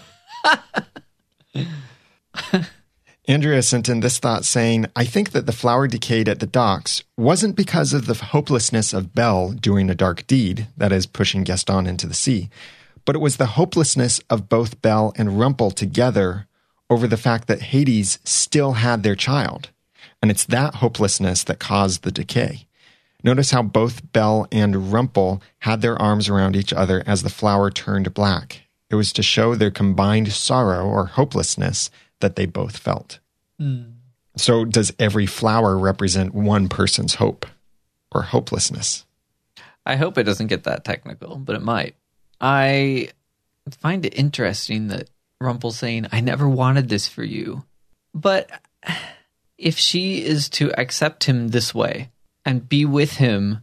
[3.28, 7.03] Andrea sent in this thought saying, I think that the flower decayed at the docks
[7.18, 11.88] wasn't because of the hopelessness of Belle doing a dark deed, that is, pushing Gaston
[11.88, 12.49] into the sea,
[13.03, 16.48] but it was the hopelessness of both Belle and Rumple together
[16.90, 19.70] over the fact that Hades still had their child.
[20.22, 22.65] And it's that hopelessness that caused the decay.
[23.26, 27.72] Notice how both Belle and Rumple had their arms around each other as the flower
[27.72, 28.61] turned black.
[28.91, 31.89] It was to show their combined sorrow or hopelessness
[32.19, 33.18] that they both felt.
[33.57, 33.93] Hmm.
[34.38, 37.47] So, does every flower represent one person's hope
[38.14, 39.06] or hopelessness?
[39.88, 41.95] I hope it doesn't get that technical, but it might.
[42.39, 43.10] I
[43.80, 45.10] find it interesting that
[45.41, 47.64] Rumple's saying, I never wanted this for you.
[48.14, 48.52] But
[49.57, 52.11] if she is to accept him this way
[52.45, 53.59] and be with him,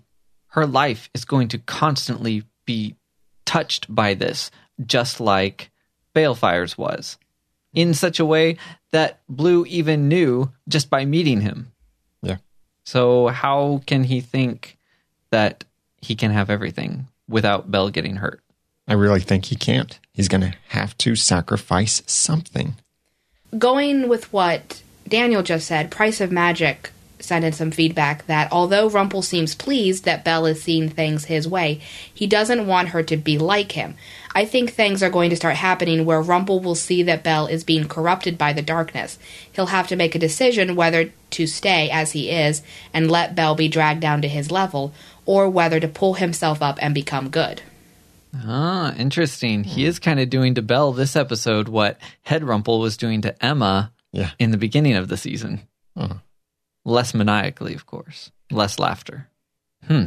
[0.48, 2.96] her life is going to constantly be
[3.44, 4.50] touched by this,
[4.84, 5.70] just like
[6.14, 7.18] Baelfire's was,
[7.72, 8.56] in such a way
[8.90, 11.72] that Blue even knew just by meeting him.
[12.22, 12.36] Yeah.
[12.84, 14.76] So, how can he think
[15.30, 15.64] that
[16.00, 18.42] he can have everything without Belle getting hurt?
[18.88, 19.98] I really think he can't.
[20.12, 22.74] He's going to have to sacrifice something.
[23.56, 26.90] going with what Daniel just said, Price of Magic
[27.24, 31.46] sent in some feedback that although Rumple seems pleased that Belle is seeing things his
[31.48, 31.80] way,
[32.12, 33.94] he doesn't want her to be like him.
[34.34, 37.64] I think things are going to start happening where Rumple will see that Belle is
[37.64, 39.18] being corrupted by the darkness.
[39.52, 42.62] He'll have to make a decision whether to stay as he is
[42.94, 44.92] and let Belle be dragged down to his level,
[45.26, 47.62] or whether to pull himself up and become good.
[48.34, 49.62] Ah, interesting.
[49.64, 53.44] He is kind of doing to Belle this episode what Head Rumple was doing to
[53.44, 54.30] Emma Yeah.
[54.38, 55.60] in the beginning of the season.
[56.84, 58.30] Less maniacally, of course.
[58.50, 59.28] Less laughter.
[59.86, 60.06] Hmm.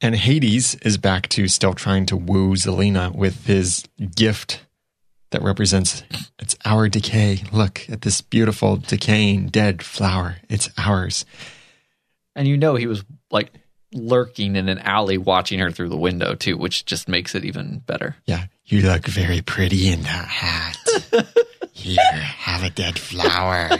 [0.00, 3.84] And Hades is back to still trying to woo Zelena with his
[4.16, 4.64] gift
[5.30, 6.02] that represents
[6.38, 7.42] it's our decay.
[7.52, 10.36] Look at this beautiful decaying dead flower.
[10.48, 11.24] It's ours.
[12.34, 13.52] And you know he was like
[13.92, 17.80] lurking in an alley watching her through the window too, which just makes it even
[17.80, 18.16] better.
[18.26, 20.78] Yeah, you look very pretty in that hat.
[21.80, 23.70] Here, have a dead flower.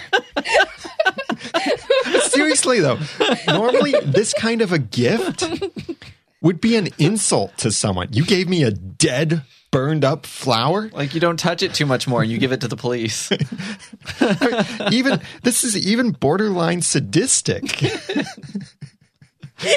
[2.22, 2.98] Seriously, though,
[3.47, 5.44] normally this kind of a gift
[6.40, 8.09] would be an insult to someone.
[8.12, 10.90] You gave me a dead, burned up flower?
[10.93, 13.31] Like you don't touch it too much more and you give it to the police.
[14.90, 17.62] Even this is even borderline sadistic.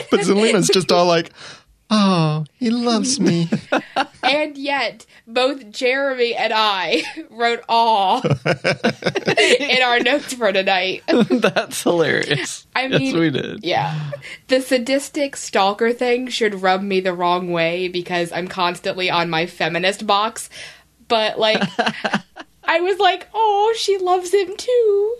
[0.09, 1.31] but Zelena's just all like,
[1.95, 3.47] Oh, he loves me.
[4.23, 11.03] and yet, both Jeremy and I wrote aw in our notes for tonight.
[11.29, 12.65] That's hilarious.
[12.75, 13.63] I yes, mean, we did.
[13.63, 14.09] Yeah.
[14.47, 19.45] The sadistic stalker thing should rub me the wrong way because I'm constantly on my
[19.45, 20.49] feminist box.
[21.07, 21.61] But, like,
[22.63, 25.17] I was like, oh, she loves him too.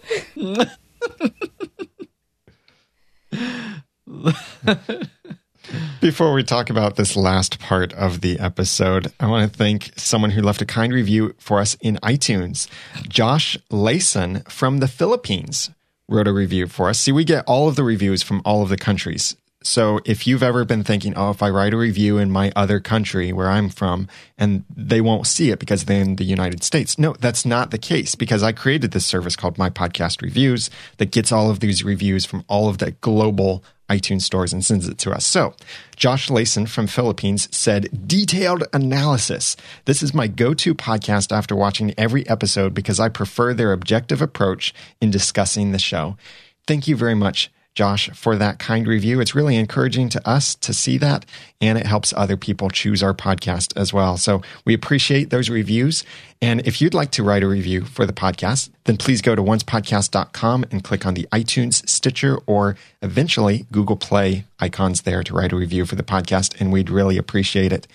[6.03, 10.31] Before we talk about this last part of the episode, I want to thank someone
[10.31, 12.67] who left a kind review for us in iTunes.
[13.07, 15.69] Josh Layson from the Philippines
[16.09, 16.99] wrote a review for us.
[16.99, 19.37] See, we get all of the reviews from all of the countries.
[19.63, 22.81] So if you've ever been thinking, oh, if I write a review in my other
[22.81, 26.99] country where I'm from and they won't see it because they're in the United States.
[26.99, 31.11] No, that's not the case because I created this service called My Podcast Reviews that
[31.11, 34.97] gets all of these reviews from all of the global iTunes stores and sends it
[34.99, 35.25] to us.
[35.25, 35.53] So,
[35.95, 39.55] Josh Layson from Philippines said, detailed analysis.
[39.85, 44.21] This is my go to podcast after watching every episode because I prefer their objective
[44.21, 46.17] approach in discussing the show.
[46.65, 47.51] Thank you very much.
[47.75, 49.19] Josh, for that kind review.
[49.19, 51.25] It's really encouraging to us to see that,
[51.59, 54.17] and it helps other people choose our podcast as well.
[54.17, 56.03] So we appreciate those reviews.
[56.41, 59.41] And if you'd like to write a review for the podcast, then please go to
[59.41, 65.51] oncepodcast.com and click on the iTunes, Stitcher, or eventually Google Play icons there to write
[65.51, 67.87] a review for the podcast, and we'd really appreciate it.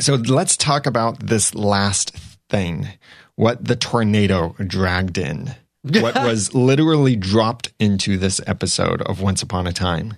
[0.00, 2.16] So let's talk about this last
[2.48, 2.88] thing
[3.36, 5.54] what the tornado dragged in
[5.84, 10.14] what was literally dropped into this episode of Once Upon a Time.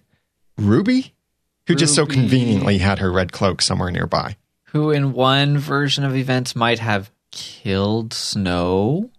[0.56, 1.14] Ruby,
[1.66, 4.36] who just so conveniently had her red cloak somewhere nearby.
[4.70, 9.10] Who in one version of events might have killed Snow?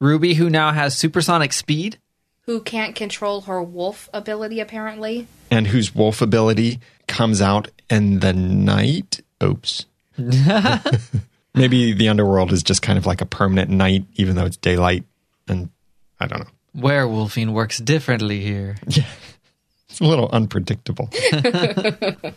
[0.00, 1.98] Ruby, who now has supersonic speed?
[2.46, 5.28] Who can't control her wolf ability, apparently.
[5.50, 9.20] And whose wolf ability comes out in the night.
[9.42, 9.86] Oops.
[11.54, 15.04] Maybe the underworld is just kind of like a permanent night, even though it's daylight.
[15.46, 15.70] And
[16.22, 16.46] I don't know.
[16.88, 18.76] Werewolfing works differently here.
[18.86, 19.04] Yeah.
[19.90, 21.10] It's a little unpredictable.
[21.12, 22.32] I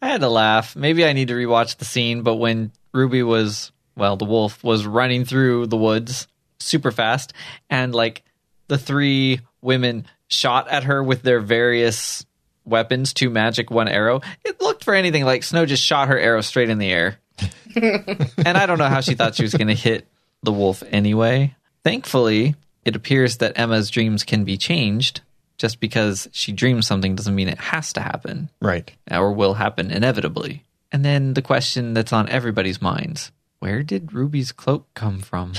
[0.00, 0.76] had to laugh.
[0.76, 4.86] Maybe I need to rewatch the scene, but when Ruby was, well, the wolf was
[4.86, 6.28] running through the woods
[6.60, 7.32] super fast,
[7.68, 8.22] and like
[8.68, 12.24] the three women shot at her with their various
[12.64, 14.20] weapons two magic, one arrow.
[14.44, 17.18] It looked for anything like Snow just shot her arrow straight in the air.
[17.74, 20.06] and I don't know how she thought she was going to hit
[20.44, 21.56] the wolf anyway.
[21.82, 22.54] Thankfully,
[22.86, 25.20] it appears that Emma's dreams can be changed.
[25.58, 28.92] Just because she dreams something doesn't mean it has to happen right.
[29.10, 30.64] or will happen inevitably.
[30.92, 35.54] And then the question that's on everybody's minds where did Ruby's cloak come from?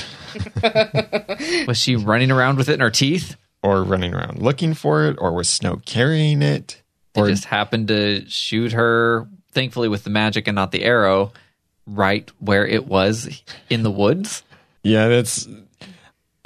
[1.67, 3.35] was she running around with it in her teeth?
[3.63, 6.81] Or running around looking for it, or was Snow carrying it?
[7.13, 11.33] They Or just happened to shoot her, thankfully with the magic and not the arrow,
[11.87, 14.43] right where it was in the woods.
[14.83, 15.47] Yeah, that's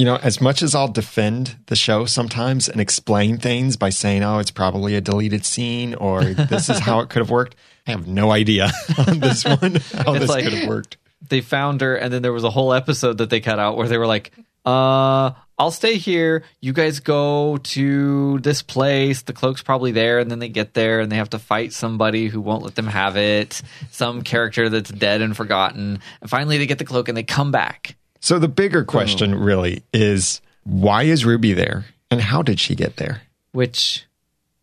[0.02, 4.24] you know, as much as I'll defend the show sometimes and explain things by saying,
[4.24, 7.56] "Oh, it's probably a deleted scene," or "This is how it could have worked,"
[7.86, 8.72] I have no idea
[9.08, 10.98] on this one how this like- could have worked.
[11.30, 13.88] They found her, and then there was a whole episode that they cut out where
[13.88, 14.32] they were like,
[14.66, 16.46] uh, I'll stay here.
[16.62, 19.22] You guys go to this place.
[19.22, 20.18] The cloak's probably there.
[20.18, 22.88] And then they get there and they have to fight somebody who won't let them
[22.88, 23.62] have it.
[23.92, 26.00] Some character that's dead and forgotten.
[26.22, 27.96] And finally they get the cloak and they come back.
[28.22, 28.86] So the bigger oh.
[28.86, 33.24] question really is, why is Ruby there, and how did she get there?
[33.52, 34.06] Which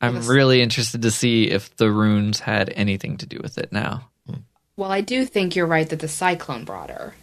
[0.01, 4.09] I'm really interested to see if the runes had anything to do with it now.
[4.77, 7.15] Well, I do think you're right that the cyclone brought her.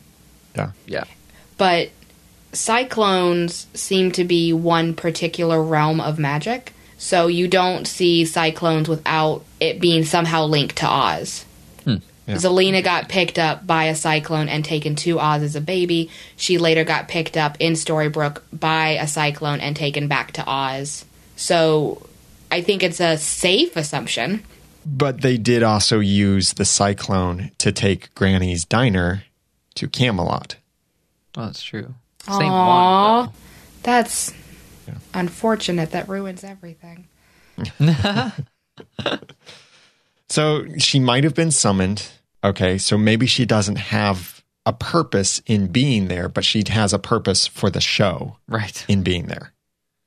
[0.56, 1.06] Yeah, Yeah.
[1.58, 1.90] But
[2.52, 6.74] cyclones seem to be one particular realm of magic.
[6.98, 11.46] So you don't see cyclones without it being somehow linked to Oz.
[12.28, 12.36] Yeah.
[12.36, 16.10] Zelena got picked up by a cyclone and taken to Oz as a baby.
[16.36, 21.06] She later got picked up in Storybrooke by a cyclone and taken back to Oz.
[21.36, 22.08] So
[22.52, 24.44] I think it's a safe assumption.
[24.86, 29.24] but they did also use the cyclone to take Granny's diner
[29.76, 30.56] to Camelot.
[31.36, 31.94] Well, that's true.
[32.24, 33.26] Same Aww.
[33.26, 33.30] one.
[33.84, 34.34] That's
[35.14, 35.92] unfortunate.
[35.92, 37.08] That ruins everything.
[40.30, 42.08] So she might have been summoned.
[42.44, 47.00] Okay, so maybe she doesn't have a purpose in being there, but she has a
[47.00, 48.84] purpose for the show Right.
[48.88, 49.54] in being there.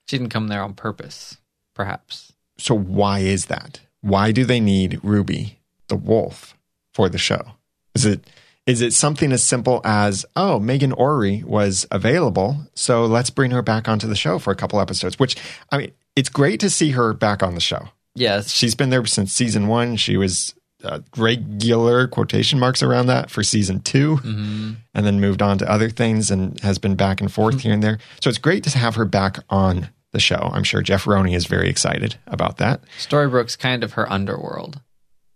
[0.07, 1.37] She didn't come there on purpose,
[1.75, 2.33] perhaps.
[2.59, 3.81] So why is that?
[4.01, 5.59] Why do they need Ruby,
[5.89, 6.57] the wolf,
[6.93, 7.53] for the show?
[7.95, 8.25] Is it
[8.67, 13.63] is it something as simple as, oh, Meghan Ory was available, so let's bring her
[13.63, 15.19] back onto the show for a couple episodes?
[15.19, 15.37] Which
[15.73, 17.89] I mean, it's great to see her back on the show.
[18.19, 18.51] Yes.
[18.51, 19.97] She's been there since season one.
[19.97, 20.55] She was
[20.85, 24.77] uh, regular quotation marks around that for season 2 and
[25.07, 27.99] then moved on to other things and has been back and forth here and there.
[28.21, 30.51] So it's great to have her back on the show.
[30.53, 32.81] I'm sure Jeff Roney is very excited about that.
[32.99, 34.81] Storybrooke's kind of her underworld.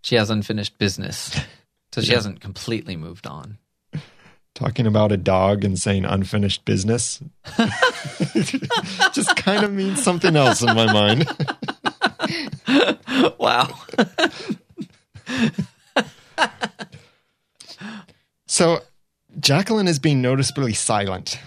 [0.01, 1.39] She has unfinished business,
[1.93, 3.57] so she hasn't completely moved on.
[4.55, 7.21] Talking about a dog and saying unfinished business
[9.13, 11.27] just kind of means something else in my mind.
[13.39, 13.69] Wow.
[18.47, 18.81] So
[19.39, 21.39] Jacqueline is being noticeably silent.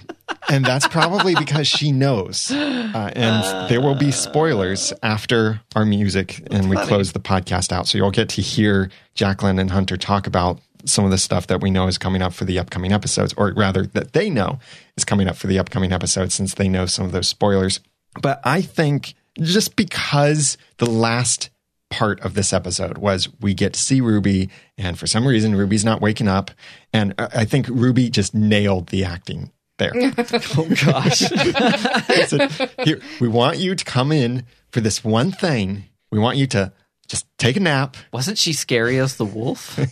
[0.48, 2.50] And that's probably because she knows.
[2.50, 7.86] Uh, and there will be spoilers after our music and we close the podcast out.
[7.86, 11.60] So you'll get to hear Jacqueline and Hunter talk about some of the stuff that
[11.60, 14.58] we know is coming up for the upcoming episodes, or rather, that they know
[14.96, 17.80] is coming up for the upcoming episodes since they know some of those spoilers.
[18.20, 21.50] But I think just because the last
[21.90, 25.84] part of this episode was we get to see Ruby, and for some reason, Ruby's
[25.84, 26.50] not waking up.
[26.92, 29.92] And I think Ruby just nailed the acting there.
[30.58, 31.18] Oh gosh.
[32.28, 32.50] Said,
[32.84, 35.84] Here, we want you to come in for this one thing.
[36.10, 36.72] We want you to
[37.08, 37.96] just take a nap.
[38.12, 39.78] Wasn't she scary as the wolf?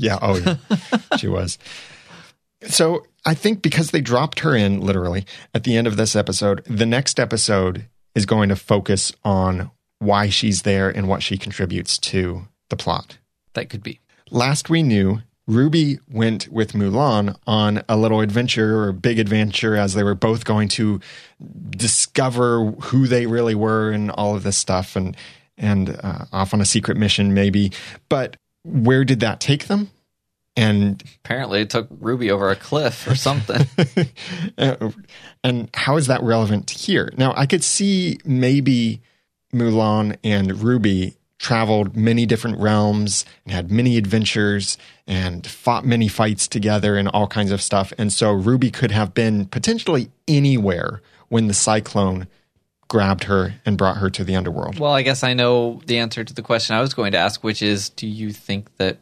[0.00, 0.16] Yeah.
[0.22, 1.16] Oh, yeah.
[1.16, 1.58] she was.
[2.62, 6.62] So I think because they dropped her in literally at the end of this episode,
[6.66, 11.98] the next episode is going to focus on why she's there and what she contributes
[11.98, 13.18] to the plot.
[13.54, 14.00] That could be.
[14.30, 19.94] Last we knew, Ruby went with Mulan on a little adventure or big adventure as
[19.94, 21.00] they were both going to
[21.70, 25.16] discover who they really were and all of this stuff and
[25.56, 27.72] and uh, off on a secret mission maybe.
[28.08, 29.90] But where did that take them?
[30.58, 33.64] And Apparently, it took Ruby over a cliff or something.
[35.44, 37.12] and how is that relevant here?
[37.16, 39.00] Now, I could see maybe
[39.54, 44.76] Mulan and Ruby traveled many different realms and had many adventures
[45.06, 47.92] and fought many fights together and all kinds of stuff.
[47.96, 52.26] And so Ruby could have been potentially anywhere when the cyclone
[52.88, 54.80] grabbed her and brought her to the underworld.
[54.80, 57.44] well, I guess I know the answer to the question I was going to ask,
[57.44, 58.98] which is do you think that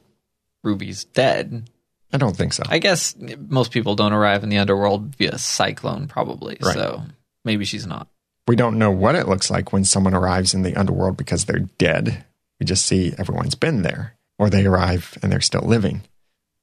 [0.67, 1.71] Ruby's dead?
[2.13, 2.65] I don't think so.
[2.69, 3.15] I guess
[3.49, 6.59] most people don't arrive in the underworld via cyclone, probably.
[6.61, 6.75] Right.
[6.75, 7.03] So
[7.45, 8.09] maybe she's not.
[8.49, 11.61] we don't know what it looks like when someone arrives in the underworld because they're
[11.79, 12.25] dead.
[12.61, 16.03] We just see everyone's been there, or they arrive and they're still living.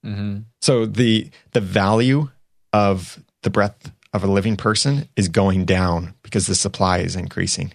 [0.02, 2.30] hmm So the the value
[2.72, 7.72] of the breath of a living person is going down because the supply is increasing.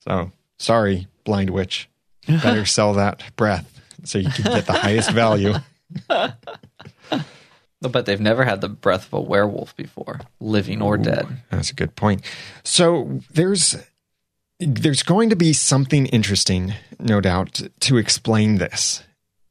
[0.00, 1.88] So sorry, blind witch,
[2.26, 5.54] better sell that breath so you can get the highest value.
[7.80, 11.28] But they've never had the breath of a werewolf before, living or dead.
[11.50, 12.22] That's a good point.
[12.64, 13.76] So there's
[14.58, 19.04] there's going to be something interesting, no doubt, to explain this.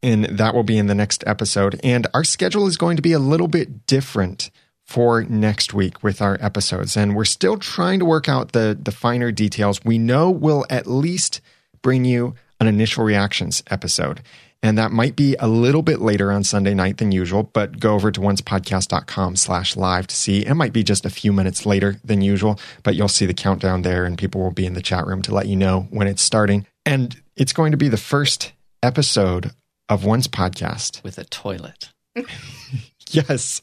[0.03, 1.80] And that will be in the next episode.
[1.84, 4.52] And our schedule is going to be a little bit different
[4.84, 6.98] for next week with our episodes.
[6.98, 9.86] And we're still trying to work out the the finer details.
[9.86, 11.40] We know we'll at least
[11.82, 14.21] bring you an initial reactions episode.
[14.63, 17.93] And that might be a little bit later on Sunday night than usual, but go
[17.93, 20.45] over to oncepodcast.com slash live to see.
[20.45, 23.84] It might be just a few minutes later than usual, but you'll see the countdown
[23.84, 26.23] there and people will be in the chat room to let you know when it's
[26.23, 26.65] starting.
[26.85, 29.51] And it's going to be the first episode
[29.89, 31.03] of Once Podcast.
[31.03, 31.89] With a toilet.
[33.13, 33.61] Yes.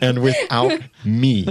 [0.00, 1.44] and without me.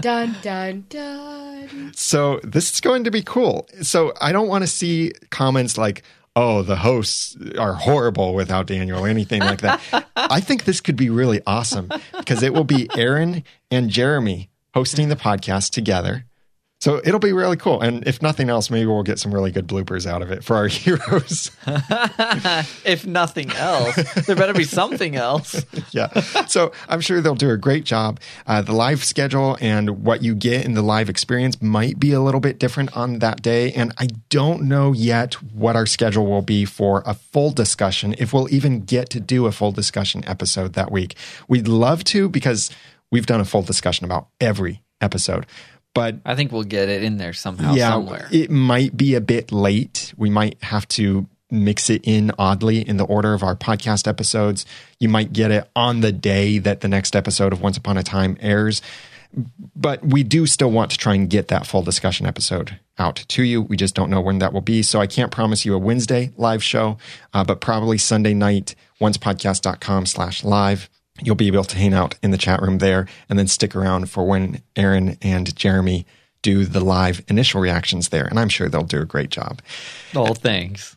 [0.00, 1.92] Dun dun dun.
[1.94, 3.68] So this is going to be cool.
[3.82, 6.02] So I don't want to see comments like,
[6.36, 9.80] oh, the hosts are horrible without Daniel or anything like that.
[10.16, 15.08] I think this could be really awesome because it will be Aaron and Jeremy hosting
[15.08, 16.24] the podcast together.
[16.80, 17.80] So it'll be really cool.
[17.80, 20.56] And if nothing else, maybe we'll get some really good bloopers out of it for
[20.56, 21.50] our heroes.
[22.84, 23.96] If nothing else,
[24.26, 25.64] there better be something else.
[25.92, 26.08] yeah.
[26.46, 28.20] So I'm sure they'll do a great job.
[28.46, 32.20] Uh, the live schedule and what you get in the live experience might be a
[32.20, 33.72] little bit different on that day.
[33.72, 38.32] And I don't know yet what our schedule will be for a full discussion, if
[38.32, 41.14] we'll even get to do a full discussion episode that week.
[41.46, 42.70] We'd love to because
[43.10, 45.46] we've done a full discussion about every episode.
[45.98, 48.28] But I think we'll get it in there somehow, yeah, somewhere.
[48.30, 50.14] it might be a bit late.
[50.16, 54.66] We might have to mix it in oddly in the order of our podcast episodes.
[55.00, 58.02] You might get it on the day that the next episode of Once Upon a
[58.02, 58.82] Time airs.
[59.76, 63.42] But we do still want to try and get that full discussion episode out to
[63.42, 63.62] you.
[63.62, 64.82] We just don't know when that will be.
[64.82, 66.96] So I can't promise you a Wednesday live show,
[67.34, 70.88] uh, but probably Sunday night, oncepodcast.com slash live.
[71.22, 74.10] You'll be able to hang out in the chat room there and then stick around
[74.10, 76.06] for when Aaron and Jeremy
[76.42, 78.24] do the live initial reactions there.
[78.24, 79.60] And I'm sure they'll do a great job.
[80.14, 80.96] Oh, thanks.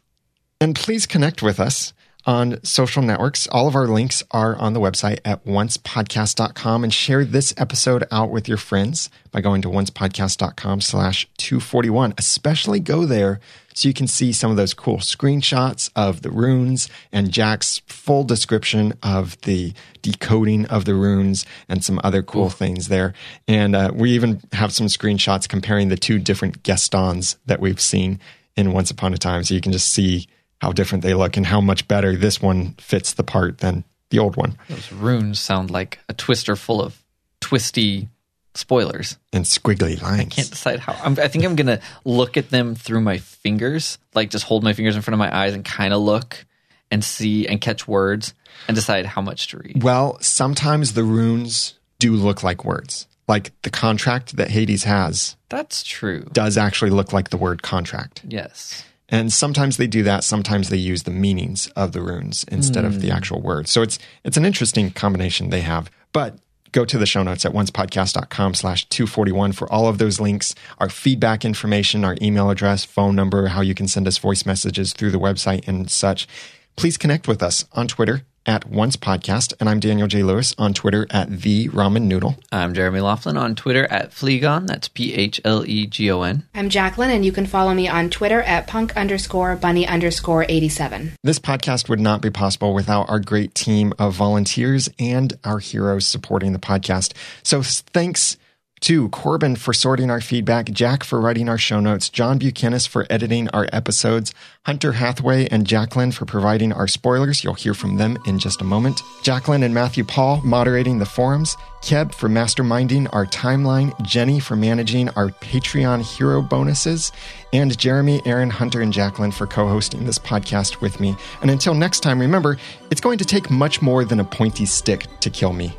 [0.60, 1.94] And please connect with us
[2.26, 3.48] on social networks.
[3.48, 8.30] All of our links are on the website at oncepodcast.com and share this episode out
[8.30, 12.14] with your friends by going to oncepodcast.com slash 241.
[12.18, 13.40] Especially go there
[13.74, 18.24] so you can see some of those cool screenshots of the runes and Jack's full
[18.24, 23.14] description of the decoding of the runes and some other cool things there.
[23.48, 28.20] And uh, we even have some screenshots comparing the two different Gastons that we've seen
[28.56, 29.44] in Once Upon a Time.
[29.44, 30.28] So you can just see
[30.60, 34.20] how different they look and how much better this one fits the part than the
[34.20, 34.58] old one.
[34.70, 37.02] Those runes sound like a twister full of
[37.40, 38.10] twisty
[38.56, 39.18] spoilers.
[39.34, 40.22] And squiggly lines.
[40.22, 40.94] I can't decide how.
[41.04, 44.74] I'm, I think I'm gonna look at them through my fingers, like just hold my
[44.74, 46.46] fingers in front of my eyes and kind of look
[46.92, 48.34] and see and catch words
[48.68, 49.82] and decide how much to read.
[49.82, 53.08] Well, sometimes the runes do look like words.
[53.28, 56.28] Like the contract that Hades has That's true.
[56.34, 58.24] does actually look like the word contract.
[58.28, 58.84] Yes.
[59.08, 60.24] And sometimes they do that.
[60.24, 63.16] Sometimes they use the meanings of the runes instead of the hmm.
[63.16, 63.70] actual words.
[63.70, 65.92] So it's it's an interesting combination they have.
[66.14, 66.38] But
[66.72, 70.90] go to the show notes at oncepodcast.com slash 241 for all of those links, our
[70.90, 75.12] feedback information, our email address, phone number, how you can send us voice messages through
[75.12, 76.28] the website and such.
[76.76, 79.54] Please connect with us on Twitter at Once Podcast.
[79.60, 80.24] And I'm Daniel J.
[80.24, 82.38] Lewis on Twitter at The Ramen Noodle.
[82.52, 84.66] I'm Jeremy Laughlin on Twitter at Phlegon.
[84.66, 86.48] That's P H L E G O N.
[86.56, 91.14] I'm Jacqueline, and you can follow me on Twitter at punk underscore bunny underscore 87.
[91.24, 96.08] This podcast would not be possible without our great team of volunteers and our heroes
[96.08, 97.14] supporting the podcast.
[97.44, 98.38] So thanks
[98.82, 103.06] to Corbin for sorting our feedback, Jack for writing our show notes, John Buchanan for
[103.10, 104.34] editing our episodes,
[104.66, 107.44] Hunter Hathaway and Jacqueline for providing our spoilers.
[107.44, 109.02] You'll hear from them in just a moment.
[109.24, 115.10] Jacqueline and Matthew Paul moderating the forums, Keb for masterminding our timeline, Jenny for managing
[115.10, 117.12] our Patreon hero bonuses,
[117.54, 121.16] and Jeremy, Aaron, Hunter, and Jacqueline for co hosting this podcast with me.
[121.42, 122.58] And until next time, remember,
[122.90, 125.76] it's going to take much more than a pointy stick to kill me.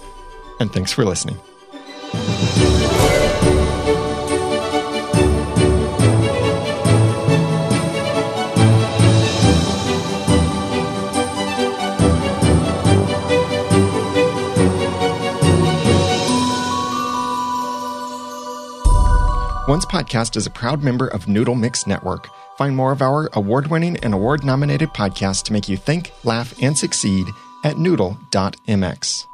[0.61, 1.39] And thanks for listening.
[19.72, 22.28] Once Podcast is a proud member of Noodle Mix Network.
[22.59, 26.52] Find more of our award winning and award nominated podcasts to make you think, laugh,
[26.60, 27.26] and succeed
[27.64, 29.32] at noodle.mx.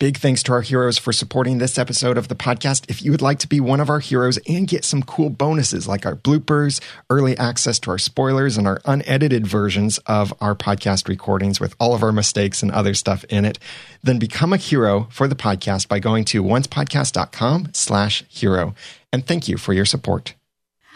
[0.00, 2.84] Big thanks to our heroes for supporting this episode of the podcast.
[2.90, 5.86] If you would like to be one of our heroes and get some cool bonuses
[5.86, 11.06] like our bloopers, early access to our spoilers, and our unedited versions of our podcast
[11.08, 13.60] recordings with all of our mistakes and other stuff in it,
[14.02, 18.74] then become a hero for the podcast by going to oncepodcast.com slash hero.
[19.12, 20.34] And thank you for your support.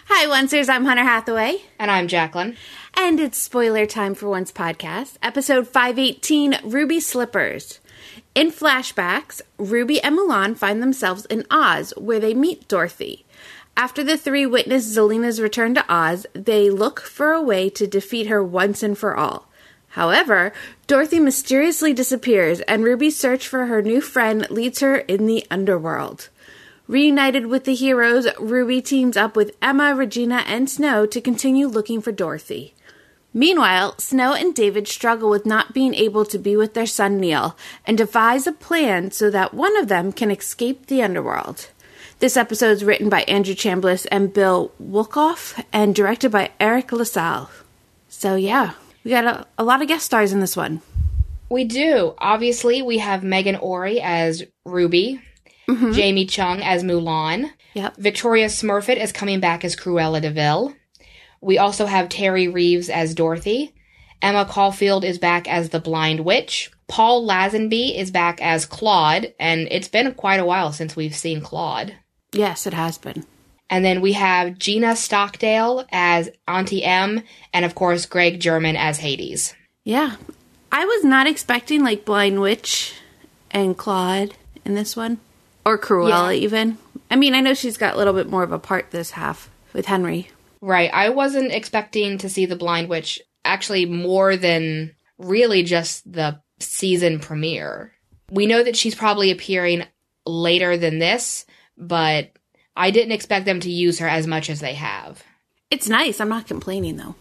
[0.06, 0.68] Hi, Oncers.
[0.68, 2.56] I'm Hunter Hathaway, And I'm Jacqueline.
[2.94, 7.78] and it's spoiler time for Once Podcast, episode 518 Ruby Slippers.
[8.38, 13.26] In flashbacks, Ruby and Mulan find themselves in Oz, where they meet Dorothy.
[13.76, 18.28] After the three witness Zelena's return to Oz, they look for a way to defeat
[18.28, 19.48] her once and for all.
[19.88, 20.52] However,
[20.86, 26.28] Dorothy mysteriously disappears, and Ruby's search for her new friend leads her in the underworld.
[26.86, 32.00] Reunited with the heroes, Ruby teams up with Emma, Regina, and Snow to continue looking
[32.00, 32.76] for Dorothy.
[33.34, 37.56] Meanwhile, Snow and David struggle with not being able to be with their son Neil
[37.86, 41.68] and devise a plan so that one of them can escape the underworld.
[42.20, 47.50] This episode is written by Andrew Chambliss and Bill Wolkoff and directed by Eric LaSalle.
[48.08, 48.72] So, yeah,
[49.04, 50.80] we got a, a lot of guest stars in this one.
[51.50, 52.14] We do.
[52.18, 55.20] Obviously, we have Meghan Ory as Ruby,
[55.68, 55.92] mm-hmm.
[55.92, 57.50] Jamie Chung as Mulan.
[57.74, 57.96] Yep.
[57.98, 60.74] Victoria Smurfit is coming back as Cruella De Vil.
[61.40, 63.72] We also have Teri Reeves as Dorothy.
[64.20, 66.70] Emma Caulfield is back as the Blind Witch.
[66.88, 71.40] Paul Lazenby is back as Claude, and it's been quite a while since we've seen
[71.40, 71.94] Claude.
[72.32, 73.24] Yes, it has been.
[73.70, 78.98] And then we have Gina Stockdale as Auntie M, and of course, Greg Germann as
[78.98, 79.54] Hades.
[79.84, 80.16] Yeah.
[80.72, 82.94] I was not expecting like Blind Witch
[83.50, 84.34] and Claude
[84.64, 85.18] in this one.
[85.64, 86.40] Or Cruella Yeah.
[86.42, 86.78] even.
[87.10, 89.50] I mean, I know she's got a little bit more of a part this half
[89.72, 90.30] with Henry.
[90.60, 90.90] Right.
[90.92, 97.20] I wasn't expecting to see the Blind Witch actually more than really just the season
[97.20, 97.92] premiere.
[98.30, 99.84] We know that she's probably appearing
[100.26, 102.30] later than this, but
[102.76, 105.22] I didn't expect them to use her as much as they have.
[105.70, 106.20] It's nice.
[106.20, 107.14] I'm not complaining though.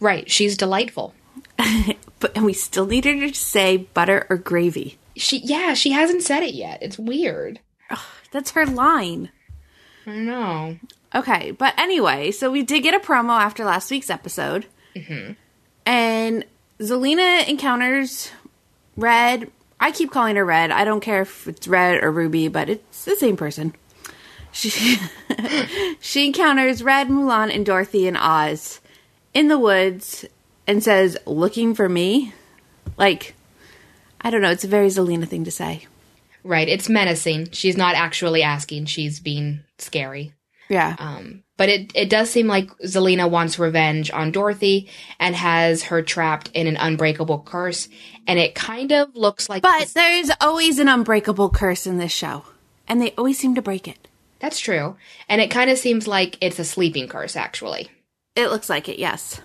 [0.00, 0.30] Right.
[0.30, 1.14] She's delightful.
[2.22, 4.96] But and we still need her to say butter or gravy.
[5.16, 6.78] She yeah, she hasn't said it yet.
[6.80, 7.58] It's weird.
[8.30, 9.30] That's her line.
[10.06, 10.78] I know.
[11.14, 14.66] Okay, but anyway, so we did get a promo after last week's episode.
[14.96, 15.32] Mm-hmm.
[15.84, 16.44] And
[16.80, 18.30] Zelena encounters
[18.96, 19.50] Red.
[19.78, 20.70] I keep calling her Red.
[20.70, 23.74] I don't care if it's Red or Ruby, but it's the same person.
[24.52, 24.98] She
[26.00, 28.80] she encounters Red, Mulan, and Dorothy and Oz
[29.34, 30.24] in the woods
[30.66, 32.34] and says, "Looking for me?"
[32.96, 33.34] Like,
[34.20, 34.50] I don't know.
[34.50, 35.86] It's a very Zelena thing to say.
[36.44, 36.68] Right.
[36.68, 37.50] It's menacing.
[37.52, 38.86] She's not actually asking.
[38.86, 40.32] She's being scary.
[40.68, 40.96] Yeah.
[40.98, 44.88] Um, but it, it does seem like Zelena wants revenge on Dorothy
[45.20, 47.88] and has her trapped in an unbreakable curse.
[48.26, 49.62] And it kind of looks like.
[49.62, 52.44] But there's always an unbreakable curse in this show,
[52.88, 54.08] and they always seem to break it.
[54.40, 54.96] That's true.
[55.28, 57.90] And it kind of seems like it's a sleeping curse, actually.
[58.34, 59.40] It looks like it, yes.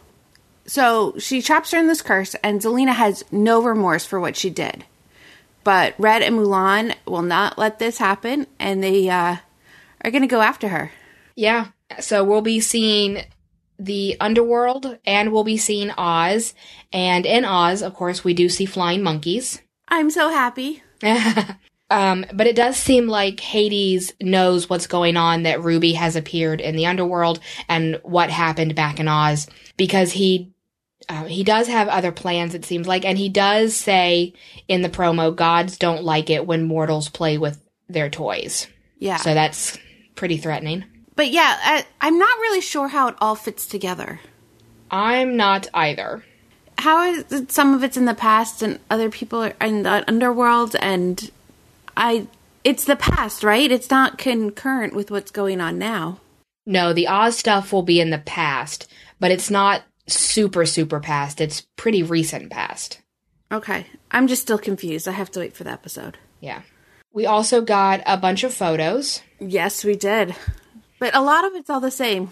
[0.65, 4.49] So she traps her in this curse, and Zelena has no remorse for what she
[4.49, 4.85] did.
[5.67, 9.35] But Red and Mulan will not let this happen, and they uh,
[10.01, 10.93] are going to go after her.
[11.35, 11.67] Yeah.
[11.99, 13.25] So we'll be seeing
[13.77, 16.53] the underworld and we'll be seeing Oz.
[16.93, 19.61] And in Oz, of course, we do see flying monkeys.
[19.89, 20.83] I'm so happy.
[21.89, 26.59] Um, but it does seem like Hades knows what's going on, that Ruby has appeared
[26.59, 27.39] in the underworld
[27.69, 30.51] and what happened back in Oz because he
[31.09, 34.33] uh, he does have other plans, it seems like, and he does say
[34.67, 38.67] in the promo, "Gods don't like it when mortals play with their toys."
[38.99, 39.17] Yeah.
[39.17, 39.77] So that's
[40.15, 40.83] pretty threatening.
[41.15, 44.19] but yeah, I, I'm not really sure how it all fits together.
[44.91, 46.23] I'm not either.
[46.79, 50.03] How is it, some of it's in the past, and other people are in the
[50.07, 51.31] underworld, and
[51.95, 52.27] I.
[52.63, 53.71] It's the past, right?
[53.71, 56.19] It's not concurrent with what's going on now.
[56.65, 61.41] No, the Oz stuff will be in the past, but it's not super super past.
[61.41, 63.01] It's pretty recent past.
[63.51, 63.85] Okay.
[64.11, 65.07] I'm just still confused.
[65.07, 66.17] I have to wait for the episode.
[66.41, 66.61] Yeah.
[67.13, 69.21] We also got a bunch of photos.
[69.39, 70.35] Yes, we did.
[70.99, 72.31] But a lot of it's all the same.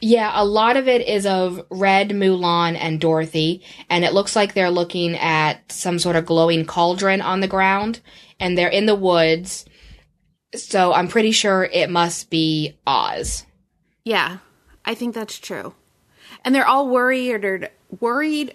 [0.00, 4.52] Yeah, a lot of it is of Red, Mulan, and Dorothy, and it looks like
[4.52, 8.00] they're looking at some sort of glowing cauldron on the ground,
[8.38, 9.64] and they're in the woods.
[10.54, 13.46] So I'm pretty sure it must be Oz.
[14.04, 14.38] Yeah,
[14.84, 15.74] I think that's true.
[16.46, 17.68] And they're all worried,
[18.00, 18.54] worried,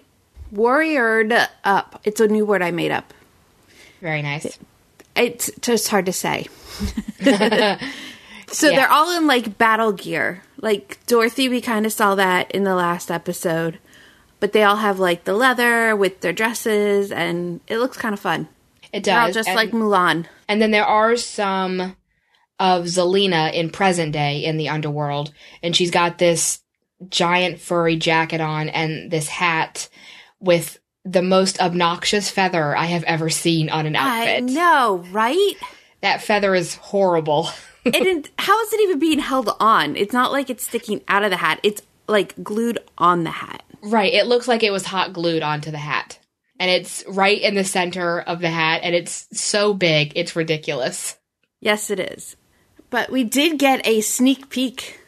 [0.50, 1.32] worried
[1.62, 2.00] up.
[2.04, 3.12] It's a new word I made up.
[4.00, 4.58] Very nice.
[5.14, 6.48] It's just hard to say.
[7.20, 7.78] so Yeah.
[8.50, 10.42] they're all in like battle gear.
[10.60, 13.78] Like Dorothy, we kind of saw that in the last episode.
[14.40, 18.18] But they all have like the leather with their dresses, and it looks kind of
[18.20, 18.48] fun.
[18.92, 19.34] It They're all does.
[19.36, 20.26] just and, like Mulan.
[20.48, 21.94] and then there are some
[22.58, 25.32] of Zelena in present day in the underworld,
[25.62, 26.58] and she's got this
[27.08, 29.88] giant furry jacket on and this hat
[30.40, 34.44] with the most obnoxious feather I have ever seen on an I outfit.
[34.44, 35.54] know, right?
[36.00, 37.48] That feather is horrible.
[37.84, 39.96] it didn't, how is it even being held on?
[39.96, 41.60] It's not like it's sticking out of the hat.
[41.62, 43.62] It's like glued on the hat.
[43.82, 46.18] right, it looks like it was hot glued onto the hat.
[46.60, 51.16] And it's right in the center of the hat, and it's so big, it's ridiculous.
[51.60, 52.36] Yes, it is.
[52.90, 55.00] But we did get a sneak peek.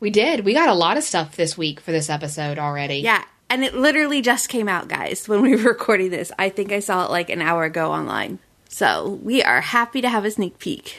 [0.00, 0.44] We did.
[0.44, 2.96] We got a lot of stuff this week for this episode already.
[2.96, 6.32] Yeah, and it literally just came out, guys, when we were recording this.
[6.38, 8.38] I think I saw it like an hour ago online.
[8.68, 10.96] So we are happy to have a sneak peek.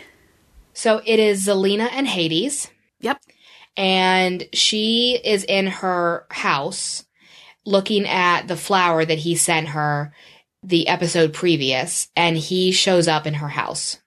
[0.73, 2.69] So it is Zelena and Hades.
[2.99, 3.19] Yep.
[3.75, 7.03] and she is in her house
[7.65, 10.13] looking at the flower that he sent her
[10.61, 13.97] the episode previous and he shows up in her house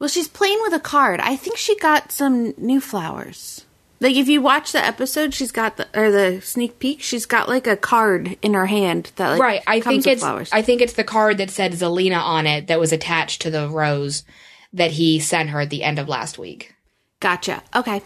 [0.00, 1.20] Well, she's playing with a card.
[1.20, 3.64] I think she got some new flowers.
[4.00, 7.00] Like if you watch the episode, she's got the or the sneak peek.
[7.00, 10.12] She's got like a card in her hand that like right i comes think with
[10.14, 10.50] it's flowers.
[10.52, 13.68] i think it's the card that said zelena on it that was attached to the
[13.68, 14.24] rose
[14.72, 16.74] that he sent her at the end of last week
[17.20, 17.62] gotcha.
[17.74, 18.02] Okay.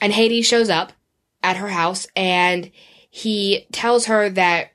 [0.00, 0.92] and hades shows up
[1.42, 2.70] at her house and
[3.10, 4.70] he tells her that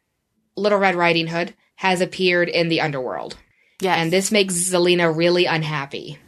[0.56, 3.36] little red riding hood has appeared in the underworld
[3.82, 6.20] Yeah, and this makes zelena really unhappy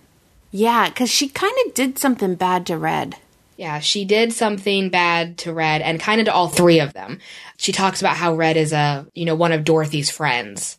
[0.55, 3.15] yeah, because she kind of did something bad to Red.
[3.63, 7.19] Yeah, she did something bad to Red and kind of to all three of them.
[7.55, 10.77] She talks about how Red is a, you know, one of Dorothy's friends.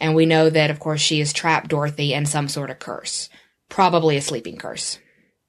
[0.00, 3.30] And we know that, of course, she has trapped Dorothy in some sort of curse.
[3.70, 4.98] Probably a sleeping curse.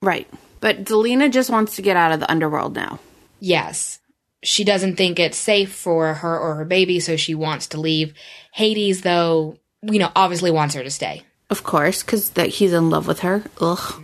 [0.01, 0.29] Right.
[0.61, 3.01] But Zelena just wants to get out of the underworld now.
[3.41, 3.99] Yes.
[4.41, 8.13] She doesn't think it's safe for her or her baby, so she wants to leave.
[8.53, 11.23] Hades, though, you know, obviously wants her to stay.
[11.49, 13.43] Of course, because that he's in love with her.
[13.59, 14.03] Ugh.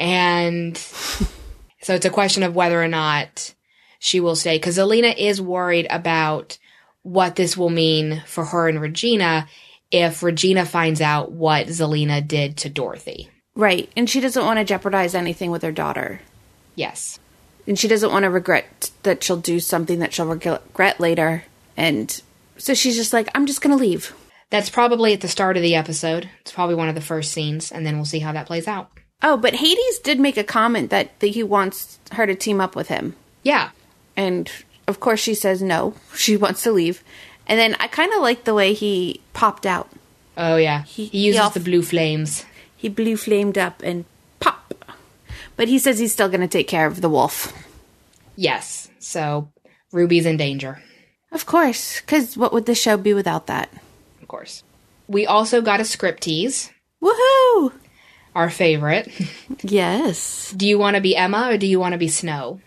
[0.00, 0.76] And
[1.82, 3.54] so it's a question of whether or not
[3.98, 4.56] she will stay.
[4.56, 6.58] Because Zelena is worried about
[7.02, 9.48] what this will mean for her and Regina
[9.90, 13.28] if Regina finds out what Zelena did to Dorothy.
[13.54, 13.90] Right.
[13.96, 16.20] And she doesn't want to jeopardize anything with her daughter.
[16.76, 17.18] Yes.
[17.66, 21.44] and she doesn't want to regret that she'll do something that she'll regret later.
[21.76, 22.20] And
[22.56, 24.14] so she's just like, I'm just going to leave.
[24.50, 26.28] That's probably at the start of the episode.
[26.40, 28.90] It's probably one of the first scenes, and then we'll see how that plays out.
[29.22, 32.74] Oh, but Hades did make a comment that, that he wants her to team up
[32.74, 33.16] with him.
[33.42, 33.70] Yeah.
[34.16, 34.50] And
[34.88, 35.94] of course, she says no.
[36.16, 37.02] She wants to leave.
[37.46, 39.88] And then I kind of like the way he popped out.
[40.36, 40.82] Oh, yeah.
[40.84, 42.44] He, uses off- the blue flames.
[42.76, 44.04] He blue flamed up and
[44.40, 44.72] pop.
[45.56, 47.52] But he says he's still going to take care of the wolf.
[48.36, 48.88] Yes.
[49.00, 49.50] So
[49.92, 50.80] Ruby's in danger,
[51.32, 53.68] Of course, because what would the show be without that?
[54.22, 54.62] of course.
[55.08, 56.70] We also got a script tease,
[57.02, 57.72] Woohoo!
[58.34, 59.10] Our favorite.
[59.62, 60.52] Yes.
[60.56, 62.60] do you want to be Emma or do you want to be Snow?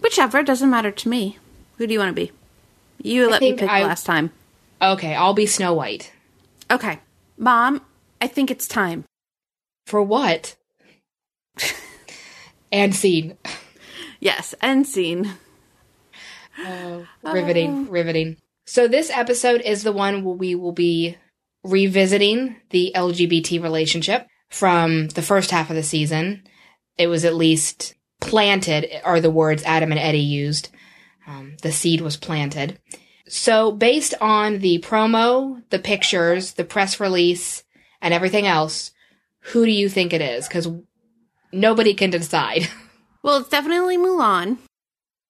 [0.00, 1.38] Whichever, doesn't matter to me.
[1.78, 2.32] Who do you want to be?
[3.02, 4.32] You let me pick I- last time.
[4.80, 6.12] Okay, I'll be Snow White.
[6.70, 6.98] Okay.
[7.38, 7.80] Mom,
[8.20, 9.04] I think it's time.
[9.86, 10.56] For what?
[12.72, 13.38] and scene.
[14.20, 15.32] Yes, end scene.
[16.58, 17.90] Oh, riveting, oh.
[17.90, 18.36] riveting.
[18.66, 21.16] So this episode is the one where we will be
[21.62, 26.44] revisiting the LGBT relationship from the first half of the season.
[26.98, 30.70] It was at least planted, are the words Adam and Eddie used.
[31.26, 32.78] Um, the seed was planted.
[33.28, 37.64] So based on the promo, the pictures, the press release,
[38.00, 38.92] and everything else,
[39.40, 40.46] who do you think it is?
[40.46, 40.68] Because
[41.52, 42.68] nobody can decide.
[43.22, 44.58] Well, it's definitely Mulan.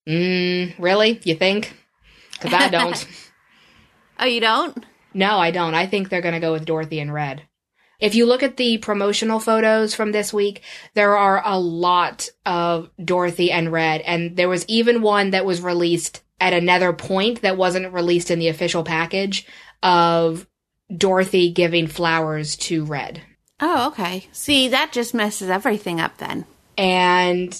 [0.06, 1.18] Mm, really?
[1.24, 1.74] You think?
[2.32, 3.06] Because I don't.
[4.18, 4.84] Oh, you don't?
[5.14, 5.74] No, I don't.
[5.74, 7.42] I think they're going to go with Dorothy in red.
[8.00, 10.62] If you look at the promotional photos from this week,
[10.94, 14.00] there are a lot of Dorothy and red.
[14.02, 18.38] And there was even one that was released at another point that wasn't released in
[18.38, 19.46] the official package
[19.82, 20.46] of
[20.94, 23.22] Dorothy giving flowers to red.
[23.60, 24.26] Oh, okay.
[24.32, 26.44] See, that just messes everything up then.
[26.76, 27.58] And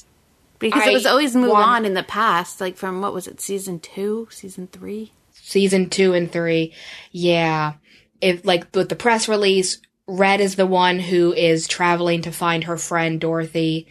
[0.59, 3.41] Because I it was always Mulan want- in the past, like from what was it,
[3.41, 5.13] season two, season three?
[5.33, 6.75] season two and three.
[7.13, 7.75] Yeah.
[8.21, 12.65] If like with the press release, Red is the one who is traveling to find
[12.65, 13.89] her friend Dorothy.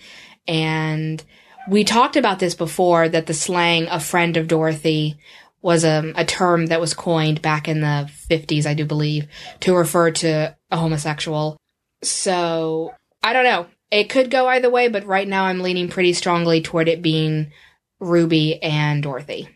[0.48, 1.24] And
[1.70, 5.18] we talked about this before that the slang a friend of Dorothy
[5.62, 9.28] was a, a term that was coined back in the 50s, I do believe,
[9.62, 11.58] to refer to a homosexual.
[12.04, 12.94] So
[13.24, 13.66] I don't know.
[13.90, 17.52] It could go either way, but right now I'm leaning pretty strongly toward it being
[18.00, 19.50] Ruby and Dorothy.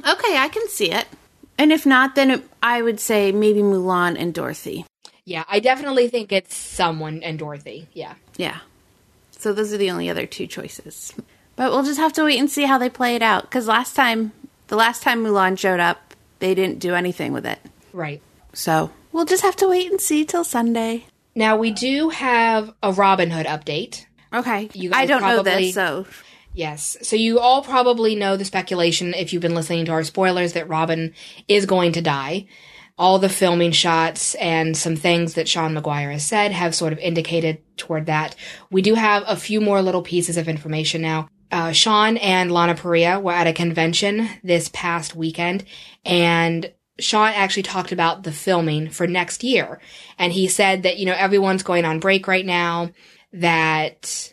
[0.00, 1.06] Okay, I can see it.
[1.58, 4.84] And if not, then it, I would say maybe Mulan and Dorothy.
[5.26, 7.88] Yeah, I definitely think it's someone and Dorothy.
[7.92, 8.14] Yeah.
[8.36, 8.60] Yeah.
[9.32, 11.12] So those are the only other two choices.
[11.56, 13.42] But we'll just have to wait and see how they play it out.
[13.42, 14.32] Because last time,
[14.68, 17.58] the last time Mulan showed up, they didn't do anything with it.
[17.92, 18.22] Right.
[18.52, 21.06] So we'll just have to wait and see till Sunday.
[21.34, 24.06] Now we do have a Robin Hood update.
[24.32, 24.70] Okay.
[24.74, 26.06] You guys I don't know this, so
[26.54, 26.96] Yes.
[27.02, 30.68] So you all probably know the speculation if you've been listening to our spoilers that
[30.68, 31.14] Robin
[31.48, 32.46] is going to die.
[32.98, 36.98] All the filming shots and some things that Sean Maguire has said have sort of
[36.98, 38.34] indicated toward that.
[38.70, 41.28] We do have a few more little pieces of information now.
[41.52, 45.64] Uh, Sean and Lana Parrilla were at a convention this past weekend
[46.04, 49.80] and Sean actually talked about the filming for next year.
[50.18, 52.90] And he said that, you know, everyone's going on break right now,
[53.32, 54.32] that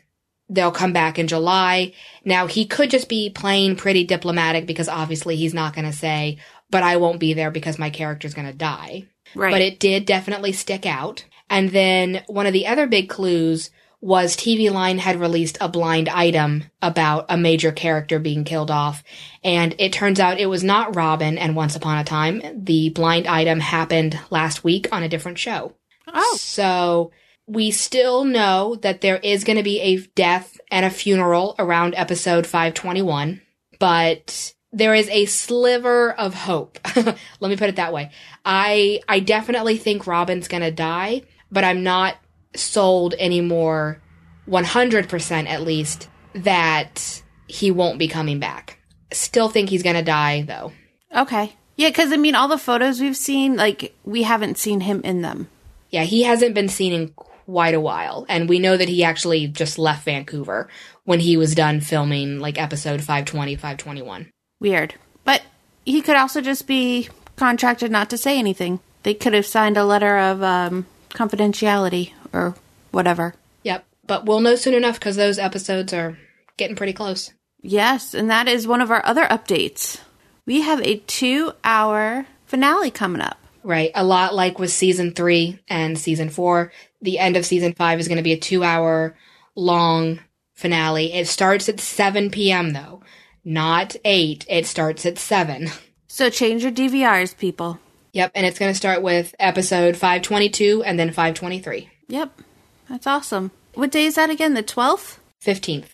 [0.50, 1.94] they'll come back in July.
[2.24, 6.38] Now, he could just be playing pretty diplomatic because obviously he's not going to say,
[6.74, 9.06] but I won't be there because my character's going to die.
[9.36, 9.52] right.
[9.52, 11.24] But it did definitely stick out.
[11.48, 13.70] And then one of the other big clues
[14.02, 19.04] was TV Line had released a blind item about a major character being killed off.
[19.44, 22.42] And it turns out it was not Robin and Once Upon a Time.
[22.56, 25.74] The blind item happened last week on a different show.
[26.08, 26.38] Oh.
[26.40, 27.12] So
[27.46, 31.94] we still know that there is going to be a death and a funeral around
[31.96, 33.42] episode 521,
[33.78, 36.80] but there is a sliver of hope.
[36.96, 38.12] Let me put it that way.
[38.44, 41.22] I I definitely think Robin's going to die,
[41.52, 42.18] but I'm not
[42.56, 44.02] sold anymore
[44.48, 48.80] 100% at least that he won't be coming back.
[49.12, 50.74] Still think he's going to die though.
[51.16, 51.56] okay.
[51.76, 55.24] Yeah, because I mean, all the photos we've seen, like, we haven't seen him in
[55.24, 55.50] them.
[55.90, 58.28] Yeah, he hasn't been seen in quite a while.
[58.30, 60.70] And we know that he actually just left Vancouver
[61.04, 64.32] when he was done filming like episode 520, 521.
[64.64, 64.96] Weird.
[65.26, 65.44] But
[65.86, 68.80] he could also just be contracted not to say anything.
[69.04, 72.56] They could have signed a letter of um, confidentiality or
[72.92, 73.36] whatever.
[73.64, 73.86] Yep.
[74.08, 76.18] But we'll know soon enough because those episodes are
[76.58, 77.32] getting pretty close.
[77.62, 80.00] Yes, and that is one of our other updates.
[80.46, 83.38] We have a two hour finale coming up.
[83.64, 83.92] Right.
[83.96, 86.72] A lot like with season three and season four.
[87.02, 89.16] The end of season five is going to be a two hour
[89.56, 90.20] long
[90.54, 91.14] finale.
[91.14, 92.72] It starts at 7 p.m.
[92.72, 93.03] though,
[93.44, 94.46] not 8.
[94.50, 95.70] It starts at 7.
[96.08, 97.80] So change your DVRs, people.
[98.12, 101.90] Yep, and it's going to start with episode 522 and then 523.
[102.08, 102.42] Yep.
[102.88, 103.50] That's awesome.
[103.74, 104.54] What day is that again?
[104.54, 105.18] The 12th?
[105.44, 105.88] 15th.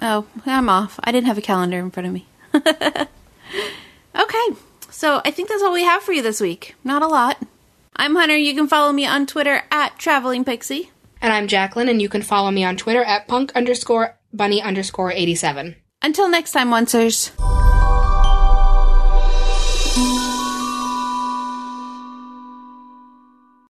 [0.00, 0.98] Oh, I'm off.
[1.04, 2.26] I didn't have a calendar in front of me.
[2.54, 3.08] okay.
[4.90, 6.74] So I think that's all we have for you this week.
[6.82, 7.40] Not a lot.
[7.94, 8.36] I'm Hunter.
[8.36, 10.90] You can follow me on Twitter at Traveling Pixie.
[11.22, 15.12] And I'm Jacqueline, and you can follow me on Twitter at punk underscore bunny underscore
[15.12, 15.76] 87.
[16.02, 17.30] Until next time, Oncers.